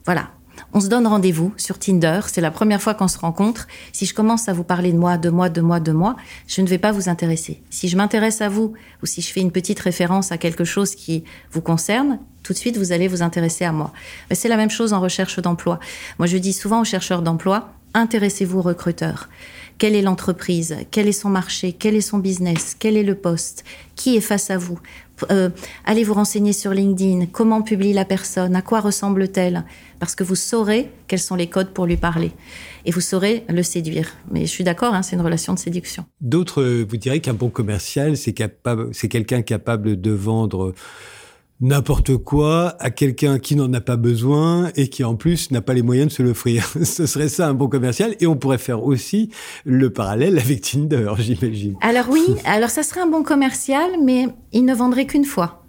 voilà, 0.05 0.27
on 0.73 0.79
se 0.79 0.87
donne 0.87 1.07
rendez-vous 1.07 1.53
sur 1.57 1.79
Tinder, 1.79 2.21
c'est 2.27 2.41
la 2.41 2.51
première 2.51 2.81
fois 2.81 2.93
qu'on 2.93 3.07
se 3.07 3.17
rencontre. 3.17 3.67
Si 3.91 4.05
je 4.05 4.13
commence 4.13 4.47
à 4.47 4.53
vous 4.53 4.63
parler 4.63 4.93
de 4.93 4.97
moi, 4.97 5.17
de 5.17 5.29
moi, 5.29 5.49
de 5.49 5.61
moi, 5.61 5.79
de 5.79 5.91
moi, 5.91 6.15
je 6.47 6.61
ne 6.61 6.67
vais 6.67 6.77
pas 6.77 6.91
vous 6.91 7.09
intéresser. 7.09 7.61
Si 7.69 7.87
je 7.89 7.97
m'intéresse 7.97 8.41
à 8.41 8.49
vous 8.49 8.73
ou 9.03 9.05
si 9.05 9.21
je 9.21 9.31
fais 9.31 9.41
une 9.41 9.51
petite 9.51 9.79
référence 9.79 10.31
à 10.31 10.37
quelque 10.37 10.63
chose 10.63 10.95
qui 10.95 11.23
vous 11.51 11.61
concerne, 11.61 12.19
tout 12.43 12.53
de 12.53 12.57
suite 12.57 12.77
vous 12.77 12.91
allez 12.91 13.07
vous 13.07 13.21
intéresser 13.21 13.65
à 13.65 13.71
moi. 13.71 13.91
Mais 14.29 14.35
c'est 14.35 14.49
la 14.49 14.57
même 14.57 14.69
chose 14.69 14.93
en 14.93 15.01
recherche 15.01 15.39
d'emploi. 15.39 15.79
Moi 16.19 16.27
je 16.27 16.37
dis 16.37 16.53
souvent 16.53 16.81
aux 16.81 16.85
chercheurs 16.85 17.21
d'emploi, 17.21 17.73
intéressez-vous 17.93 18.59
aux 18.59 18.63
recruteurs. 18.63 19.29
Quelle 19.77 19.95
est 19.95 20.01
l'entreprise? 20.03 20.77
Quel 20.91 21.07
est 21.07 21.11
son 21.11 21.29
marché? 21.29 21.73
Quel 21.73 21.95
est 21.95 22.01
son 22.01 22.19
business? 22.19 22.75
Quel 22.77 22.97
est 22.97 23.03
le 23.03 23.15
poste? 23.15 23.63
Qui 23.95 24.15
est 24.15 24.21
face 24.21 24.51
à 24.51 24.57
vous? 24.57 24.79
Euh, 25.29 25.49
Allez 25.85 26.03
vous 26.03 26.13
renseigner 26.13 26.53
sur 26.53 26.71
LinkedIn. 26.71 27.27
Comment 27.27 27.61
publie 27.61 27.93
la 27.93 28.05
personne? 28.05 28.55
À 28.55 28.61
quoi 28.61 28.79
ressemble-t-elle? 28.79 29.63
Parce 29.99 30.15
que 30.15 30.23
vous 30.23 30.35
saurez 30.35 30.89
quels 31.07 31.19
sont 31.19 31.35
les 31.35 31.47
codes 31.47 31.71
pour 31.71 31.85
lui 31.85 31.97
parler. 31.97 32.31
Et 32.85 32.91
vous 32.91 33.01
saurez 33.01 33.43
le 33.49 33.63
séduire. 33.63 34.15
Mais 34.31 34.41
je 34.41 34.51
suis 34.51 34.63
d'accord, 34.63 34.93
hein, 34.93 35.03
c'est 35.03 35.15
une 35.15 35.21
relation 35.21 35.53
de 35.53 35.59
séduction. 35.59 36.05
D'autres 36.21 36.63
vous 36.63 36.97
diraient 36.97 37.19
qu'un 37.19 37.33
bon 37.33 37.49
commercial, 37.49 38.17
c'est 38.17 38.33
quelqu'un 38.33 39.41
capable 39.41 39.99
de 39.99 40.11
vendre 40.11 40.73
n'importe 41.61 42.17
quoi 42.17 42.75
à 42.79 42.89
quelqu'un 42.89 43.39
qui 43.39 43.55
n'en 43.55 43.71
a 43.73 43.81
pas 43.81 43.95
besoin 43.95 44.71
et 44.75 44.89
qui 44.89 45.03
en 45.03 45.15
plus 45.15 45.51
n'a 45.51 45.61
pas 45.61 45.73
les 45.73 45.83
moyens 45.83 46.09
de 46.09 46.13
se 46.13 46.23
l'offrir. 46.23 46.65
Ce 46.83 47.05
serait 47.05 47.29
ça 47.29 47.47
un 47.47 47.53
bon 47.53 47.69
commercial 47.69 48.15
et 48.19 48.27
on 48.27 48.35
pourrait 48.35 48.57
faire 48.57 48.83
aussi 48.83 49.29
le 49.63 49.91
parallèle 49.91 50.37
avec 50.39 50.61
Tinder, 50.61 51.13
j'imagine. 51.19 51.75
Alors 51.81 52.09
oui, 52.09 52.25
alors 52.45 52.69
ça 52.69 52.83
serait 52.83 53.01
un 53.01 53.07
bon 53.07 53.23
commercial, 53.23 53.91
mais 54.03 54.27
il 54.51 54.65
ne 54.65 54.73
vendrait 54.73 55.05
qu'une 55.05 55.25
fois. 55.25 55.59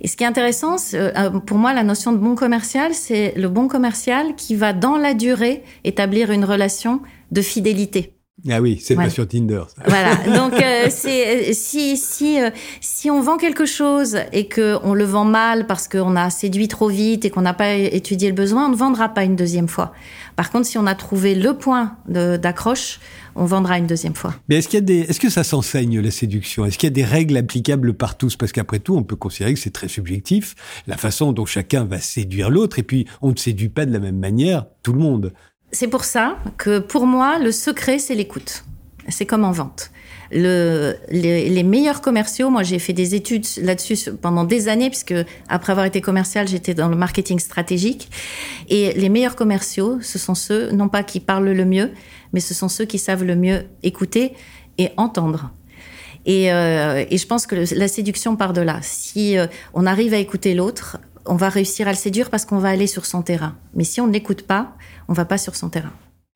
Et 0.00 0.08
ce 0.08 0.16
qui 0.16 0.24
est 0.24 0.26
intéressant, 0.26 0.76
euh, 0.94 1.30
pour 1.40 1.58
moi, 1.58 1.72
la 1.72 1.82
notion 1.82 2.12
de 2.12 2.18
bon 2.18 2.34
commercial, 2.34 2.94
c'est 2.94 3.32
le 3.36 3.48
bon 3.48 3.68
commercial 3.68 4.34
qui 4.36 4.54
va 4.54 4.72
dans 4.72 4.96
la 4.96 5.14
durée 5.14 5.62
établir 5.84 6.30
une 6.30 6.44
relation 6.44 7.00
de 7.32 7.42
fidélité. 7.42 8.14
Ah 8.50 8.60
oui, 8.60 8.78
c'est 8.82 8.96
pas 8.96 9.10
sur 9.10 9.26
Tinder. 9.26 9.62
Ça. 9.74 9.82
Voilà. 9.86 10.16
Donc 10.36 10.60
euh, 10.60 10.88
c'est 10.90 11.52
si 11.54 11.96
si 11.96 12.40
euh, 12.40 12.50
si 12.80 13.10
on 13.10 13.20
vend 13.20 13.36
quelque 13.36 13.64
chose 13.64 14.18
et 14.32 14.48
que 14.48 14.76
on 14.82 14.92
le 14.92 15.04
vend 15.04 15.24
mal 15.24 15.66
parce 15.66 15.88
qu'on 15.88 16.16
a 16.16 16.30
séduit 16.30 16.68
trop 16.68 16.88
vite 16.88 17.24
et 17.24 17.30
qu'on 17.30 17.42
n'a 17.42 17.54
pas 17.54 17.74
étudié 17.74 18.28
le 18.28 18.34
besoin, 18.34 18.66
on 18.66 18.70
ne 18.70 18.76
vendra 18.76 19.08
pas 19.08 19.24
une 19.24 19.36
deuxième 19.36 19.68
fois. 19.68 19.92
Par 20.36 20.50
contre, 20.50 20.66
si 20.66 20.78
on 20.78 20.86
a 20.86 20.94
trouvé 20.94 21.36
le 21.36 21.54
point 21.54 21.96
d'accroche, 22.08 22.98
on 23.36 23.44
vendra 23.44 23.78
une 23.78 23.86
deuxième 23.86 24.14
fois. 24.14 24.34
Mais 24.48 24.56
est-ce 24.56 24.68
qu'il 24.68 24.78
y 24.78 24.82
a 24.82 24.84
des 24.84 25.00
est-ce 25.00 25.20
que 25.20 25.30
ça 25.30 25.44
s'enseigne 25.44 26.00
la 26.00 26.10
séduction? 26.10 26.66
Est-ce 26.66 26.76
qu'il 26.76 26.88
y 26.88 26.92
a 26.92 26.94
des 26.94 27.04
règles 27.04 27.36
applicables 27.36 27.94
par 27.94 28.18
tous? 28.18 28.36
Parce 28.36 28.52
qu'après 28.52 28.80
tout, 28.80 28.96
on 28.96 29.04
peut 29.04 29.16
considérer 29.16 29.54
que 29.54 29.60
c'est 29.60 29.72
très 29.72 29.88
subjectif 29.88 30.54
la 30.86 30.96
façon 30.96 31.32
dont 31.32 31.46
chacun 31.46 31.84
va 31.84 32.00
séduire 32.00 32.50
l'autre 32.50 32.78
et 32.78 32.82
puis 32.82 33.06
on 33.22 33.30
ne 33.30 33.36
séduit 33.36 33.68
pas 33.68 33.86
de 33.86 33.92
la 33.92 34.00
même 34.00 34.18
manière 34.18 34.66
tout 34.82 34.92
le 34.92 34.98
monde. 34.98 35.32
C'est 35.74 35.88
pour 35.88 36.04
ça 36.04 36.38
que 36.56 36.78
pour 36.78 37.04
moi, 37.04 37.40
le 37.40 37.50
secret, 37.50 37.98
c'est 37.98 38.14
l'écoute. 38.14 38.64
C'est 39.08 39.26
comme 39.26 39.44
en 39.44 39.50
vente. 39.50 39.90
Le, 40.30 40.94
les, 41.10 41.62
meilleurs 41.64 42.00
commerciaux, 42.00 42.48
moi 42.48 42.62
j'ai 42.62 42.78
fait 42.78 42.92
des 42.92 43.14
études 43.16 43.44
là-dessus 43.60 44.12
pendant 44.22 44.44
des 44.44 44.68
années, 44.68 44.88
puisque 44.88 45.14
après 45.48 45.72
avoir 45.72 45.84
été 45.84 46.00
commercial, 46.00 46.46
j'étais 46.46 46.74
dans 46.74 46.88
le 46.88 46.94
marketing 46.94 47.40
stratégique. 47.40 48.08
Et 48.68 48.92
les 48.92 49.08
meilleurs 49.08 49.34
commerciaux, 49.34 49.98
ce 50.00 50.16
sont 50.16 50.36
ceux, 50.36 50.70
non 50.70 50.88
pas 50.88 51.02
qui 51.02 51.18
parlent 51.18 51.50
le 51.50 51.64
mieux, 51.64 51.90
mais 52.32 52.40
ce 52.40 52.54
sont 52.54 52.68
ceux 52.68 52.84
qui 52.84 52.98
savent 52.98 53.24
le 53.24 53.34
mieux 53.34 53.64
écouter 53.82 54.32
et 54.78 54.90
entendre. 54.96 55.50
Et, 56.24 56.52
euh, 56.52 57.04
je 57.10 57.26
pense 57.26 57.46
que 57.46 57.56
la 57.74 57.88
séduction 57.88 58.36
part 58.36 58.52
de 58.52 58.60
là. 58.60 58.78
Si 58.80 59.36
euh, 59.36 59.48
on 59.74 59.86
arrive 59.86 60.14
à 60.14 60.18
écouter 60.18 60.54
l'autre, 60.54 60.98
on 61.26 61.36
va 61.36 61.48
réussir 61.48 61.88
à 61.88 61.90
le 61.90 61.96
séduire 61.96 62.30
parce 62.30 62.44
qu'on 62.44 62.58
va 62.58 62.68
aller 62.68 62.86
sur 62.86 63.06
son 63.06 63.22
terrain. 63.22 63.56
Mais 63.74 63.84
si 63.84 64.00
on 64.00 64.06
n'écoute 64.06 64.42
pas, 64.42 64.74
on 65.08 65.12
va 65.12 65.24
pas 65.24 65.38
sur 65.38 65.54
son 65.56 65.68
terrain. 65.70 65.92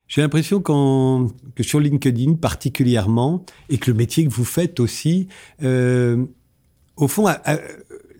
J'ai 0.07 0.21
l'impression 0.21 0.59
que 0.59 1.63
sur 1.63 1.79
LinkedIn 1.79 2.33
particulièrement, 2.33 3.45
et 3.69 3.77
que 3.77 3.91
le 3.91 3.97
métier 3.97 4.25
que 4.25 4.33
vous 4.33 4.45
faites 4.45 4.79
aussi, 4.79 5.27
euh, 5.61 6.25
au 6.95 7.07
fond, 7.07 7.27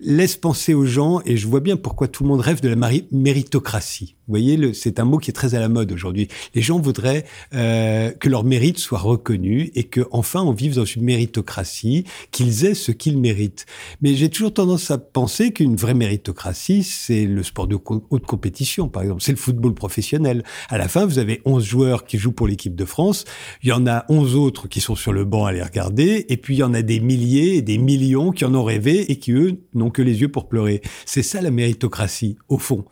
laisse 0.02 0.36
penser 0.36 0.74
aux 0.74 0.86
gens, 0.86 1.20
et 1.24 1.36
je 1.36 1.46
vois 1.46 1.60
bien 1.60 1.76
pourquoi 1.76 2.08
tout 2.08 2.22
le 2.22 2.28
monde 2.28 2.40
rêve 2.40 2.60
de 2.60 2.68
la 2.68 2.76
méritocratie. 3.10 4.16
Vous 4.26 4.32
voyez, 4.32 4.74
c'est 4.74 5.00
un 5.00 5.04
mot 5.04 5.18
qui 5.18 5.30
est 5.30 5.34
très 5.34 5.56
à 5.56 5.60
la 5.60 5.68
mode 5.68 5.90
aujourd'hui. 5.90 6.28
Les 6.54 6.62
gens 6.62 6.78
voudraient 6.78 7.24
euh, 7.52 8.12
que 8.12 8.28
leur 8.28 8.44
mérite 8.44 8.78
soit 8.78 9.00
reconnu 9.00 9.72
et 9.74 9.84
que 9.84 10.06
enfin 10.12 10.42
on 10.42 10.52
vive 10.52 10.76
dans 10.76 10.84
une 10.84 11.02
méritocratie, 11.02 12.04
qu'ils 12.30 12.64
aient 12.64 12.74
ce 12.74 12.92
qu'ils 12.92 13.18
méritent. 13.18 13.66
Mais 14.02 14.14
j'ai 14.14 14.28
toujours 14.28 14.54
tendance 14.54 14.90
à 14.92 14.98
penser 14.98 15.52
qu'une 15.52 15.74
vraie 15.74 15.94
méritocratie, 15.94 16.84
c'est 16.84 17.24
le 17.24 17.42
sport 17.42 17.66
de 17.66 17.76
haute 18.10 18.24
compétition, 18.24 18.88
par 18.88 19.02
exemple. 19.02 19.20
C'est 19.22 19.32
le 19.32 19.38
football 19.38 19.74
professionnel. 19.74 20.44
À 20.68 20.78
la 20.78 20.86
fin, 20.86 21.06
vous 21.06 21.18
avez 21.18 21.42
11 21.44 21.64
joueurs 21.64 22.04
qui 22.04 22.16
jouent 22.18 22.30
pour 22.30 22.46
l'équipe 22.46 22.76
de 22.76 22.84
France. 22.84 23.24
Il 23.64 23.68
y 23.68 23.72
en 23.72 23.86
a 23.88 24.04
11 24.08 24.36
autres 24.36 24.68
qui 24.68 24.80
sont 24.80 24.94
sur 24.94 25.12
le 25.12 25.24
banc 25.24 25.46
à 25.46 25.52
les 25.52 25.62
regarder. 25.62 26.26
Et 26.28 26.36
puis, 26.36 26.54
il 26.54 26.58
y 26.58 26.62
en 26.62 26.74
a 26.74 26.82
des 26.82 27.00
milliers 27.00 27.56
et 27.56 27.62
des 27.62 27.78
millions 27.78 28.30
qui 28.30 28.44
en 28.44 28.54
ont 28.54 28.64
rêvé 28.64 29.10
et 29.10 29.16
qui, 29.16 29.32
eux, 29.32 29.60
n'ont 29.74 29.89
que 29.90 30.02
les 30.02 30.20
yeux 30.20 30.30
pour 30.30 30.48
pleurer. 30.48 30.80
C'est 31.06 31.22
ça 31.22 31.40
la 31.40 31.50
méritocratie, 31.50 32.36
au 32.48 32.58
fond. 32.58 32.84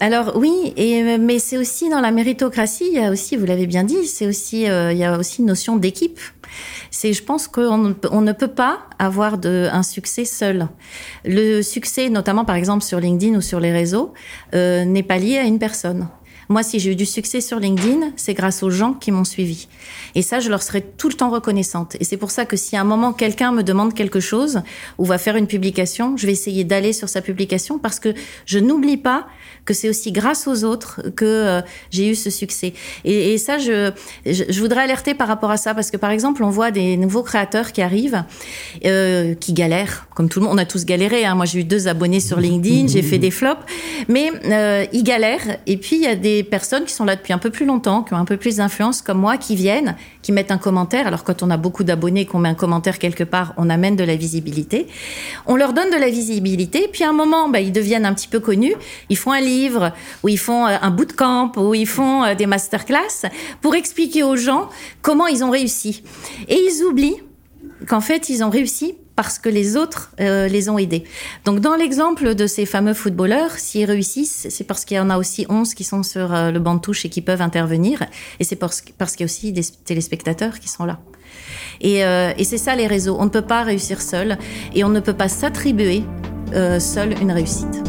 Alors 0.00 0.36
oui, 0.36 0.72
et, 0.76 1.18
mais 1.18 1.38
c'est 1.38 1.56
aussi 1.56 1.88
dans 1.90 2.00
la 2.00 2.12
méritocratie, 2.12 2.84
il 2.92 3.00
y 3.00 3.04
a 3.04 3.10
aussi, 3.10 3.36
vous 3.36 3.46
l'avez 3.46 3.66
bien 3.66 3.84
dit, 3.84 4.06
c'est 4.06 4.26
aussi, 4.26 4.68
euh, 4.68 4.92
il 4.92 4.98
y 4.98 5.04
a 5.04 5.18
aussi 5.18 5.40
une 5.40 5.48
notion 5.48 5.76
d'équipe. 5.76 6.20
C'est, 6.90 7.12
je 7.12 7.22
pense 7.22 7.48
qu'on 7.48 7.94
on 8.10 8.20
ne 8.20 8.32
peut 8.32 8.48
pas 8.48 8.80
avoir 8.98 9.38
un 9.44 9.82
succès 9.82 10.24
seul. 10.24 10.68
Le 11.24 11.62
succès, 11.62 12.10
notamment 12.10 12.44
par 12.44 12.56
exemple 12.56 12.84
sur 12.84 13.00
LinkedIn 13.00 13.36
ou 13.36 13.40
sur 13.40 13.60
les 13.60 13.72
réseaux, 13.72 14.12
euh, 14.54 14.84
n'est 14.84 15.02
pas 15.02 15.18
lié 15.18 15.38
à 15.38 15.44
une 15.44 15.58
personne. 15.58 16.08
Moi, 16.48 16.62
si 16.62 16.78
j'ai 16.78 16.92
eu 16.92 16.96
du 16.96 17.04
succès 17.04 17.40
sur 17.40 17.60
LinkedIn, 17.60 18.12
c'est 18.16 18.32
grâce 18.32 18.62
aux 18.62 18.70
gens 18.70 18.94
qui 18.94 19.12
m'ont 19.12 19.24
suivi. 19.24 19.68
Et 20.14 20.22
ça, 20.22 20.40
je 20.40 20.48
leur 20.48 20.62
serai 20.62 20.82
tout 20.82 21.08
le 21.08 21.14
temps 21.14 21.30
reconnaissante. 21.30 21.96
Et 22.00 22.04
c'est 22.04 22.16
pour 22.16 22.30
ça 22.30 22.46
que 22.46 22.56
si 22.56 22.76
à 22.76 22.80
un 22.80 22.84
moment 22.84 23.12
quelqu'un 23.12 23.52
me 23.52 23.62
demande 23.62 23.92
quelque 23.92 24.20
chose 24.20 24.62
ou 24.96 25.04
va 25.04 25.18
faire 25.18 25.36
une 25.36 25.46
publication, 25.46 26.16
je 26.16 26.26
vais 26.26 26.32
essayer 26.32 26.64
d'aller 26.64 26.92
sur 26.92 27.08
sa 27.08 27.20
publication 27.20 27.78
parce 27.78 28.00
que 28.00 28.14
je 28.46 28.58
n'oublie 28.58 28.96
pas 28.96 29.26
que 29.64 29.74
c'est 29.74 29.90
aussi 29.90 30.12
grâce 30.12 30.48
aux 30.48 30.64
autres 30.64 31.02
que 31.14 31.24
euh, 31.26 31.60
j'ai 31.90 32.08
eu 32.08 32.14
ce 32.14 32.30
succès. 32.30 32.72
Et, 33.04 33.36
ça, 33.36 33.58
je, 33.58 33.92
je, 34.24 34.60
voudrais 34.60 34.80
alerter 34.80 35.12
par 35.12 35.28
rapport 35.28 35.50
à 35.50 35.58
ça 35.58 35.74
parce 35.74 35.90
que 35.90 35.98
par 35.98 36.10
exemple, 36.10 36.42
on 36.42 36.48
voit 36.48 36.70
des 36.70 36.96
nouveaux 36.96 37.22
créateurs 37.22 37.72
qui 37.72 37.82
arrivent, 37.82 38.24
euh, 38.86 39.34
qui 39.34 39.52
galèrent, 39.52 40.06
comme 40.14 40.30
tout 40.30 40.40
le 40.40 40.46
monde. 40.46 40.54
On 40.54 40.58
a 40.58 40.64
tous 40.64 40.86
galéré. 40.86 41.26
Hein. 41.26 41.34
Moi, 41.34 41.44
j'ai 41.44 41.60
eu 41.60 41.64
deux 41.64 41.86
abonnés 41.86 42.20
sur 42.20 42.40
LinkedIn, 42.40 42.86
j'ai 42.88 43.02
fait 43.02 43.18
des 43.18 43.30
flops, 43.30 43.60
mais 44.08 44.30
euh, 44.46 44.86
ils 44.94 45.02
galèrent. 45.02 45.58
Et 45.66 45.76
puis 45.76 45.96
il 45.96 46.02
y 46.02 46.06
a 46.06 46.16
des 46.16 46.37
personnes 46.42 46.84
qui 46.84 46.92
sont 46.92 47.04
là 47.04 47.16
depuis 47.16 47.32
un 47.32 47.38
peu 47.38 47.50
plus 47.50 47.66
longtemps, 47.66 48.02
qui 48.02 48.14
ont 48.14 48.16
un 48.16 48.24
peu 48.24 48.36
plus 48.36 48.56
d'influence, 48.56 49.02
comme 49.02 49.18
moi, 49.18 49.36
qui 49.36 49.56
viennent, 49.56 49.96
qui 50.22 50.32
mettent 50.32 50.50
un 50.50 50.58
commentaire. 50.58 51.06
Alors 51.06 51.24
quand 51.24 51.42
on 51.42 51.50
a 51.50 51.56
beaucoup 51.56 51.84
d'abonnés, 51.84 52.26
qu'on 52.26 52.38
met 52.38 52.48
un 52.48 52.54
commentaire 52.54 52.98
quelque 52.98 53.24
part, 53.24 53.54
on 53.56 53.70
amène 53.70 53.96
de 53.96 54.04
la 54.04 54.16
visibilité. 54.16 54.86
On 55.46 55.56
leur 55.56 55.72
donne 55.72 55.90
de 55.90 55.96
la 55.96 56.08
visibilité. 56.08 56.88
Puis 56.92 57.04
à 57.04 57.10
un 57.10 57.12
moment, 57.12 57.48
bah, 57.48 57.60
ils 57.60 57.72
deviennent 57.72 58.06
un 58.06 58.14
petit 58.14 58.28
peu 58.28 58.40
connus. 58.40 58.74
Ils 59.08 59.16
font 59.16 59.32
un 59.32 59.40
livre, 59.40 59.92
ou 60.22 60.28
ils 60.28 60.38
font 60.38 60.66
euh, 60.66 60.76
un 60.80 60.90
bootcamp, 60.90 61.52
ou 61.56 61.74
ils 61.74 61.86
font 61.86 62.24
euh, 62.24 62.34
des 62.34 62.46
masterclass 62.46 63.28
pour 63.60 63.74
expliquer 63.74 64.22
aux 64.22 64.36
gens 64.36 64.68
comment 65.02 65.26
ils 65.26 65.44
ont 65.44 65.50
réussi. 65.50 66.02
Et 66.48 66.56
ils 66.56 66.84
oublient 66.84 67.22
qu'en 67.86 68.00
fait, 68.00 68.28
ils 68.28 68.42
ont 68.44 68.50
réussi 68.50 68.94
parce 69.18 69.40
que 69.40 69.48
les 69.48 69.76
autres 69.76 70.12
euh, 70.20 70.46
les 70.46 70.68
ont 70.68 70.78
aidés. 70.78 71.02
Donc 71.44 71.58
dans 71.58 71.74
l'exemple 71.74 72.36
de 72.36 72.46
ces 72.46 72.66
fameux 72.66 72.94
footballeurs, 72.94 73.50
s'ils 73.50 73.84
réussissent, 73.84 74.46
c'est 74.48 74.62
parce 74.62 74.84
qu'il 74.84 74.96
y 74.96 75.00
en 75.00 75.10
a 75.10 75.18
aussi 75.18 75.44
11 75.48 75.74
qui 75.74 75.82
sont 75.82 76.04
sur 76.04 76.32
euh, 76.32 76.52
le 76.52 76.60
banc 76.60 76.76
de 76.76 76.80
touche 76.80 77.04
et 77.04 77.08
qui 77.08 77.20
peuvent 77.20 77.42
intervenir, 77.42 78.04
et 78.38 78.44
c'est 78.44 78.54
parce, 78.54 78.80
parce 78.96 79.16
qu'il 79.16 79.22
y 79.22 79.24
a 79.24 79.30
aussi 79.30 79.50
des 79.50 79.64
téléspectateurs 79.84 80.60
qui 80.60 80.68
sont 80.68 80.84
là. 80.84 81.00
Et, 81.80 82.04
euh, 82.04 82.32
et 82.38 82.44
c'est 82.44 82.58
ça 82.58 82.76
les 82.76 82.86
réseaux, 82.86 83.16
on 83.18 83.24
ne 83.24 83.30
peut 83.30 83.42
pas 83.42 83.64
réussir 83.64 84.00
seul, 84.00 84.38
et 84.72 84.84
on 84.84 84.88
ne 84.88 85.00
peut 85.00 85.14
pas 85.14 85.28
s'attribuer 85.28 86.04
seul 86.78 87.20
une 87.20 87.32
réussite. 87.32 87.82